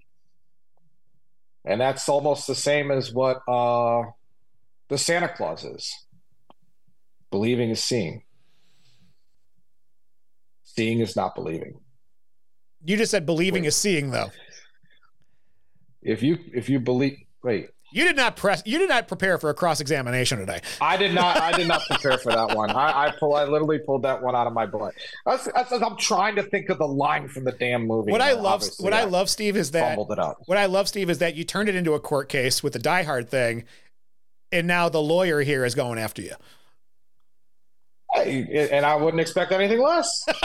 And 1.65 1.81
that's 1.81 2.09
almost 2.09 2.47
the 2.47 2.55
same 2.55 2.91
as 2.91 3.13
what 3.13 3.43
uh, 3.49 4.03
the 4.89 4.99
Santa 4.99 5.29
Claus 5.29 5.65
is. 5.65 5.93
Believing 7.31 7.71
is 7.71 7.83
seeing. 7.83 8.23
Seeing 10.63 11.01
is 11.01 11.17
not 11.17 11.35
believing. 11.35 11.81
You 12.85 12.97
just 12.97 13.11
said 13.11 13.27
believing 13.27 13.63
Wait. 13.63 13.69
is 13.69 13.77
seeing, 13.77 14.11
though. 14.11 14.31
If 16.03 16.23
you 16.23 16.39
if 16.55 16.69
you 16.69 16.79
believe 16.79 17.19
wait, 17.43 17.71
You 17.91 18.05
did 18.05 18.15
not 18.17 18.37
press. 18.37 18.63
You 18.65 18.79
did 18.79 18.89
not 18.89 19.09
prepare 19.09 19.39
for 19.39 19.51
a 19.51 19.55
cross 19.55 19.81
examination 19.81 20.39
today. 20.39 20.61
I 20.81 20.97
did 20.97 21.13
not. 21.15 21.37
I 21.41 21.51
did 21.51 21.67
not 21.67 21.81
prepare 21.91 22.17
for 22.19 22.31
that 22.33 22.55
one. 22.57 22.71
I, 22.71 23.07
I 23.07 23.11
pull. 23.19 23.35
I 23.35 23.45
literally 23.45 23.81
pulled 23.81 24.03
that 24.03 24.23
one 24.23 24.37
out 24.37 24.47
of 24.47 24.53
my 24.53 24.67
butt. 24.67 24.95
That's, 25.25 25.49
that's, 25.53 25.73
I'm 25.73 25.97
trying 25.97 26.37
to 26.37 26.45
think 26.45 26.69
of 26.69 26.79
the 26.79 26.87
line 26.87 27.27
from 27.27 27.43
the 27.43 27.53
damn 27.53 27.89
movie. 27.89 28.13
What 28.13 28.21
I 28.21 28.35
love, 28.35 28.63
what 28.79 28.93
I 28.93 29.05
love, 29.05 29.29
Steve, 29.29 29.57
is 29.57 29.73
that 29.73 29.89
fumbled 29.89 30.13
it 30.13 30.19
up. 30.21 30.43
what 30.47 30.59
I 30.59 30.67
love, 30.67 30.87
Steve, 30.87 31.11
is 31.11 31.19
that 31.19 31.35
you 31.35 31.43
turned 31.43 31.69
it 31.69 31.75
into 31.75 31.95
a 31.95 32.01
court 32.01 32.29
case 32.29 32.63
with 32.63 32.75
the 32.75 32.79
Die 32.79 33.03
Hard 33.03 33.29
thing, 33.29 33.65
and 34.57 34.67
now 34.67 34.89
the 34.89 35.01
lawyer 35.03 35.41
here 35.41 35.65
is 35.65 35.75
going 35.75 35.99
after 35.99 36.23
you. 36.23 36.35
I- 38.15 38.23
and 38.73 38.87
I 38.87 38.97
wouldn't 38.97 39.21
expect 39.21 39.53
anything 39.53 39.81
less. 39.81 40.27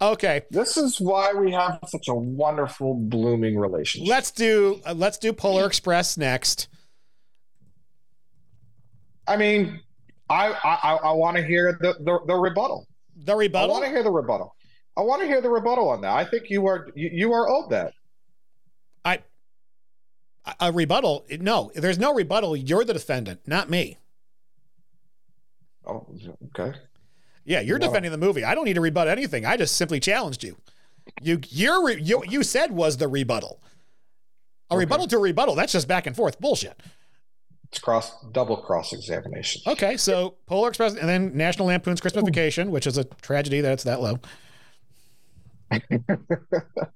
Okay, 0.00 0.42
this 0.50 0.76
is 0.76 1.00
why 1.00 1.32
we 1.32 1.50
have 1.52 1.78
such 1.86 2.08
a 2.08 2.14
wonderful 2.14 2.94
blooming 2.94 3.56
relationship. 3.56 4.10
let's 4.10 4.30
do 4.30 4.80
uh, 4.84 4.92
let's 4.92 5.16
do 5.16 5.32
Polar 5.32 5.66
Express 5.66 6.18
next. 6.18 6.68
I 9.26 9.36
mean, 9.38 9.80
I 10.28 10.52
I, 10.62 10.98
I 11.04 11.12
want 11.12 11.38
to 11.38 11.42
hear 11.46 11.78
the, 11.80 11.94
the 12.00 12.18
the 12.26 12.34
rebuttal. 12.34 12.86
The 13.16 13.34
rebuttal. 13.34 13.70
I 13.70 13.72
want 13.72 13.84
to 13.84 13.90
hear 13.90 14.02
the 14.02 14.10
rebuttal. 14.10 14.54
I 14.96 15.00
want 15.00 15.22
to 15.22 15.26
hear 15.28 15.40
the 15.40 15.48
rebuttal 15.48 15.88
on 15.88 16.02
that. 16.02 16.12
I 16.12 16.24
think 16.24 16.50
you 16.50 16.66
are 16.66 16.88
you, 16.94 17.08
you 17.10 17.32
are 17.32 17.48
owed 17.48 17.70
that. 17.70 17.94
I 19.06 19.20
a 20.60 20.72
rebuttal. 20.72 21.24
No, 21.40 21.70
there's 21.74 21.98
no 21.98 22.14
rebuttal. 22.14 22.56
You're 22.56 22.84
the 22.84 22.92
defendant, 22.92 23.40
not 23.46 23.70
me. 23.70 23.98
Oh, 25.86 26.06
okay. 26.58 26.78
Yeah, 27.44 27.60
you're 27.60 27.78
defending 27.78 28.10
the 28.10 28.18
movie. 28.18 28.42
I 28.44 28.54
don't 28.54 28.64
need 28.64 28.74
to 28.74 28.80
rebut 28.80 29.06
anything. 29.06 29.44
I 29.44 29.56
just 29.58 29.76
simply 29.76 30.00
challenged 30.00 30.42
you. 30.42 30.56
You 31.20 31.40
your 31.50 31.90
you, 31.90 32.22
you 32.26 32.42
said 32.42 32.70
was 32.72 32.96
the 32.96 33.08
rebuttal. 33.08 33.60
A 34.70 34.74
Okay. 34.74 34.80
rebuttal 34.80 35.06
to 35.08 35.16
a 35.16 35.20
rebuttal. 35.20 35.54
That's 35.54 35.72
just 35.72 35.86
back 35.86 36.06
and 36.06 36.16
forth 36.16 36.40
bullshit. 36.40 36.80
It's 37.68 37.78
cross 37.78 38.12
double 38.32 38.56
cross 38.56 38.92
examination. 38.94 39.60
Okay, 39.66 39.96
so 39.98 40.36
Polar 40.46 40.68
Express 40.68 40.94
and 40.94 41.06
then 41.08 41.36
National 41.36 41.68
Lampoon's 41.68 42.00
Christmas 42.00 42.24
Vacation, 42.24 42.70
which 42.70 42.86
is 42.86 42.96
a 42.96 43.04
tragedy 43.04 43.60
that 43.60 43.72
it's 43.72 43.84
that 43.84 44.00
low. 44.00 44.18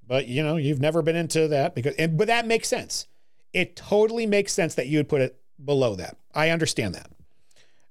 but 0.06 0.26
you 0.28 0.42
know, 0.42 0.56
you've 0.56 0.80
never 0.80 1.02
been 1.02 1.16
into 1.16 1.48
that 1.48 1.74
because 1.74 1.94
and, 1.96 2.16
but 2.16 2.28
that 2.28 2.46
makes 2.46 2.68
sense. 2.68 3.06
It 3.52 3.76
totally 3.76 4.26
makes 4.26 4.52
sense 4.52 4.74
that 4.76 4.86
you 4.88 4.98
would 4.98 5.08
put 5.08 5.20
it 5.20 5.40
below 5.64 5.94
that. 5.96 6.16
I 6.34 6.50
understand 6.50 6.94
that. 6.94 7.10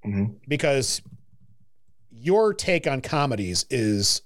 Mhm. 0.06 0.36
Because 0.48 1.02
your 2.12 2.54
take 2.54 2.88
on 2.88 3.02
comedies 3.02 3.66
is 3.70 4.22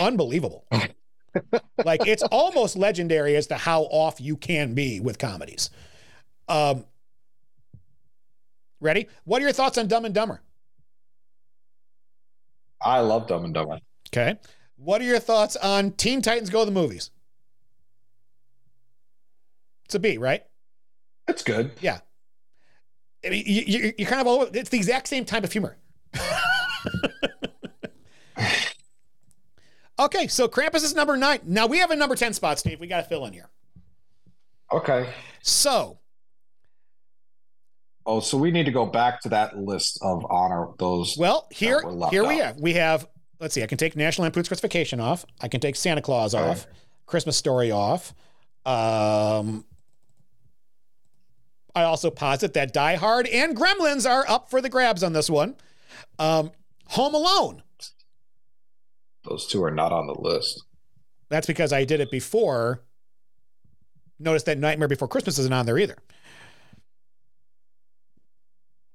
unbelievable. 0.00 0.66
like 1.84 2.06
it's 2.06 2.22
almost 2.24 2.76
legendary 2.76 3.36
as 3.36 3.46
to 3.48 3.56
how 3.56 3.82
off 3.84 4.20
you 4.20 4.36
can 4.36 4.74
be 4.74 5.00
with 5.00 5.18
comedies. 5.18 5.70
Um 6.48 6.84
Ready? 8.80 9.06
What 9.24 9.40
are 9.40 9.44
your 9.44 9.52
thoughts 9.52 9.78
on 9.78 9.86
Dumb 9.86 10.04
and 10.04 10.14
Dumber? 10.14 10.42
I 12.80 12.98
love 12.98 13.28
Dumb 13.28 13.44
and 13.44 13.54
Dumber. 13.54 13.78
Okay. 14.08 14.38
What 14.76 15.00
are 15.00 15.04
your 15.04 15.20
thoughts 15.20 15.54
on 15.56 15.92
Teen 15.92 16.20
Titans 16.20 16.50
Go 16.50 16.60
to 16.60 16.64
the 16.66 16.72
Movies? 16.72 17.10
It's 19.92 19.96
a 19.96 20.00
B, 20.00 20.16
right? 20.16 20.42
That's 21.26 21.42
good. 21.42 21.72
Yeah. 21.82 21.98
I 23.22 23.28
mean, 23.28 23.44
you, 23.46 23.62
you, 23.66 23.92
you're 23.98 24.08
kind 24.08 24.22
of 24.22 24.26
all, 24.26 24.44
it's 24.44 24.70
the 24.70 24.78
exact 24.78 25.06
same 25.06 25.26
type 25.26 25.44
of 25.44 25.52
humor. 25.52 25.76
okay, 29.98 30.26
so 30.28 30.48
Krampus 30.48 30.76
is 30.82 30.94
number 30.94 31.14
nine. 31.18 31.40
Now 31.44 31.66
we 31.66 31.76
have 31.78 31.90
a 31.90 31.96
number 31.96 32.16
10 32.16 32.32
spot, 32.32 32.58
Steve. 32.58 32.80
We 32.80 32.86
got 32.86 33.02
to 33.02 33.08
fill 33.08 33.26
in 33.26 33.34
here. 33.34 33.50
Okay. 34.72 35.10
So, 35.42 35.98
Oh, 38.06 38.18
so 38.20 38.36
we 38.38 38.50
need 38.50 38.64
to 38.64 38.72
go 38.72 38.86
back 38.86 39.20
to 39.20 39.28
that 39.28 39.56
list 39.58 39.98
of 40.02 40.26
honor 40.30 40.68
those. 40.78 41.16
well, 41.18 41.46
here, 41.52 41.82
here 42.10 42.26
we 42.26 42.40
out. 42.40 42.46
have, 42.46 42.60
we 42.60 42.72
have, 42.72 43.06
let's 43.40 43.54
see, 43.54 43.62
I 43.62 43.66
can 43.66 43.76
take 43.78 43.94
National 43.94 44.24
Lampoon's 44.24 44.48
Christmas 44.48 44.62
Vacation 44.72 44.98
off. 45.00 45.24
I 45.40 45.46
can 45.48 45.60
take 45.60 45.76
Santa 45.76 46.00
Claus 46.00 46.34
Okay. 46.34 46.42
off, 46.48 46.66
Christmas 47.06 47.36
Story 47.36 47.70
off. 47.70 48.12
Um, 48.66 49.64
I 51.74 51.84
also 51.84 52.10
posit 52.10 52.52
that 52.54 52.72
Die 52.72 52.94
Hard 52.96 53.26
and 53.28 53.56
Gremlins 53.56 54.08
are 54.08 54.24
up 54.28 54.50
for 54.50 54.60
the 54.60 54.68
grabs 54.68 55.02
on 55.02 55.12
this 55.12 55.30
one. 55.30 55.56
Um, 56.18 56.52
Home 56.88 57.14
Alone. 57.14 57.62
Those 59.24 59.46
two 59.46 59.62
are 59.64 59.70
not 59.70 59.92
on 59.92 60.06
the 60.06 60.14
list. 60.18 60.64
That's 61.30 61.46
because 61.46 61.72
I 61.72 61.84
did 61.84 62.00
it 62.00 62.10
before. 62.10 62.82
Notice 64.18 64.42
that 64.44 64.58
Nightmare 64.58 64.88
Before 64.88 65.08
Christmas 65.08 65.38
isn't 65.38 65.52
on 65.52 65.64
there 65.66 65.78
either. 65.78 65.96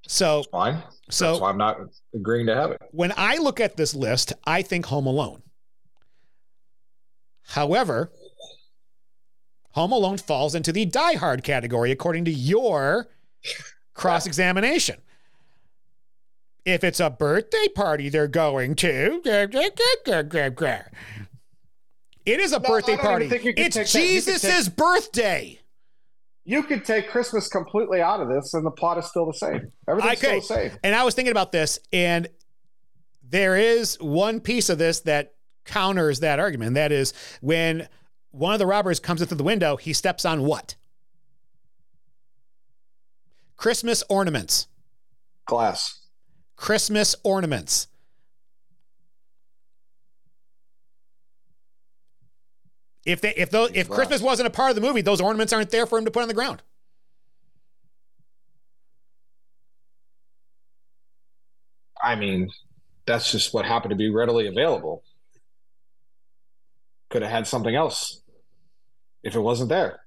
So 0.07 0.43
Fine. 0.51 0.83
So- 1.09 1.31
That's 1.31 1.41
why 1.41 1.49
I'm 1.49 1.57
not 1.57 1.77
agreeing 2.13 2.45
to 2.47 2.55
have 2.55 2.71
it. 2.71 2.81
when 2.91 3.13
I 3.17 3.37
look 3.37 3.59
at 3.59 3.75
this 3.77 3.93
list, 3.95 4.33
I 4.45 4.61
think 4.61 4.85
Home 4.85 5.07
Alone. 5.07 5.41
However, 7.47 8.11
Home 9.77 9.91
Alone 9.91 10.17
falls 10.17 10.55
into 10.55 10.71
the 10.71 10.85
Die 10.85 11.13
Hard 11.13 11.43
category 11.43 11.91
according 11.91 12.25
to 12.25 12.31
your 12.31 13.09
cross 13.93 14.25
examination. 14.25 14.99
If 16.65 16.83
it's 16.83 16.99
a 16.99 17.11
birthday 17.11 17.67
party 17.75 18.09
they're 18.09 18.27
going 18.27 18.73
to, 18.77 19.21
it 19.23 19.53
is 22.39 22.53
a 22.53 22.59
No, 22.59 22.67
birthday 22.67 22.97
party. 22.97 23.25
It's 23.27 23.33
take 23.35 23.43
that. 23.55 23.93
You 23.93 24.01
can 24.23 24.31
Jesus' 24.41 24.67
birthday. 24.67 25.59
You 26.43 26.63
could 26.63 26.83
take 26.83 27.09
Christmas 27.09 27.47
completely 27.47 28.01
out 28.01 28.19
of 28.19 28.29
this, 28.29 28.55
and 28.55 28.65
the 28.65 28.71
plot 28.71 28.97
is 28.97 29.05
still 29.05 29.27
the 29.27 29.33
same. 29.37 29.71
Everything's 29.87 30.23
Okay. 30.23 30.39
still 30.41 30.57
the 30.57 30.69
same. 30.69 30.79
And 30.83 30.95
I 30.95 31.03
was 31.03 31.13
thinking 31.13 31.31
about 31.31 31.51
this, 31.51 31.77
and 31.93 32.27
there 33.21 33.55
is 33.55 33.95
one 34.01 34.39
piece 34.39 34.69
of 34.69 34.79
this 34.79 35.01
that 35.01 35.35
counters 35.65 36.21
that 36.21 36.39
argument. 36.39 36.69
and 36.69 36.77
That 36.77 36.91
is 36.91 37.13
when 37.41 37.87
one 38.37 38.53
of 38.53 38.59
the 38.59 38.65
robbers 38.65 38.99
comes 38.99 39.21
in 39.21 39.27
through 39.27 39.37
the 39.37 39.43
window, 39.43 39.75
he 39.77 39.93
steps 39.93 40.25
on 40.25 40.43
what? 40.43 40.75
Christmas 43.57 44.03
ornaments. 44.07 44.67
Glass. 45.45 45.99
Christmas 46.55 47.15
ornaments. 47.23 47.87
If 53.05 53.21
they, 53.21 53.33
if 53.35 53.49
those, 53.49 53.71
if. 53.73 53.89
Christmas 53.89 54.21
wasn't 54.21 54.47
a 54.47 54.49
part 54.49 54.69
of 54.69 54.75
the 54.75 54.81
movie, 54.81 55.01
those 55.01 55.21
ornaments 55.21 55.53
aren't 55.53 55.69
there 55.69 55.85
for 55.85 55.97
him 55.97 56.05
to 56.05 56.11
put 56.11 56.21
on 56.21 56.27
the 56.27 56.33
ground. 56.33 56.61
I 62.03 62.15
mean, 62.15 62.49
that's 63.05 63.31
just 63.31 63.53
what 63.53 63.65
happened 63.65 63.91
to 63.91 63.95
be 63.95 64.09
readily 64.09 64.47
available. 64.47 65.03
Could 67.09 67.21
have 67.21 67.31
had 67.31 67.47
something 67.47 67.73
else 67.73 68.21
if 69.23 69.35
it 69.35 69.39
wasn't 69.39 69.69
there. 69.69 69.99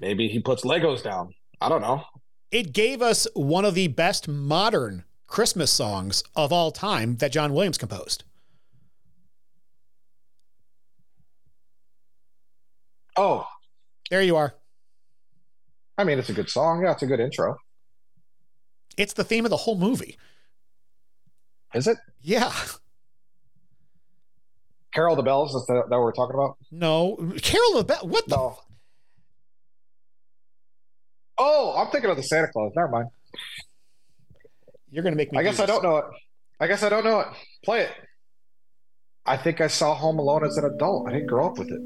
Maybe 0.00 0.28
he 0.28 0.40
puts 0.40 0.64
Legos 0.64 1.02
down. 1.02 1.34
I 1.60 1.68
don't 1.68 1.82
know. 1.82 2.04
It 2.50 2.72
gave 2.72 3.02
us 3.02 3.26
one 3.34 3.64
of 3.64 3.74
the 3.74 3.88
best 3.88 4.26
modern 4.26 5.04
Christmas 5.26 5.70
songs 5.70 6.24
of 6.34 6.52
all 6.52 6.72
time 6.72 7.16
that 7.18 7.32
John 7.32 7.52
Williams 7.52 7.78
composed. 7.78 8.24
Oh, 13.16 13.46
There 14.10 14.22
you 14.22 14.36
are. 14.36 14.54
I 15.98 16.04
mean, 16.04 16.18
it's 16.18 16.30
a 16.30 16.32
good 16.32 16.48
song. 16.48 16.82
Yeah, 16.82 16.92
it's 16.92 17.02
a 17.02 17.06
good 17.06 17.20
intro. 17.20 17.56
It's 18.96 19.12
the 19.12 19.24
theme 19.24 19.44
of 19.44 19.50
the 19.50 19.58
whole 19.58 19.76
movie. 19.76 20.16
Is 21.74 21.86
it? 21.86 21.98
Yeah. 22.20 22.52
Carol 24.92 25.16
the 25.16 25.22
Bells? 25.22 25.54
Is 25.54 25.66
that, 25.66 25.84
that 25.88 25.96
what 25.96 26.00
we're 26.00 26.12
talking 26.12 26.34
about? 26.34 26.56
No. 26.72 27.16
Carol 27.42 27.74
the 27.74 27.84
Bell. 27.84 28.00
What 28.02 28.26
the? 28.28 28.36
No. 28.36 28.58
Oh, 31.38 31.74
I'm 31.76 31.90
thinking 31.90 32.10
of 32.10 32.16
the 32.16 32.22
Santa 32.22 32.48
Claus. 32.48 32.72
Never 32.76 32.88
mind. 32.88 33.08
You're 34.90 35.02
going 35.02 35.12
to 35.12 35.16
make 35.16 35.32
me. 35.32 35.38
I 35.38 35.42
guess 35.42 35.60
I 35.60 35.66
don't 35.66 35.82
know 35.82 35.98
it. 35.98 36.04
I 36.58 36.66
guess 36.66 36.82
I 36.82 36.88
don't 36.88 37.04
know 37.04 37.20
it. 37.20 37.28
Play 37.64 37.82
it. 37.82 37.92
I 39.24 39.36
think 39.36 39.60
I 39.60 39.68
saw 39.68 39.94
Home 39.94 40.18
Alone 40.18 40.44
as 40.44 40.56
an 40.56 40.64
adult. 40.64 41.08
I 41.08 41.12
didn't 41.12 41.28
grow 41.28 41.46
up 41.46 41.58
with 41.58 41.70
it. 41.70 41.80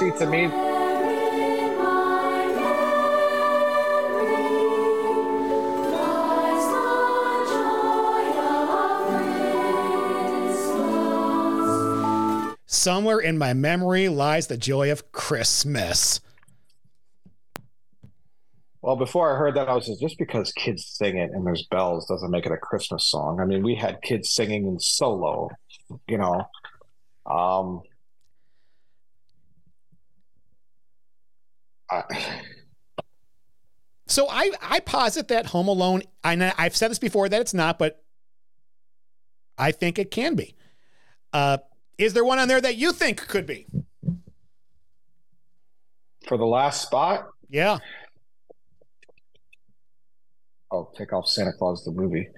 See, 0.00 0.18
to 0.18 0.26
me, 0.26 0.65
Somewhere 12.86 13.18
in 13.18 13.36
my 13.36 13.52
memory 13.52 14.08
lies 14.08 14.46
the 14.46 14.56
joy 14.56 14.92
of 14.92 15.10
Christmas. 15.10 16.20
well, 18.80 18.94
before 18.94 19.34
I 19.34 19.36
heard 19.36 19.56
that, 19.56 19.68
I 19.68 19.74
was 19.74 19.88
just, 19.88 20.00
just 20.00 20.18
because 20.18 20.52
kids 20.52 20.86
sing 20.86 21.18
it 21.18 21.32
and 21.32 21.44
there's 21.44 21.66
bells 21.66 22.06
doesn't 22.06 22.30
make 22.30 22.46
it 22.46 22.52
a 22.52 22.56
Christmas 22.56 23.10
song. 23.10 23.40
I 23.40 23.44
mean, 23.44 23.64
we 23.64 23.74
had 23.74 24.02
kids 24.02 24.30
singing 24.30 24.68
in 24.68 24.78
solo, 24.78 25.48
you 26.06 26.16
know. 26.16 26.44
Um, 27.28 27.82
I, 31.90 32.04
So 34.06 34.28
I 34.30 34.52
I 34.62 34.78
posit 34.78 35.26
that 35.26 35.46
Home 35.46 35.66
Alone. 35.66 36.04
I 36.22 36.52
I've 36.56 36.76
said 36.76 36.92
this 36.92 37.00
before 37.00 37.28
that 37.28 37.40
it's 37.40 37.52
not, 37.52 37.80
but 37.80 38.04
I 39.58 39.72
think 39.72 39.98
it 39.98 40.12
can 40.12 40.36
be. 40.36 40.54
Uh, 41.32 41.58
is 41.98 42.12
there 42.12 42.24
one 42.24 42.38
on 42.38 42.48
there 42.48 42.60
that 42.60 42.76
you 42.76 42.92
think 42.92 43.26
could 43.26 43.46
be? 43.46 43.66
for 46.26 46.36
the 46.36 46.44
last 46.44 46.82
spot, 46.82 47.28
Yeah. 47.48 47.78
I'll 50.72 50.92
take 50.98 51.12
off 51.12 51.28
Santa 51.28 51.52
Claus 51.52 51.84
the 51.84 51.92
movie. 51.92 52.28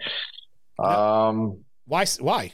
Um, 0.78 1.64
Why? 1.86 2.04
Why? 2.20 2.52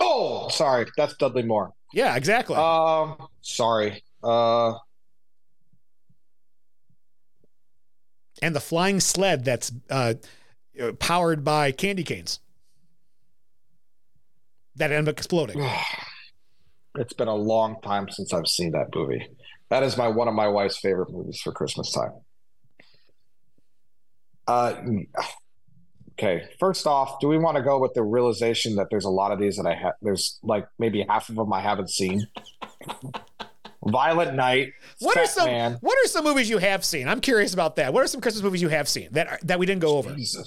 oh, 0.00 0.48
sorry, 0.48 0.86
that's 0.96 1.14
Dudley 1.16 1.44
Moore. 1.44 1.72
Yeah, 1.94 2.16
exactly. 2.16 2.56
Um, 2.56 3.28
sorry. 3.40 4.02
Uh, 4.22 4.74
and 8.42 8.54
the 8.56 8.60
flying 8.60 8.98
sled 8.98 9.44
that's 9.44 9.70
uh, 9.90 10.14
uh, 10.82 10.92
powered 10.98 11.44
by 11.44 11.70
candy 11.70 12.02
canes 12.02 12.40
that 14.78 14.92
end 14.92 15.08
up 15.08 15.12
exploding. 15.12 15.60
it's 16.96 17.12
been 17.12 17.28
a 17.28 17.34
long 17.34 17.80
time 17.82 18.08
since 18.08 18.32
I've 18.32 18.46
seen 18.46 18.72
that 18.72 18.88
movie. 18.94 19.28
That 19.70 19.82
is 19.82 19.96
my 19.96 20.08
one 20.08 20.28
of 20.28 20.34
my 20.34 20.48
wife's 20.48 20.78
favorite 20.78 21.10
movies 21.10 21.40
for 21.42 21.52
Christmas 21.52 21.92
time. 21.92 22.12
Uh, 24.46 24.74
okay. 26.18 26.48
First 26.58 26.86
off, 26.86 27.20
do 27.20 27.28
we 27.28 27.38
want 27.38 27.56
to 27.58 27.62
go 27.62 27.78
with 27.78 27.92
the 27.92 28.02
realization 28.02 28.76
that 28.76 28.86
there's 28.90 29.04
a 29.04 29.10
lot 29.10 29.30
of 29.30 29.38
these 29.38 29.56
that 29.56 29.66
I 29.66 29.74
have? 29.74 29.92
There's 30.00 30.38
like 30.42 30.66
maybe 30.78 31.04
half 31.06 31.28
of 31.28 31.36
them 31.36 31.52
I 31.52 31.60
haven't 31.60 31.90
seen. 31.90 32.26
Violent 33.86 34.34
Night. 34.34 34.72
What 35.00 35.16
are 35.16 35.26
some 35.26 35.46
Man. 35.46 35.78
What 35.80 35.96
are 36.04 36.08
some 36.08 36.24
movies 36.24 36.48
you 36.48 36.58
have 36.58 36.84
seen? 36.84 37.08
I'm 37.08 37.20
curious 37.20 37.54
about 37.54 37.76
that. 37.76 37.92
What 37.92 38.02
are 38.02 38.06
some 38.06 38.20
Christmas 38.20 38.42
movies 38.42 38.62
you 38.62 38.68
have 38.68 38.88
seen 38.88 39.08
that 39.12 39.28
are, 39.28 39.38
that 39.44 39.58
we 39.58 39.66
didn't 39.66 39.82
go 39.82 39.98
over? 39.98 40.14
Jesus. 40.14 40.44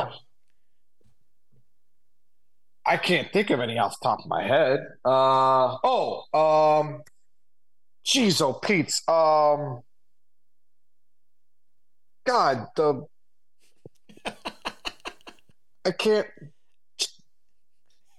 I 2.91 2.97
can't 2.97 3.31
think 3.31 3.49
of 3.51 3.61
any 3.61 3.77
off 3.77 3.97
the 4.01 4.03
top 4.09 4.19
of 4.19 4.25
my 4.27 4.43
head. 4.43 4.79
Uh 5.05 5.77
oh, 5.83 6.23
um 6.33 7.01
Jeez, 8.05 8.41
oh 8.41 8.53
Pete's. 8.53 9.01
Um 9.07 9.81
God, 12.25 12.67
the 12.75 13.05
I 15.85 15.91
can't 15.97 16.27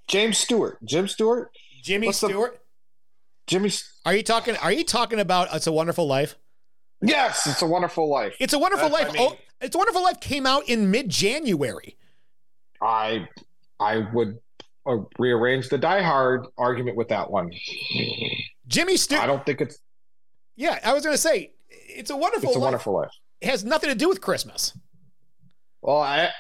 James 0.08 0.38
Stewart. 0.38 0.78
Jim 0.84 1.06
Stewart? 1.06 1.50
Jimmy 1.82 2.06
What's 2.08 2.20
the- 2.20 2.28
Stewart. 2.28 2.58
Jimmy 3.46 3.70
Are 4.06 4.14
you 4.14 4.22
talking? 4.22 4.56
Are 4.56 4.72
you 4.72 4.84
talking 4.84 5.20
about 5.20 5.48
It's 5.52 5.66
a 5.66 5.72
Wonderful 5.72 6.06
Life? 6.06 6.36
Yes, 7.02 7.46
it's 7.46 7.60
a 7.60 7.66
wonderful 7.66 8.08
life. 8.08 8.36
It's 8.38 8.52
a 8.54 8.58
Wonderful 8.58 8.88
That's- 8.88 9.08
Life. 9.14 9.14
I 9.16 9.18
mean- 9.30 9.32
oh, 9.36 9.36
It's 9.60 9.74
a 9.74 9.78
Wonderful 9.78 10.02
Life 10.02 10.20
came 10.20 10.46
out 10.46 10.66
in 10.68 10.90
mid 10.90 11.10
January. 11.10 11.96
I 12.80 13.28
I 13.78 13.98
would 14.14 14.38
uh, 14.87 14.97
rearrange 15.18 15.68
the 15.68 15.78
Die 15.78 16.03
Hard 16.03 16.47
argument 16.59 16.97
with 16.97 17.09
that 17.09 17.30
one. 17.30 17.51
Jimmy 18.66 18.97
Stewart. 18.97 19.22
I 19.22 19.26
don't 19.26 19.45
think 19.47 19.61
it's 19.61 19.78
Yeah, 20.57 20.78
I 20.85 20.93
was 20.93 21.05
going 21.05 21.14
to 21.14 21.20
say 21.20 21.53
It's 21.70 22.11
a 22.11 22.16
Wonderful 22.16 22.51
it's 22.51 22.57
a 22.57 22.59
Life. 22.59 22.64
wonderful 22.66 22.95
life. 22.95 23.11
It 23.41 23.49
has 23.51 23.64
nothing 23.64 23.91
to 23.91 23.97
do 23.97 24.09
with 24.09 24.20
Christmas. 24.20 24.72
Well, 25.83 25.99
I, 25.99 26.30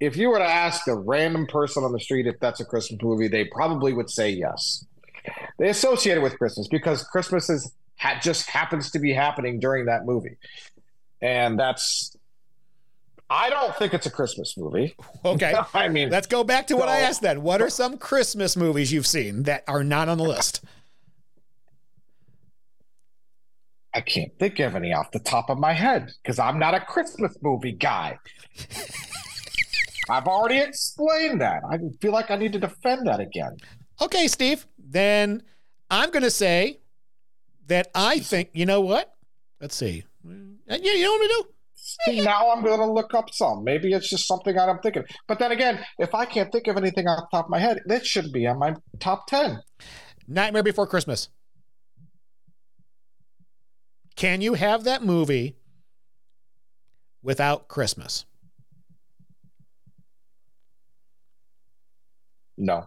if 0.00 0.16
you 0.18 0.28
were 0.28 0.38
to 0.38 0.44
ask 0.44 0.86
a 0.86 0.94
random 0.94 1.46
person 1.46 1.82
on 1.82 1.92
the 1.92 2.00
street 2.00 2.26
if 2.26 2.38
that's 2.40 2.60
a 2.60 2.64
Christmas 2.64 3.00
movie, 3.02 3.26
they 3.28 3.46
probably 3.46 3.94
would 3.94 4.10
say 4.10 4.28
yes. 4.30 4.84
They 5.58 5.70
associate 5.70 6.18
it 6.18 6.22
with 6.22 6.36
Christmas 6.36 6.68
because 6.68 7.02
Christmas 7.04 7.48
is 7.48 7.72
ha- 7.96 8.18
just 8.22 8.48
happens 8.50 8.90
to 8.90 8.98
be 8.98 9.14
happening 9.14 9.60
during 9.60 9.86
that 9.86 10.04
movie, 10.04 10.36
and 11.22 11.58
that's. 11.58 12.14
I 13.34 13.50
don't 13.50 13.74
think 13.76 13.94
it's 13.94 14.06
a 14.06 14.10
Christmas 14.10 14.56
movie. 14.56 14.94
Okay. 15.24 15.54
I 15.74 15.88
mean, 15.88 16.10
Let's 16.10 16.26
go 16.26 16.44
back 16.44 16.66
to 16.66 16.76
what 16.76 16.88
I 16.88 17.00
asked 17.00 17.22
then. 17.22 17.42
What 17.42 17.62
are 17.62 17.70
some 17.70 17.96
Christmas 17.96 18.56
movies 18.58 18.92
you've 18.92 19.06
seen 19.06 19.44
that 19.44 19.64
are 19.66 19.82
not 19.82 20.08
on 20.10 20.18
the 20.18 20.24
list? 20.24 20.62
I 23.94 24.02
can't 24.02 24.30
think 24.38 24.58
of 24.60 24.74
any 24.74 24.92
off 24.92 25.10
the 25.12 25.20
top 25.20 25.48
of 25.48 25.58
my 25.58 25.72
head 25.72 26.12
because 26.22 26.38
I'm 26.38 26.58
not 26.58 26.74
a 26.74 26.80
Christmas 26.80 27.34
movie 27.40 27.72
guy. 27.72 28.18
I've 30.10 30.26
already 30.26 30.58
explained 30.58 31.40
that. 31.40 31.62
I 31.70 31.78
feel 32.02 32.12
like 32.12 32.30
I 32.30 32.36
need 32.36 32.52
to 32.52 32.58
defend 32.58 33.06
that 33.06 33.20
again. 33.20 33.56
Okay, 34.02 34.28
Steve. 34.28 34.66
Then 34.78 35.42
I'm 35.90 36.10
going 36.10 36.24
to 36.24 36.30
say 36.30 36.80
that 37.68 37.88
I 37.94 38.18
think, 38.18 38.50
you 38.52 38.66
know 38.66 38.82
what? 38.82 39.14
Let's 39.58 39.74
see. 39.74 40.04
Yeah, 40.22 40.76
you 40.76 41.04
know 41.04 41.12
what 41.12 41.22
to 41.22 41.28
do? 41.28 41.53
See, 42.02 42.20
now 42.20 42.50
I'm 42.50 42.62
going 42.62 42.80
to 42.80 42.90
look 42.90 43.14
up 43.14 43.32
some. 43.32 43.64
Maybe 43.64 43.92
it's 43.92 44.08
just 44.08 44.26
something 44.26 44.58
I'm 44.58 44.78
thinking. 44.80 45.04
But 45.28 45.38
then 45.38 45.52
again, 45.52 45.78
if 45.98 46.14
I 46.14 46.24
can't 46.24 46.50
think 46.50 46.66
of 46.66 46.76
anything 46.76 47.06
off 47.06 47.28
the 47.30 47.36
top 47.36 47.46
of 47.46 47.50
my 47.50 47.58
head, 47.58 47.80
that 47.86 48.04
should 48.06 48.32
be 48.32 48.46
on 48.46 48.58
my 48.58 48.74
top 49.00 49.26
10. 49.28 49.60
Nightmare 50.26 50.62
Before 50.62 50.86
Christmas. 50.86 51.28
Can 54.16 54.40
you 54.40 54.54
have 54.54 54.84
that 54.84 55.02
movie 55.02 55.56
without 57.22 57.68
Christmas? 57.68 58.24
No. 62.56 62.84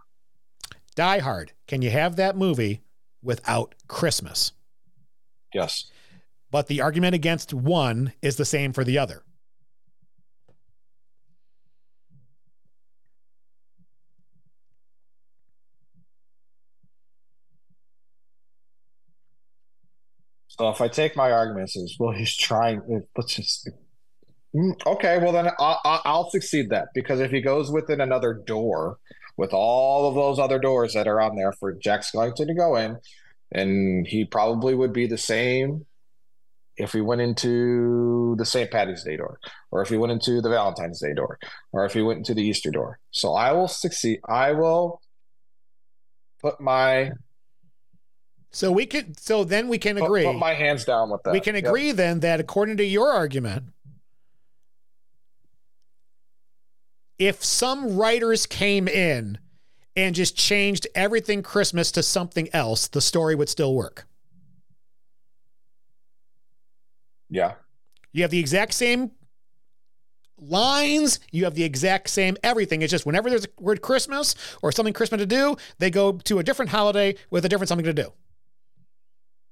Die 0.96 1.20
Hard. 1.20 1.52
Can 1.68 1.82
you 1.82 1.90
have 1.90 2.16
that 2.16 2.38
movie 2.38 2.82
without 3.22 3.76
Christmas? 3.88 4.54
Yes. 5.54 5.92
But 6.50 6.68
the 6.68 6.82
argument 6.82 7.16
against 7.16 7.54
one 7.54 8.14
is 8.22 8.38
the 8.38 8.46
same 8.46 8.74
for 8.74 8.84
the 8.84 8.98
other. 8.98 9.24
So 20.48 20.70
if 20.70 20.82
I 20.82 20.88
take 20.88 21.16
my 21.16 21.32
arguments 21.32 21.78
as 21.78 21.96
well, 22.00 22.14
he's 22.14 22.36
trying. 22.36 22.82
Let's 23.16 23.36
just. 23.36 23.70
Mm, 24.56 24.74
Okay, 24.88 25.20
well 25.20 25.32
then 25.32 25.50
I'll, 25.60 26.02
I'll 26.06 26.30
succeed 26.30 26.70
that 26.72 26.88
because 26.96 27.20
if 27.20 27.32
he 27.32 27.42
goes 27.42 27.70
within 27.72 28.02
another 28.02 28.34
door, 28.34 28.98
with 29.36 29.54
all 29.54 30.10
of 30.10 30.16
those 30.16 30.40
other 30.40 30.58
doors 30.58 30.94
that 30.94 31.08
are 31.08 31.22
on 31.22 31.36
there 31.36 31.52
for 31.52 31.74
Jack 31.74 32.02
Skellington 32.02 32.48
to 32.48 32.56
go 32.56 32.76
in, 32.76 32.98
and 33.52 34.08
he 34.08 34.26
probably 34.26 34.74
would 34.74 34.94
be 34.94 35.06
the 35.06 35.18
same 35.18 35.86
if 36.78 36.94
we 36.94 37.02
went 37.02 37.22
into 37.22 38.36
the 38.38 38.46
St. 38.46 38.70
Patty's 38.72 39.04
Day 39.04 39.18
door, 39.18 39.40
or 39.72 39.82
if 39.82 39.90
we 39.90 39.98
went 39.98 40.12
into 40.12 40.42
the 40.42 40.50
Valentine's 40.50 41.02
Day 41.02 41.14
door, 41.14 41.40
or 41.72 41.86
if 41.86 41.96
we 41.96 42.04
went 42.04 42.20
into 42.20 42.34
the 42.34 42.44
Easter 42.44 42.72
door. 42.72 43.00
So 43.12 43.34
I 43.34 43.52
will 43.54 43.68
succeed. 43.68 44.20
I 44.28 44.52
will 44.52 45.02
put 46.42 46.62
my 46.62 47.12
So 48.52 48.72
we 48.72 48.86
can 48.86 49.16
so 49.18 49.44
then 49.44 49.68
we 49.68 49.78
can 49.78 49.98
agree. 49.98 50.24
put 50.24 50.38
my 50.38 50.54
hands 50.54 50.86
down 50.86 51.10
with 51.10 51.22
that. 51.24 51.34
we 51.34 51.40
can 51.40 51.56
Yep. 51.56 51.66
agree 51.66 51.92
then 51.92 52.20
that 52.22 52.40
according 52.40 52.78
to 52.78 52.86
your 52.86 53.12
argument, 53.12 53.66
if 57.20 57.44
some 57.44 57.96
writers 57.98 58.46
came 58.46 58.88
in 58.88 59.40
and 59.96 60.14
just 60.16 60.36
changed 60.36 60.86
everything 60.94 61.42
Christmas 61.42 61.92
to 61.92 62.04
something 62.04 62.48
else, 62.54 62.88
the 62.88 63.02
story 63.02 63.34
would 63.36 63.50
still 63.50 63.74
work. 63.74 64.07
Yeah. 67.30 67.54
You 68.14 68.22
have 68.24 68.32
the 68.32 68.40
exact 68.40 68.74
same 68.74 69.12
lines, 70.40 71.20
you 71.32 71.44
have 71.46 71.56
the 71.56 71.64
exact 71.64 72.10
same 72.10 72.38
everything. 72.44 72.82
It's 72.82 72.92
just 72.92 73.06
whenever 73.06 73.30
there's 73.30 73.46
a 73.46 73.50
word 73.62 73.82
Christmas 73.82 74.36
or 74.62 74.72
something 74.72 74.94
Christmas 74.94 75.20
to 75.20 75.26
do, 75.26 75.56
they 75.80 75.90
go 75.90 76.14
to 76.14 76.40
a 76.40 76.44
different 76.44 76.70
holiday 76.72 77.16
with 77.30 77.46
a 77.46 77.50
different 77.50 77.70
something 77.70 77.86
to 77.86 77.94
do. 77.94 78.12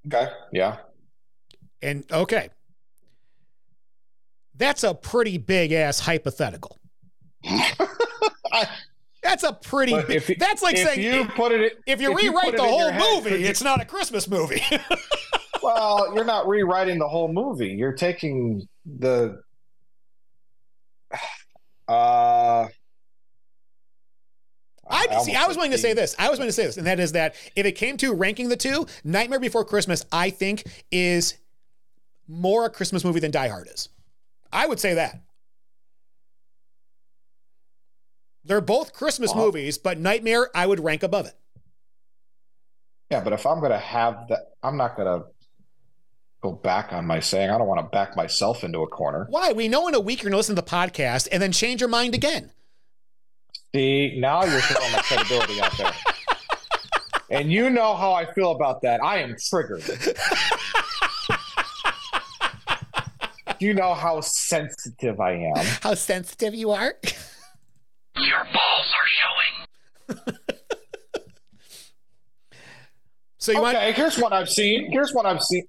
Okay. 0.08 0.32
Yeah. 0.54 0.78
And 1.82 2.06
okay. 2.12 2.50
That's 4.56 4.84
a 4.84 4.94
pretty 4.94 5.38
big 5.38 5.72
ass 5.72 6.00
hypothetical. 6.00 6.78
I- 7.46 8.68
That's 9.22 9.44
a 9.44 9.54
pretty 9.54 10.00
big, 10.04 10.30
you- 10.30 10.36
that's 10.38 10.62
like 10.62 10.78
if 10.78 10.88
saying 10.88 11.02
you 11.02 11.22
if, 11.22 11.30
put 11.30 11.52
it, 11.52 11.80
if 11.88 12.00
you 12.00 12.12
if 12.12 12.18
rewrite 12.24 12.54
it 12.54 12.58
the 12.58 12.64
whole 12.64 12.92
head, 12.92 13.02
movie, 13.24 13.42
you- 13.42 13.48
it's 13.48 13.64
not 13.64 13.82
a 13.82 13.86
Christmas 13.86 14.28
movie. 14.28 14.62
well, 15.66 16.14
you're 16.14 16.26
not 16.26 16.48
rewriting 16.48 17.00
the 17.00 17.08
whole 17.08 17.32
movie. 17.32 17.70
You're 17.70 17.94
taking 17.94 18.68
the. 18.86 19.42
Uh, 21.88 22.68
I 24.90 25.20
see. 25.24 25.36
I 25.36 25.46
was 25.46 25.56
willing 25.56 25.70
to 25.70 25.78
say 25.78 25.94
this. 25.94 26.16
I 26.18 26.30
was 26.30 26.40
going 26.40 26.48
to 26.48 26.54
say 26.54 26.66
this, 26.66 26.78
and 26.78 26.88
that 26.88 27.00
is 27.00 27.12
that 27.12 27.36
if 27.56 27.64
it 27.66 27.74
came 27.74 27.96
to 27.98 28.12
ranking 28.12 28.50
the 28.50 28.56
two, 28.58 28.88
Nightmare 29.04 29.40
Before 29.40 29.64
Christmas, 29.64 30.04
I 30.12 30.32
think 30.32 30.64
is 30.92 31.36
more 32.28 32.66
a 32.66 32.72
Christmas 32.72 33.04
movie 33.06 33.20
than 33.20 33.30
Die 33.30 33.48
Hard 33.48 33.68
is. 33.68 33.90
I 34.52 34.66
would 34.66 34.80
say 34.80 34.96
that. 34.96 35.22
They're 38.44 38.62
both 38.62 38.94
Christmas 38.94 39.34
Well- 39.34 39.46
movies, 39.46 39.78
but 39.78 40.00
Nightmare 40.00 40.50
I 40.56 40.66
would 40.66 40.80
rank 40.80 41.04
above 41.04 41.28
it. 41.28 41.36
Yeah, 43.12 43.24
but 43.24 43.34
if 43.34 43.46
I'm 43.46 43.60
gonna 43.60 43.78
have 43.78 44.28
that, 44.30 44.54
I'm 44.64 44.78
not 44.78 44.98
gonna 44.98 45.26
go 46.46 46.52
back 46.52 46.94
on 46.94 47.06
my 47.08 47.20
saying. 47.20 47.50
I 47.50 47.58
don't 47.58 47.68
want 47.68 47.80
to 47.80 47.90
back 47.90 48.16
myself 48.16 48.64
into 48.64 48.80
a 48.80 48.88
corner. 48.88 49.26
Why? 49.30 49.52
We 49.52 49.68
know 49.68 49.88
in 49.88 49.96
a 49.96 50.00
week 50.00 50.20
you're 50.20 50.30
going 50.30 50.34
to 50.34 50.38
listen 50.38 50.56
to 50.56 50.62
the 50.62 50.68
podcast 50.68 51.28
and 51.32 51.42
then 51.42 51.52
change 51.52 51.82
your 51.82 51.90
mind 51.90 52.14
again. 52.14 52.52
See, 53.74 54.20
now 54.20 54.46
you're 54.46 54.62
throwing 54.62 54.92
my 54.92 55.00
credibility 55.00 55.60
out 55.60 55.76
there. 55.78 55.92
And 57.32 57.52
you 57.52 57.72
know 57.72 57.96
how 57.96 58.14
I 58.14 58.32
feel 58.34 58.52
about 58.52 58.84
that. 58.84 59.04
I 59.04 59.18
am 59.18 59.36
triggered. 59.50 59.84
you 63.60 63.74
know 63.74 63.96
how 63.96 64.22
sensitive 64.22 65.20
I 65.20 65.32
am. 65.34 65.66
How 65.82 65.96
sensitive 65.96 66.54
you 66.54 66.70
are. 66.72 66.94
Your 68.18 68.44
balls 68.44 68.94
are 68.94 70.18
showing. 70.18 70.38
So 73.46 73.52
you 73.52 73.62
want 73.62 73.78
Okay, 73.78 73.92
here's 73.92 74.18
what 74.18 74.34
I've 74.34 74.50
seen. 74.50 74.92
Here's 74.92 75.14
what 75.14 75.28
I've 75.28 75.44
seen. 75.44 75.68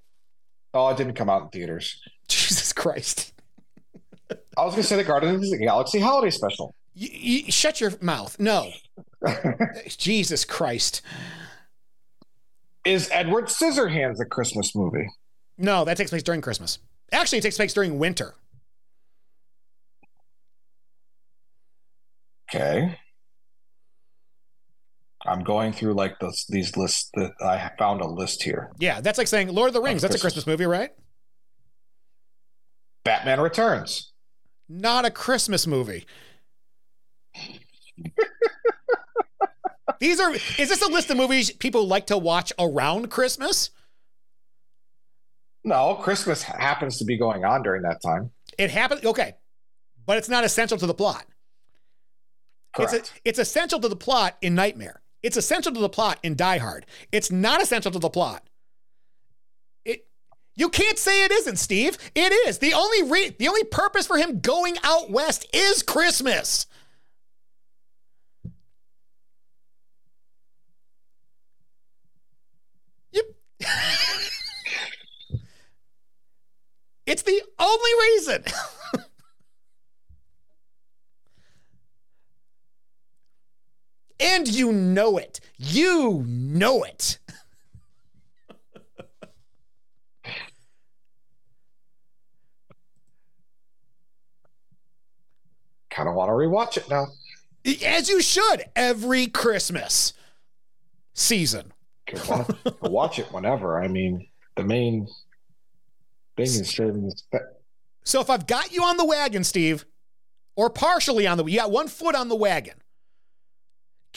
Oh, 0.77 0.89
it 0.89 0.97
didn't 0.97 1.15
come 1.15 1.31
out 1.31 1.43
in 1.43 1.49
theaters. 1.49 2.01
Jesus 2.29 2.73
Christ. 2.73 3.33
I 4.31 4.65
was 4.65 4.75
gonna 4.75 4.83
say 4.83 4.97
the 4.97 5.05
Guardians 5.05 5.53
of 5.53 5.59
the 5.59 5.65
Galaxy 5.65 6.01
holiday 6.01 6.31
special. 6.31 6.75
You, 6.95 7.09
you, 7.13 7.53
shut 7.53 7.81
your 7.81 7.93
mouth. 8.01 8.39
No. 8.39 8.71
Jesus 9.89 10.45
Christ. 10.45 11.03
Is 12.85 13.11
Edward 13.13 13.47
Scissorhands 13.47 14.21
a 14.21 14.25
Christmas 14.25 14.75
movie? 14.75 15.09
No, 15.59 15.85
that 15.85 15.97
takes 15.97 16.11
place 16.11 16.23
during 16.23 16.41
Christmas. 16.41 16.79
Actually, 17.13 17.39
it 17.39 17.43
takes 17.43 17.57
place 17.57 17.75
during 17.75 17.99
winter. 17.99 18.35
Okay. 22.55 22.99
I'm 25.29 25.43
going 25.43 25.73
through 25.73 25.95
like 25.95 26.19
this, 26.21 26.47
these 26.49 26.77
lists 26.77 27.11
that 27.15 27.33
I 27.41 27.71
found 27.79 28.01
a 28.01 28.07
list 28.07 28.43
here. 28.43 28.73
Yeah, 28.79 29.01
that's 29.01 29.19
like 29.19 29.29
saying 29.29 29.49
Lord 29.49 29.69
of 29.69 29.75
the 29.75 29.81
Rings. 29.81 30.03
Of 30.03 30.11
That's 30.11 30.21
a 30.21 30.25
Christmas. 30.25 30.45
Christmas 30.45 30.61
movie, 30.61 30.67
right? 30.67 30.91
Batman 33.05 33.41
Returns. 33.41 34.13
Not 34.69 35.05
a 35.05 35.11
Christmas 35.11 35.67
movie. 35.67 36.07
These 40.01 40.21
are 40.21 40.33
is 40.33 40.69
this 40.69 40.83
a 40.83 40.89
list 40.89 41.11
of 41.11 41.17
movies 41.17 41.51
people 41.53 41.87
like 41.87 42.07
to 42.09 42.19
watch 42.19 42.53
around 42.59 43.11
Christmas? 43.11 43.71
No, 45.65 45.95
Christmas 45.95 46.43
happens 46.43 46.99
to 46.99 47.05
be 47.05 47.17
going 47.17 47.45
on 47.45 47.63
during 47.63 47.83
that 47.83 48.01
time. 48.03 48.31
It 48.59 48.71
happens 48.71 49.05
okay. 49.05 49.35
But 50.05 50.19
it's 50.19 50.29
not 50.29 50.45
essential 50.45 50.79
to 50.79 50.87
the 50.87 50.95
plot. 50.95 51.25
Correct. 52.75 52.93
It's 52.93 53.09
a, 53.09 53.13
it's 53.25 53.39
essential 53.39 53.81
to 53.81 53.89
the 53.89 53.97
plot 53.97 54.37
in 54.43 54.55
Nightmare. 54.55 55.01
It's 55.27 55.37
essential 55.37 55.73
to 55.73 55.81
the 55.81 55.89
plot 55.89 56.21
in 56.23 56.37
Die 56.37 56.59
Hard. 56.59 56.87
It's 57.11 57.33
not 57.33 57.61
essential 57.61 57.91
to 57.91 57.99
the 57.99 58.09
plot. 58.09 58.49
It 59.85 60.07
you 60.55 60.69
can't 60.69 60.97
say 61.01 61.25
it 61.25 61.33
isn't, 61.33 61.57
Steve. 61.57 61.99
It 62.15 62.33
is. 62.47 62.59
The 62.59 62.73
only 62.75 63.03
re, 63.03 63.35
the 63.37 63.49
only 63.49 63.65
purpose 63.65 64.07
for 64.07 64.19
him 64.19 64.39
going 64.39 64.77
out 64.85 65.11
west 65.11 65.45
is 65.53 65.83
Christmas. 65.83 66.67
You 73.11 73.25
It's 77.05 77.23
the 77.23 77.43
only 77.59 77.91
reason. 78.13 78.45
And 84.19 84.49
you 84.49 84.73
know 84.73 85.19
it. 85.19 85.41
You 85.59 86.25
know 86.27 86.83
it. 86.85 87.19
kind 95.91 96.09
of 96.09 96.15
want 96.15 96.29
to 96.29 96.33
rewatch 96.33 96.77
it 96.77 96.89
now. 96.91 97.07
As 97.85 98.09
you 98.09 98.21
should 98.21 98.65
every 98.75 99.27
Christmas 99.27 100.13
season. 101.15 101.73
Could 102.07 102.27
wanna- 102.29 102.45
could 102.65 102.93
watch 102.93 103.19
it 103.19 103.33
whenever. 103.33 103.83
I 103.83 103.89
mean, 103.89 104.29
the 104.57 104.63
main 104.63 105.07
thing 106.37 106.45
is 106.47 106.79
is- 106.79 107.25
So 108.05 108.21
if 108.21 108.31
I've 108.31 108.47
got 108.47 108.73
you 108.73 108.85
on 108.85 108.97
the 108.97 109.05
wagon, 109.05 109.43
Steve, 109.43 109.85
or 110.55 110.71
partially 110.71 111.27
on 111.27 111.39
the 111.39 111.45
you 111.47 111.59
got 111.59 111.71
one 111.71 111.89
foot 111.89 112.15
on 112.15 112.29
the 112.29 112.37
wagon, 112.37 112.81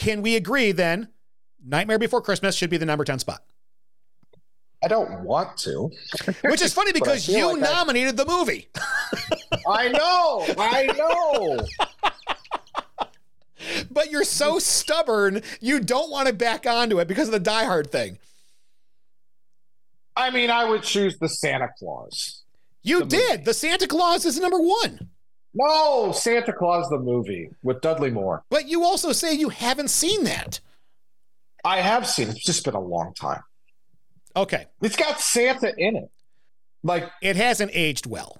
can 0.00 0.22
we 0.22 0.34
agree 0.34 0.72
then 0.72 1.08
Nightmare 1.64 1.98
Before 1.98 2.22
Christmas 2.22 2.56
should 2.56 2.70
be 2.70 2.78
the 2.78 2.86
number 2.86 3.04
10 3.04 3.18
spot? 3.20 3.42
I 4.82 4.88
don't 4.88 5.20
want 5.24 5.58
to. 5.58 5.90
Which 6.42 6.62
is 6.62 6.72
funny 6.72 6.92
because 6.92 7.28
you 7.28 7.52
like 7.52 7.62
I- 7.62 7.74
nominated 7.74 8.16
the 8.16 8.24
movie. 8.24 8.68
I 9.68 9.88
know. 9.88 10.46
I 10.58 10.86
know. 10.96 11.60
but 13.90 14.10
you're 14.10 14.24
so 14.24 14.58
stubborn, 14.58 15.42
you 15.60 15.80
don't 15.80 16.10
want 16.10 16.28
to 16.28 16.32
back 16.34 16.66
onto 16.66 16.98
it 16.98 17.08
because 17.08 17.28
of 17.28 17.32
the 17.32 17.40
Die 17.40 17.64
Hard 17.64 17.92
thing. 17.92 18.18
I 20.16 20.30
mean, 20.30 20.50
I 20.50 20.64
would 20.64 20.82
choose 20.82 21.18
the 21.18 21.28
Santa 21.28 21.68
Claus. 21.78 22.42
You 22.82 23.00
The 23.00 23.06
did. 23.06 23.44
The 23.44 23.54
Santa 23.54 23.86
Claus 23.86 24.24
is 24.24 24.40
number 24.40 24.58
one. 24.58 25.10
No, 25.54 26.12
Santa 26.12 26.52
Claus 26.52 26.88
the 26.88 26.98
movie 26.98 27.50
with 27.62 27.80
Dudley 27.80 28.10
Moore. 28.10 28.44
But 28.50 28.68
you 28.68 28.84
also 28.84 29.12
say 29.12 29.34
you 29.34 29.48
haven't 29.48 29.88
seen 29.88 30.24
that. 30.24 30.60
I 31.64 31.80
have 31.80 32.06
seen 32.06 32.28
it. 32.28 32.36
It's 32.36 32.44
just 32.44 32.64
been 32.64 32.74
a 32.74 32.80
long 32.80 33.12
time. 33.14 33.42
Okay. 34.36 34.66
It's 34.80 34.96
got 34.96 35.20
Santa 35.20 35.72
in 35.76 35.96
it. 35.96 36.10
Like, 36.82 37.10
It 37.20 37.36
hasn't 37.36 37.72
aged 37.74 38.06
well. 38.06 38.38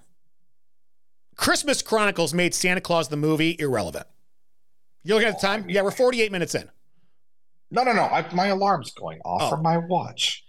Christmas 1.36 1.82
Chronicles 1.82 2.32
made 2.32 2.54
Santa 2.54 2.80
Claus 2.80 3.08
the 3.08 3.16
movie 3.16 3.56
irrelevant. 3.58 4.06
You 5.04 5.14
looking 5.14 5.28
at 5.30 5.40
the 5.40 5.46
time? 5.46 5.66
Yeah, 5.68 5.82
we're 5.82 5.90
48 5.90 6.30
minutes 6.30 6.54
in. 6.54 6.70
no, 7.70 7.82
no, 7.82 7.92
no. 7.92 8.02
I, 8.02 8.24
my 8.34 8.46
alarm's 8.48 8.92
going 8.92 9.20
off 9.24 9.42
Oh. 9.42 9.50
from 9.50 9.62
my 9.62 9.78
watch. 9.78 10.44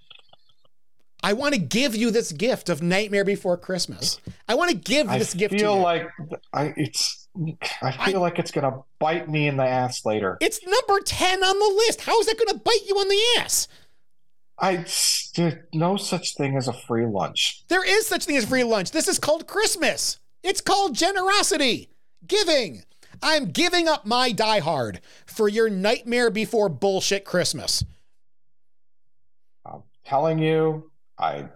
I 1.23 1.33
want 1.33 1.53
to 1.53 1.59
give 1.59 1.95
you 1.95 2.11
this 2.11 2.31
gift 2.31 2.69
of 2.69 2.81
Nightmare 2.81 3.23
Before 3.23 3.57
Christmas. 3.57 4.19
I 4.47 4.55
want 4.55 4.71
to 4.71 4.75
give 4.75 5.07
I 5.07 5.19
this 5.19 5.33
gift 5.33 5.51
to 5.53 5.59
feel 5.59 5.75
you. 5.75 5.81
like 5.81 6.09
I 6.53 6.73
it's 6.75 7.27
I 7.81 7.91
feel 8.09 8.19
like 8.21 8.39
it's 8.39 8.51
gonna 8.51 8.79
bite 8.99 9.29
me 9.29 9.47
in 9.47 9.55
the 9.57 9.65
ass 9.65 10.05
later. 10.05 10.37
it's 10.41 10.59
number 10.65 10.99
10 11.03 11.43
on 11.43 11.59
the 11.59 11.75
list. 11.87 12.01
How 12.01 12.19
is 12.19 12.25
that 12.27 12.37
going 12.37 12.49
to 12.57 12.59
bite 12.63 12.85
you 12.87 12.95
on 12.95 13.07
the 13.07 13.41
ass? 13.41 13.67
I 14.59 14.85
there's 15.35 15.53
no 15.73 15.95
such 15.97 16.35
thing 16.35 16.57
as 16.57 16.67
a 16.67 16.73
free 16.73 17.05
lunch. 17.05 17.63
There 17.69 17.85
is 17.87 18.05
such 18.05 18.25
thing 18.25 18.35
as 18.37 18.45
free 18.45 18.63
lunch. 18.63 18.91
This 18.91 19.07
is 19.07 19.17
called 19.17 19.47
Christmas. 19.47 20.19
It's 20.43 20.61
called 20.61 20.93
generosity, 20.95 21.89
giving. 22.27 22.83
I'm 23.23 23.45
giving 23.45 23.87
up 23.87 24.05
my 24.05 24.31
Die 24.31 24.59
Hard 24.59 24.99
for 25.25 25.47
your 25.47 25.69
Nightmare 25.69 26.29
Before 26.31 26.67
bullshit 26.69 27.23
Christmas. 27.25 27.83
I'm 29.65 29.83
telling 30.05 30.39
you, 30.39 30.90
I 31.21 31.49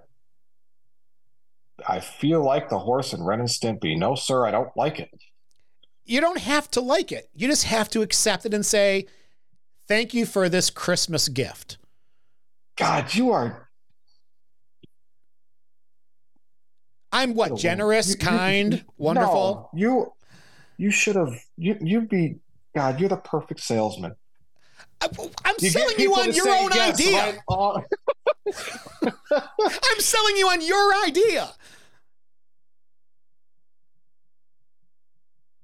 I 1.88 2.00
feel 2.00 2.44
like 2.44 2.70
the 2.70 2.80
horse 2.80 3.12
in 3.14 3.24
Ren 3.24 3.40
and 3.42 3.50
Stimpy. 3.50 3.98
No, 3.98 4.16
sir, 4.16 4.46
I 4.46 4.52
don't 4.52 4.76
like 4.78 5.00
it. 5.00 5.10
You 6.06 6.22
don't 6.22 6.40
have 6.40 6.70
to 6.72 6.82
like 6.82 7.12
it. 7.12 7.30
You 7.36 7.48
just 7.48 7.66
have 7.66 7.90
to 7.90 8.02
accept 8.02 8.46
it 8.46 8.54
and 8.54 8.66
say, 8.66 9.08
"Thank 9.88 10.14
you 10.14 10.26
for 10.26 10.48
this 10.48 10.70
Christmas 10.70 11.28
gift." 11.28 11.78
God, 12.78 13.14
you 13.16 13.32
are 13.32 13.70
I'm 17.12 17.34
what 17.34 17.56
generous, 17.58 18.10
you- 18.10 18.16
kind, 18.18 18.74
you- 18.74 18.82
wonderful. 18.98 19.70
No, 19.74 19.80
you 19.80 20.14
you 20.78 20.92
should 20.92 21.16
have 21.16 21.34
you 21.58 21.78
you'd 21.82 22.10
be 22.10 22.40
God, 22.76 23.00
you're 23.00 23.10
the 23.10 23.18
perfect 23.18 23.62
salesman. 23.62 24.16
I, 25.02 25.08
am 25.46 25.56
You 25.60 25.70
selling 25.70 26.00
you 26.00 26.14
on 26.16 26.34
your 26.34 26.50
own 26.50 26.70
yes, 26.74 27.00
idea. 27.00 27.42
right? 27.50 27.84
I'm 29.34 30.00
selling 30.00 30.38
you 30.38 30.48
on 30.48 30.62
your 30.62 31.06
idea. 31.06 31.50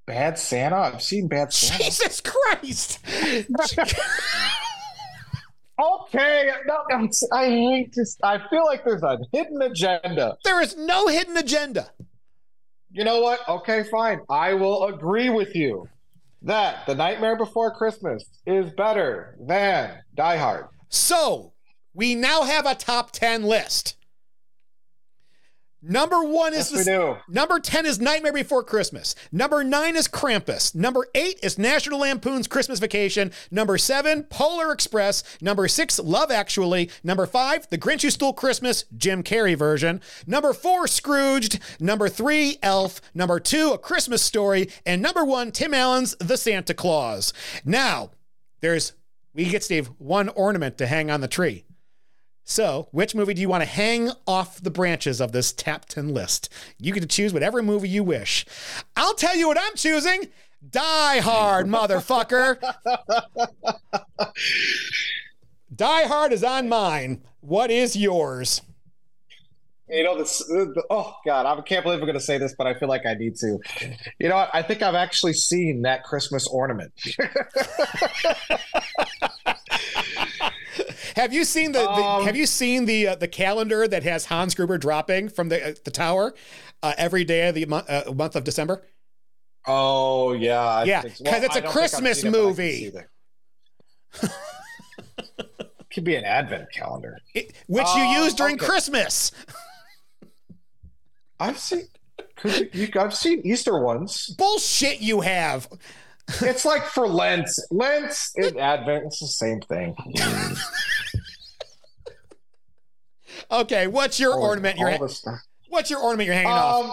Bad 0.05 0.37
Santa? 0.37 0.75
I've 0.75 1.01
seen 1.01 1.27
Bad 1.27 1.53
Santa. 1.53 1.83
Jesus 1.83 2.21
Christ. 2.21 2.99
Okay, 5.81 6.51
no, 6.67 7.09
I 7.33 7.45
hate 7.45 7.93
this. 7.95 8.15
I 8.21 8.39
feel 8.49 8.65
like 8.65 8.85
there's 8.85 9.01
a 9.01 9.17
hidden 9.31 9.61
agenda. 9.63 10.37
there 10.43 10.61
is 10.61 10.77
no 10.77 11.07
hidden 11.07 11.37
agenda. 11.37 11.89
You 12.91 13.03
know 13.03 13.21
what? 13.21 13.39
Okay, 13.49 13.83
fine. 13.89 14.19
I 14.29 14.53
will 14.53 14.85
agree 14.85 15.29
with 15.29 15.55
you 15.55 15.87
that 16.43 16.85
The 16.85 16.95
Nightmare 16.95 17.35
Before 17.37 17.71
Christmas 17.71 18.23
is 18.45 18.71
better 18.71 19.35
than 19.39 19.99
Die 20.15 20.37
Hard. 20.37 20.65
So 20.89 21.53
we 21.93 22.15
now 22.15 22.43
have 22.43 22.65
a 22.65 22.75
top 22.75 23.11
10 23.11 23.43
list. 23.43 23.95
Number 25.83 26.21
one 26.23 26.53
is 26.53 26.71
Yes, 26.71 26.85
the, 26.85 27.17
number 27.27 27.59
10 27.59 27.87
is 27.87 27.99
Nightmare 27.99 28.33
Before 28.33 28.63
Christmas. 28.63 29.15
Number 29.31 29.63
nine 29.63 29.95
is 29.95 30.07
Krampus. 30.07 30.75
Number 30.75 31.07
eight 31.15 31.39
is 31.41 31.57
National 31.57 32.01
Lampoon's 32.01 32.47
Christmas 32.47 32.77
Vacation. 32.79 33.31
Number 33.49 33.79
seven, 33.79 34.23
Polar 34.23 34.71
Express. 34.71 35.23
Number 35.41 35.67
six, 35.67 35.97
Love 35.97 36.29
Actually. 36.29 36.91
Number 37.03 37.25
five, 37.25 37.67
The 37.69 37.79
Grinch 37.79 38.03
Who 38.03 38.11
Stole 38.11 38.33
Christmas, 38.33 38.85
Jim 38.95 39.23
Carrey 39.23 39.57
version. 39.57 40.01
Number 40.27 40.53
four, 40.53 40.85
Scrooged. 40.85 41.59
Number 41.79 42.09
three, 42.09 42.57
Elf. 42.61 43.01
Number 43.15 43.39
two, 43.39 43.71
A 43.71 43.77
Christmas 43.79 44.21
Story. 44.21 44.69
And 44.85 45.01
number 45.01 45.25
one, 45.25 45.51
Tim 45.51 45.73
Allen's 45.73 46.15
The 46.19 46.37
Santa 46.37 46.75
Claus. 46.75 47.33
Now, 47.65 48.11
there's, 48.59 48.93
we 49.33 49.45
get 49.45 49.63
Steve 49.63 49.87
one 49.97 50.29
ornament 50.29 50.77
to 50.77 50.85
hang 50.85 51.09
on 51.09 51.21
the 51.21 51.27
tree. 51.27 51.63
So, 52.43 52.87
which 52.91 53.15
movie 53.15 53.33
do 53.33 53.41
you 53.41 53.49
want 53.49 53.61
to 53.61 53.69
hang 53.69 54.11
off 54.27 54.61
the 54.61 54.71
branches 54.71 55.21
of 55.21 55.31
this 55.31 55.53
top 55.53 55.85
10 55.85 56.13
list? 56.13 56.49
You 56.79 56.93
get 56.93 57.01
to 57.01 57.07
choose 57.07 57.33
whatever 57.33 57.61
movie 57.61 57.89
you 57.89 58.03
wish. 58.03 58.45
I'll 58.95 59.13
tell 59.13 59.35
you 59.35 59.47
what 59.47 59.57
I'm 59.59 59.75
choosing 59.75 60.27
Die 60.69 61.19
Hard, 61.19 61.67
motherfucker. 61.67 62.57
Die 65.75 66.03
Hard 66.03 66.33
is 66.33 66.43
on 66.43 66.67
mine. 66.69 67.21
What 67.39 67.71
is 67.71 67.95
yours? 67.95 68.61
You 69.89 70.03
know, 70.03 70.17
this, 70.17 70.41
oh, 70.89 71.15
God, 71.25 71.45
I 71.45 71.59
can't 71.63 71.83
believe 71.83 71.99
I'm 71.99 72.05
going 72.05 72.13
to 72.13 72.19
say 72.21 72.37
this, 72.37 72.55
but 72.57 72.65
I 72.65 72.73
feel 72.75 72.87
like 72.87 73.05
I 73.05 73.13
need 73.13 73.35
to. 73.37 73.59
You 74.19 74.29
know 74.29 74.35
what? 74.35 74.49
I 74.53 74.61
think 74.61 74.81
I've 74.81 74.95
actually 74.95 75.33
seen 75.33 75.81
that 75.81 76.03
Christmas 76.03 76.47
ornament. 76.47 76.93
Have 81.15 81.33
you 81.33 81.43
seen 81.45 81.71
the, 81.71 81.79
the 81.81 81.87
Um, 81.89 82.23
Have 82.25 82.35
you 82.35 82.45
seen 82.45 82.85
the 82.85 83.07
uh, 83.09 83.15
the 83.15 83.27
calendar 83.27 83.87
that 83.87 84.03
has 84.03 84.25
Hans 84.25 84.55
Gruber 84.55 84.77
dropping 84.77 85.29
from 85.29 85.49
the 85.49 85.69
uh, 85.71 85.73
the 85.83 85.91
tower 85.91 86.33
uh, 86.83 86.93
every 86.97 87.23
day 87.23 87.47
of 87.47 87.55
the 87.55 87.65
month, 87.65 87.89
uh, 87.89 88.11
month 88.13 88.35
of 88.35 88.43
December? 88.43 88.81
Oh, 89.67 90.33
yeah. 90.33 90.59
I 90.59 90.83
Yeah, 90.85 91.01
think 91.01 91.15
so. 91.17 91.23
'cause 91.25 91.43
it's 91.43 91.55
a 91.55 91.61
don't 91.61 91.63
think 91.63 91.65
I've 91.65 91.71
Christmas 91.71 92.23
it, 92.23 92.23
but 92.23 92.29
I 92.29 92.31
can 92.31 92.41
movie. 92.47 92.89
that. 92.89 93.07
Could 95.93 96.03
be 96.05 96.15
an 96.15 96.23
advent 96.23 96.71
calendar. 96.73 97.17
It- 97.35 97.53
which 97.67 97.85
Um, 97.85 97.99
you 97.99 98.05
use 98.23 98.33
during 98.33 98.55
okay. 98.55 98.65
Christmas. 98.65 99.31
I've 101.39 101.59
seen. 101.59 101.87
You, 102.73 102.87
I've 102.99 103.13
seen 103.15 103.41
Easter 103.45 103.77
ones. 103.79 104.33
Bullshit, 104.37 104.99
you 105.01 105.21
have. 105.21 105.67
It's 106.41 106.65
like 106.65 106.83
for 106.85 107.07
Lent. 107.07 107.49
Lent 107.71 108.13
and 108.35 108.57
Advent. 108.57 109.05
It's 109.07 109.19
the 109.19 109.27
same 109.27 109.61
thing. 109.61 109.95
Okay, 113.49 113.87
what's 113.87 114.19
your 114.19 114.33
All- 114.33 114.43
ornament? 114.43 114.77
You're 114.77 114.91
all 114.91 115.07
ha- 115.07 115.39
what's 115.69 115.89
your 115.89 115.99
ornament 115.99 116.27
you're 116.27 116.35
hanging 116.35 116.51
off? 116.51 116.85
Um, 116.85 116.91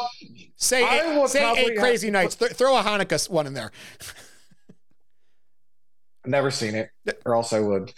Say 0.57 0.82
I 0.84 1.20
eight, 1.22 1.28
say 1.28 1.53
eight 1.57 1.78
crazy 1.78 2.09
to 2.09 2.12
nights. 2.12 2.34
Th- 2.34 2.51
throw 2.53 2.76
a 2.76 2.82
Hanukkah 2.82 3.28
one 3.30 3.47
in 3.47 3.55
there. 3.55 3.70
never 6.26 6.51
seen 6.51 6.74
it, 6.74 6.91
or 7.24 7.34
else 7.36 7.53
I 7.53 7.61
would. 7.61 7.93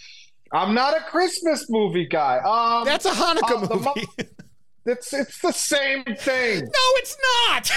I'm 0.51 0.73
not 0.75 0.95
a 0.95 1.01
Christmas 1.01 1.69
movie 1.69 2.05
guy. 2.05 2.37
Um, 2.37 2.85
That's 2.85 3.05
a 3.05 3.11
Hanukkah 3.11 3.63
uh, 3.63 3.75
movie. 3.75 3.83
mo- 3.83 4.25
it's 4.85 5.11
it's 5.13 5.39
the 5.41 5.53
same 5.53 6.03
thing. 6.03 6.59
no, 6.63 6.69
it's 6.97 7.17
not. 7.47 7.71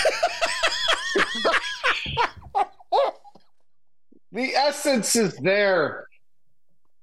The 4.34 4.52
essence 4.54 5.14
is 5.16 5.34
there. 5.36 6.08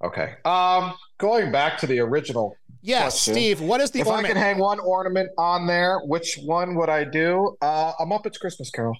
Okay. 0.04 0.36
Um, 0.44 0.94
going 1.18 1.52
back 1.52 1.78
to 1.80 1.88
the 1.88 2.00
original. 2.00 2.56
yes, 2.82 3.04
Question. 3.04 3.34
Steve. 3.34 3.62
What 3.62 3.80
is 3.80 3.90
the 3.92 4.02
if 4.02 4.08
I 4.08 4.12
ornament? 4.12 4.34
could 4.34 4.40
hang 4.42 4.58
one 4.58 4.80
ornament 4.82 5.30
on 5.38 5.66
there, 5.66 6.00
which 6.06 6.38
one 6.44 6.76
would 6.76 6.90
I 6.90 7.06
do? 7.06 7.56
Uh, 7.62 7.94
a 8.00 8.06
Muppets 8.06 8.38
Christmas 8.40 8.70
Carol. 8.70 8.98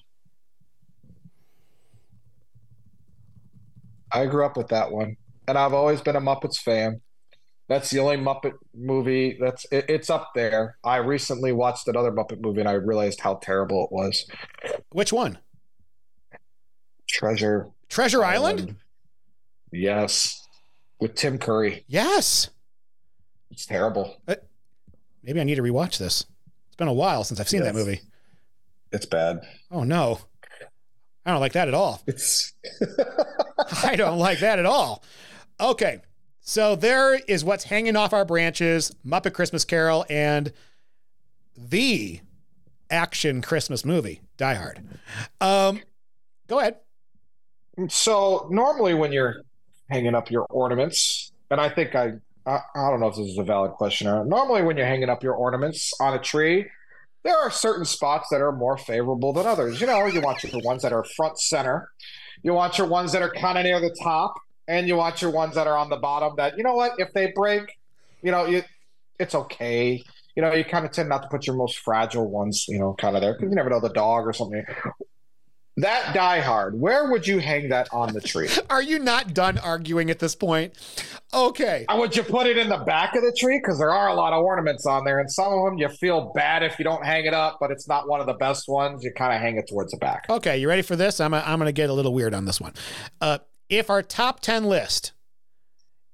I 4.10 4.26
grew 4.26 4.44
up 4.44 4.56
with 4.56 4.68
that 4.68 4.90
one, 4.92 5.16
and 5.48 5.56
I've 5.58 5.72
always 5.74 6.00
been 6.00 6.16
a 6.16 6.20
Muppets 6.20 6.58
fan. 6.62 7.00
That's 7.68 7.90
the 7.90 8.00
only 8.00 8.16
Muppet 8.16 8.52
movie 8.74 9.38
that's 9.40 9.64
it, 9.72 9.86
it's 9.88 10.10
up 10.10 10.30
there. 10.34 10.76
I 10.84 10.96
recently 10.96 11.52
watched 11.52 11.88
another 11.88 12.12
Muppet 12.12 12.40
movie, 12.40 12.60
and 12.60 12.68
I 12.68 12.72
realized 12.72 13.20
how 13.20 13.36
terrible 13.36 13.84
it 13.84 13.92
was. 13.92 14.26
Which 14.90 15.12
one? 15.12 15.38
Treasure 17.08 17.68
Treasure 17.92 18.24
Island? 18.24 18.76
Yes, 19.70 20.48
with 20.98 21.14
Tim 21.14 21.36
Curry. 21.36 21.84
Yes. 21.88 22.48
It's 23.50 23.66
terrible. 23.66 24.16
Maybe 25.22 25.38
I 25.38 25.44
need 25.44 25.56
to 25.56 25.62
rewatch 25.62 25.98
this. 25.98 26.24
It's 26.68 26.76
been 26.76 26.88
a 26.88 26.94
while 26.94 27.22
since 27.22 27.38
I've 27.38 27.50
seen 27.50 27.62
that 27.64 27.74
movie. 27.74 28.00
It's 28.92 29.04
bad. 29.04 29.40
Oh 29.70 29.84
no. 29.84 30.20
I 31.26 31.32
don't 31.32 31.40
like 31.40 31.52
that 31.52 31.68
at 31.68 31.74
all. 31.74 32.00
It's 32.06 32.54
I 33.84 33.94
don't 33.94 34.18
like 34.18 34.38
that 34.38 34.58
at 34.58 34.64
all. 34.64 35.04
Okay. 35.60 36.00
So 36.40 36.74
there 36.74 37.16
is 37.28 37.44
what's 37.44 37.64
hanging 37.64 37.94
off 37.94 38.14
our 38.14 38.24
branches 38.24 38.90
Muppet 39.06 39.34
Christmas 39.34 39.66
Carol 39.66 40.06
and 40.08 40.50
the 41.58 42.20
action 42.88 43.42
Christmas 43.42 43.84
movie, 43.84 44.22
Die 44.38 44.54
Hard. 44.54 44.80
Um, 45.42 45.82
go 46.46 46.58
ahead. 46.58 46.76
So 47.88 48.48
normally 48.50 48.94
when 48.94 49.12
you're 49.12 49.42
hanging 49.90 50.14
up 50.14 50.30
your 50.30 50.46
ornaments, 50.50 51.32
and 51.50 51.60
I 51.60 51.68
think 51.68 51.94
I, 51.94 52.12
I 52.46 52.58
I 52.74 52.90
don't 52.90 53.00
know 53.00 53.08
if 53.08 53.16
this 53.16 53.28
is 53.28 53.38
a 53.38 53.44
valid 53.44 53.72
question 53.72 54.08
or. 54.08 54.24
Normally 54.24 54.62
when 54.62 54.76
you're 54.76 54.86
hanging 54.86 55.08
up 55.08 55.22
your 55.22 55.34
ornaments 55.34 55.92
on 56.00 56.14
a 56.14 56.18
tree, 56.18 56.66
there 57.24 57.36
are 57.36 57.50
certain 57.50 57.84
spots 57.84 58.28
that 58.30 58.40
are 58.40 58.52
more 58.52 58.76
favorable 58.76 59.32
than 59.32 59.46
others. 59.46 59.80
You 59.80 59.86
know, 59.86 60.06
you 60.06 60.20
want 60.20 60.42
your 60.42 60.60
ones 60.62 60.82
that 60.82 60.92
are 60.92 61.04
front 61.16 61.38
center, 61.38 61.88
you 62.42 62.52
want 62.52 62.78
your 62.78 62.88
ones 62.88 63.12
that 63.12 63.22
are 63.22 63.30
kind 63.30 63.58
of 63.58 63.64
near 63.64 63.80
the 63.80 63.94
top, 64.02 64.34
and 64.68 64.88
you 64.88 64.96
want 64.96 65.22
your 65.22 65.30
ones 65.30 65.54
that 65.54 65.66
are 65.66 65.76
on 65.76 65.88
the 65.88 65.96
bottom. 65.96 66.34
That 66.36 66.56
you 66.56 66.64
know 66.64 66.74
what, 66.74 66.92
if 66.98 67.12
they 67.12 67.32
break, 67.34 67.78
you 68.22 68.30
know, 68.30 68.46
you, 68.46 68.62
it's 69.18 69.34
okay. 69.34 70.02
You 70.34 70.42
know, 70.42 70.52
you 70.54 70.64
kind 70.64 70.84
of 70.84 70.92
tend 70.92 71.10
not 71.10 71.22
to 71.22 71.28
put 71.28 71.46
your 71.46 71.56
most 71.56 71.78
fragile 71.78 72.28
ones, 72.28 72.66
you 72.66 72.78
know, 72.78 72.94
kind 72.94 73.16
of 73.16 73.22
there 73.22 73.34
because 73.34 73.50
you 73.50 73.54
never 73.54 73.70
know 73.70 73.80
the 73.80 73.90
dog 73.90 74.26
or 74.26 74.32
something. 74.32 74.64
That 75.78 76.12
Die 76.14 76.40
Hard, 76.40 76.78
where 76.78 77.10
would 77.10 77.26
you 77.26 77.38
hang 77.38 77.70
that 77.70 77.88
on 77.92 78.12
the 78.12 78.20
tree? 78.20 78.48
Are 78.70 78.82
you 78.82 78.98
not 78.98 79.32
done 79.32 79.56
arguing 79.56 80.10
at 80.10 80.18
this 80.18 80.34
point? 80.34 80.74
Okay. 81.32 81.86
Uh, 81.88 81.96
Would 81.98 82.14
you 82.14 82.22
put 82.22 82.46
it 82.46 82.58
in 82.58 82.68
the 82.68 82.76
back 82.76 83.14
of 83.16 83.22
the 83.22 83.34
tree? 83.34 83.58
Because 83.58 83.78
there 83.78 83.90
are 83.90 84.08
a 84.08 84.14
lot 84.14 84.34
of 84.34 84.44
ornaments 84.44 84.84
on 84.84 85.02
there, 85.04 85.18
and 85.18 85.32
some 85.32 85.50
of 85.50 85.64
them 85.64 85.78
you 85.78 85.88
feel 85.88 86.30
bad 86.34 86.62
if 86.62 86.78
you 86.78 86.84
don't 86.84 87.02
hang 87.06 87.24
it 87.24 87.32
up, 87.32 87.56
but 87.58 87.70
it's 87.70 87.88
not 87.88 88.06
one 88.06 88.20
of 88.20 88.26
the 88.26 88.34
best 88.34 88.68
ones. 88.68 89.02
You 89.02 89.12
kind 89.14 89.34
of 89.34 89.40
hang 89.40 89.56
it 89.56 89.66
towards 89.66 89.92
the 89.92 89.96
back. 89.96 90.26
Okay, 90.28 90.58
you 90.58 90.68
ready 90.68 90.82
for 90.82 90.94
this? 90.94 91.20
I'm, 91.20 91.32
I'm 91.32 91.58
going 91.58 91.68
to 91.68 91.72
get 91.72 91.88
a 91.88 91.94
little 91.94 92.12
weird 92.12 92.34
on 92.34 92.44
this 92.44 92.60
one. 92.60 92.74
Uh, 93.22 93.38
if 93.70 93.88
our 93.88 94.02
top 94.02 94.40
10 94.40 94.64
list 94.64 95.12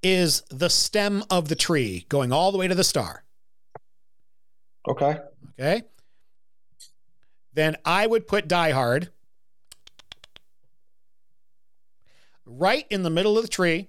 is 0.05 0.43
the 0.51 0.71
stem 0.71 1.25
of 1.31 1.49
the 1.49 1.57
tree 1.57 2.07
going 2.09 2.31
all 2.33 2.53
the 2.53 2.59
way 2.59 2.69
to 2.69 2.77
the 2.77 2.85
star, 2.85 3.25
Okay. 4.89 5.19
okay, 5.59 5.83
then 7.53 7.77
I 7.85 8.07
would 8.07 8.29
put 8.29 8.47
Die 8.47 8.71
Hard 8.71 9.11
right 12.59 12.87
in 12.91 13.03
the 13.03 13.11
middle 13.11 13.37
of 13.37 13.43
the 13.43 13.49
tree, 13.49 13.89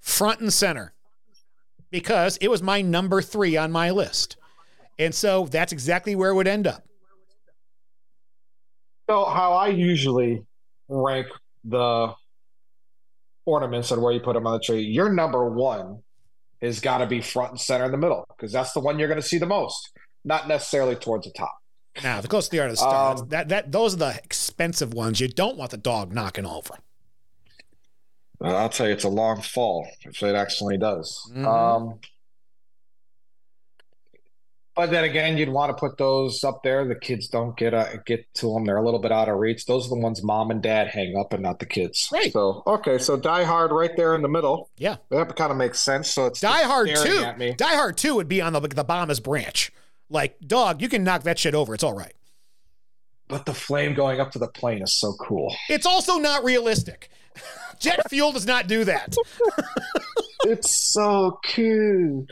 front 0.00 0.40
and 0.40 0.52
center, 0.52 0.92
because 1.90 2.36
it 2.38 2.48
was 2.48 2.62
my 2.62 2.82
number 2.82 3.22
three 3.22 3.56
on 3.56 3.70
my 3.70 3.90
list. 3.90 4.36
And 4.98 5.14
so 5.14 5.46
that's 5.46 5.72
exactly 5.72 6.14
where 6.14 6.30
it 6.30 6.34
would 6.34 6.48
end 6.48 6.66
up. 6.66 6.84
So, 9.08 9.24
how 9.24 9.54
I 9.54 9.68
usually 9.68 10.44
rank 10.88 11.26
the 11.64 12.14
ornaments 13.44 13.90
and 13.90 14.02
where 14.02 14.12
you 14.12 14.20
put 14.20 14.34
them 14.34 14.46
on 14.46 14.52
the 14.54 14.60
tree, 14.60 14.82
your 14.82 15.12
number 15.12 15.48
one 15.48 16.02
has 16.60 16.80
got 16.80 16.98
to 16.98 17.06
be 17.06 17.20
front 17.20 17.52
and 17.52 17.60
center 17.60 17.86
in 17.86 17.90
the 17.90 17.98
middle 17.98 18.24
because 18.36 18.52
that's 18.52 18.72
the 18.72 18.80
one 18.80 18.98
you're 18.98 19.08
going 19.08 19.20
to 19.20 19.26
see 19.26 19.38
the 19.38 19.46
most, 19.46 19.90
not 20.24 20.46
necessarily 20.46 20.94
towards 20.94 21.26
the 21.26 21.32
top. 21.32 21.56
Now, 22.02 22.20
the 22.20 22.28
closer 22.28 22.50
they 22.50 22.58
are 22.60 22.66
to 22.68 22.72
the 22.72 22.76
star, 22.76 23.16
Um, 23.16 23.28
that 23.30 23.48
that 23.48 23.72
those 23.72 23.94
are 23.94 23.98
the 23.98 24.14
expensive 24.22 24.94
ones. 24.94 25.20
You 25.20 25.28
don't 25.28 25.56
want 25.56 25.70
the 25.72 25.76
dog 25.76 26.12
knocking 26.14 26.46
over. 26.46 26.76
I'll 28.42 28.68
tell 28.70 28.86
you, 28.86 28.92
it's 28.94 29.04
a 29.04 29.08
long 29.08 29.42
fall 29.42 29.86
if 30.02 30.22
it 30.22 30.34
actually 30.34 30.78
does. 30.78 31.20
Mhm. 31.34 31.46
Um, 31.46 32.00
but 34.74 34.90
then 34.90 35.04
again, 35.04 35.36
you'd 35.36 35.50
want 35.50 35.76
to 35.76 35.78
put 35.78 35.98
those 35.98 36.42
up 36.42 36.62
there. 36.62 36.86
The 36.86 36.94
kids 36.94 37.28
don't 37.28 37.54
get 37.56 37.74
uh, 37.74 37.96
get 38.06 38.24
to 38.34 38.54
them; 38.54 38.64
they're 38.64 38.78
a 38.78 38.84
little 38.84 39.00
bit 39.00 39.12
out 39.12 39.28
of 39.28 39.36
reach. 39.36 39.66
Those 39.66 39.86
are 39.86 39.90
the 39.90 39.98
ones 40.00 40.22
mom 40.22 40.50
and 40.50 40.62
dad 40.62 40.88
hang 40.88 41.16
up, 41.18 41.34
and 41.34 41.42
not 41.42 41.58
the 41.58 41.66
kids. 41.66 42.08
Right. 42.10 42.32
So 42.32 42.62
okay, 42.66 42.96
so 42.96 43.16
Die 43.18 43.44
Hard 43.44 43.72
right 43.72 43.94
there 43.96 44.14
in 44.14 44.22
the 44.22 44.28
middle. 44.28 44.70
Yeah. 44.78 44.96
That 45.10 45.36
kind 45.36 45.50
of 45.50 45.58
makes 45.58 45.80
sense. 45.82 46.08
So 46.10 46.26
it's 46.26 46.40
Die 46.40 46.62
Hard 46.62 46.88
two. 46.94 47.52
Die 47.56 47.74
Hard 47.74 47.98
two 47.98 48.14
would 48.14 48.28
be 48.28 48.40
on 48.40 48.52
the 48.54 48.60
the 48.60 48.84
Bombers 48.84 49.20
branch. 49.20 49.70
Like 50.10 50.38
dog, 50.46 50.82
you 50.82 50.88
can 50.88 51.04
knock 51.04 51.22
that 51.22 51.38
shit 51.38 51.54
over. 51.54 51.72
It's 51.72 51.84
all 51.84 51.94
right. 51.94 52.12
But 53.28 53.46
the 53.46 53.54
flame 53.54 53.94
going 53.94 54.20
up 54.20 54.32
to 54.32 54.40
the 54.40 54.48
plane 54.48 54.82
is 54.82 54.92
so 54.92 55.12
cool. 55.14 55.54
It's 55.68 55.86
also 55.86 56.18
not 56.18 56.42
realistic. 56.44 57.10
Jet 57.80 58.10
fuel 58.10 58.32
does 58.32 58.44
not 58.44 58.66
do 58.66 58.84
that. 58.84 59.14
it's 60.44 60.92
so 60.92 61.38
cool. 61.54 62.26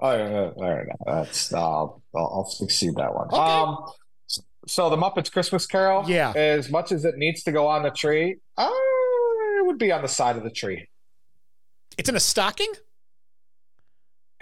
I 0.00 0.16
don't 0.16 0.32
know. 0.58 0.84
that's 1.06 1.54
uh, 1.54 1.58
I'll, 1.60 2.02
I'll 2.14 2.50
succeed 2.50 2.96
that 2.96 3.14
one. 3.14 3.28
Okay. 3.28 3.36
Um, 3.36 3.86
so 4.66 4.90
the 4.90 4.96
Muppets 4.96 5.30
Christmas 5.30 5.66
Carol, 5.66 6.04
Yeah. 6.08 6.32
as 6.34 6.70
much 6.70 6.92
as 6.92 7.04
it 7.04 7.16
needs 7.16 7.42
to 7.44 7.52
go 7.52 7.66
on 7.68 7.82
the 7.82 7.90
tree, 7.90 8.36
uh, 8.56 8.68
it 8.70 9.66
would 9.66 9.78
be 9.78 9.92
on 9.92 10.02
the 10.02 10.08
side 10.08 10.36
of 10.36 10.42
the 10.42 10.50
tree. 10.50 10.88
It's 11.98 12.08
in 12.08 12.16
a 12.16 12.20
stocking. 12.20 12.72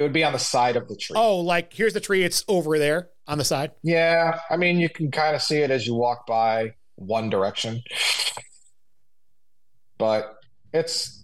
It 0.01 0.03
would 0.05 0.14
be 0.14 0.24
on 0.24 0.32
the 0.32 0.38
side 0.38 0.76
of 0.76 0.88
the 0.88 0.96
tree. 0.96 1.14
Oh, 1.14 1.40
like 1.40 1.74
here's 1.74 1.92
the 1.92 2.01
tree. 2.01 2.24
It's 2.24 2.42
over 2.48 2.78
there 2.78 3.11
on 3.28 3.36
the 3.36 3.44
side. 3.44 3.72
Yeah, 3.82 4.40
I 4.48 4.57
mean, 4.57 4.80
you 4.80 4.88
can 4.88 5.11
kind 5.11 5.36
of 5.36 5.42
see 5.42 5.59
it 5.59 5.70
as 5.70 5.86
you 5.86 5.94
walk 5.94 6.26
by 6.26 6.72
one 6.94 7.28
direction, 7.28 7.82
but 9.98 10.36
it's 10.72 11.22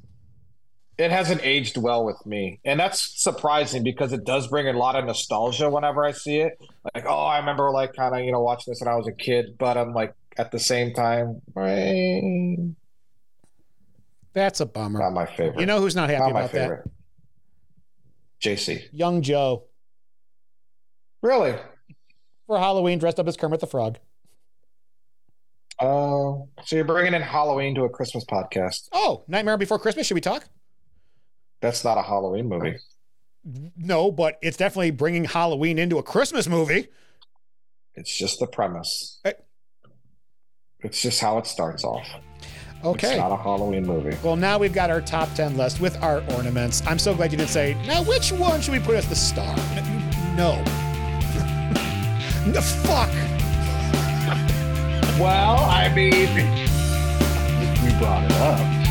it 0.99 1.11
hasn't 1.11 1.43
aged 1.43 1.79
well 1.79 2.05
with 2.05 2.19
me, 2.27 2.61
and 2.67 2.79
that's 2.79 3.23
surprising 3.23 3.83
because 3.83 4.13
it 4.13 4.25
does 4.25 4.49
bring 4.49 4.69
a 4.69 4.75
lot 4.75 4.95
of 4.95 5.07
nostalgia 5.07 5.71
whenever 5.71 6.05
I 6.05 6.13
see 6.13 6.41
it. 6.41 6.61
Like, 6.95 7.07
oh, 7.09 7.25
I 7.25 7.39
remember 7.39 7.71
like 7.71 7.95
kind 7.95 8.15
of 8.15 8.27
you 8.27 8.31
know 8.33 8.43
watching 8.43 8.73
this 8.73 8.83
when 8.83 8.89
I 8.89 8.97
was 8.97 9.07
a 9.07 9.13
kid, 9.13 9.57
but 9.57 9.79
I'm 9.79 9.95
like 9.95 10.13
at 10.37 10.53
the 10.53 10.59
same 10.59 10.93
time, 10.93 11.41
eh, 11.57 12.57
That's 14.35 14.61
a 14.61 14.67
bummer. 14.67 14.99
not 14.99 15.15
my 15.15 15.25
favorite. 15.25 15.61
You 15.61 15.65
know 15.65 15.81
who's 15.81 15.97
not 15.97 16.11
happy 16.11 16.25
not 16.25 16.33
my 16.35 16.41
about 16.41 16.53
that? 16.53 16.85
JC, 18.43 18.85
Young 18.93 19.23
Joe 19.23 19.65
really? 21.23 21.55
for 22.47 22.59
Halloween 22.59 22.99
dressed 22.99 23.19
up 23.19 23.27
as 23.27 23.37
Kermit 23.37 23.61
the 23.61 23.67
Frog. 23.67 23.99
Oh, 25.81 26.49
so 26.65 26.77
you're 26.77 26.85
bringing 26.85 27.13
in 27.15 27.23
Halloween 27.23 27.75
to 27.75 27.85
a 27.85 27.89
Christmas 27.89 28.25
podcast? 28.25 28.89
Oh, 28.93 29.25
Nightmare 29.29 29.59
Before 29.59 29.79
Christmas. 29.79 30.07
Should 30.07 30.15
we 30.15 30.21
talk? 30.23 30.49
That's 31.61 31.85
not 31.85 31.99
a 31.99 32.03
Halloween 32.03 32.49
movie. 32.49 32.77
No, 33.77 34.11
but 34.11 34.39
it's 34.43 34.57
definitely 34.57 34.91
bringing 34.91 35.25
Halloween 35.25 35.79
into 35.79 35.99
a 35.99 36.03
Christmas 36.03 36.49
movie. 36.49 36.89
It's 37.95 38.17
just 38.17 38.41
the 38.41 38.47
premise. 38.47 39.21
Eh. 39.25 39.33
It's 40.81 41.01
just 41.01 41.21
how 41.21 41.39
it 41.39 41.47
starts 41.47 41.85
off. 41.85 42.07
Okay. 42.85 43.09
It's 43.09 43.17
not 43.17 43.33
a 43.33 43.37
Halloween 43.37 43.85
movie. 43.87 44.17
Well, 44.23 44.37
now 44.37 44.59
we've 44.59 44.73
got 44.73 44.91
our 44.91 45.01
top 45.01 45.33
10 45.35 45.57
list 45.57 45.81
with 45.81 46.01
our 46.03 46.23
ornaments. 46.35 46.83
I'm 46.87 46.99
so 46.99 47.15
glad 47.15 47.33
you 47.33 47.39
didn't 47.39 47.51
say, 47.51 47.75
now 47.87 48.03
which 48.05 48.33
one 48.33 48.61
should 48.61 48.73
we 48.73 48.81
put 48.81 48.95
as 48.97 49.09
the 49.09 49.17
star? 49.17 49.57
No. 50.37 50.57
no 52.47 52.61
fuck. 52.61 53.11
Well, 55.19 55.65
I 55.65 55.91
mean, 55.95 56.13
you 57.93 57.99
brought 57.99 58.25
it 58.25 58.33
up. 58.33 58.86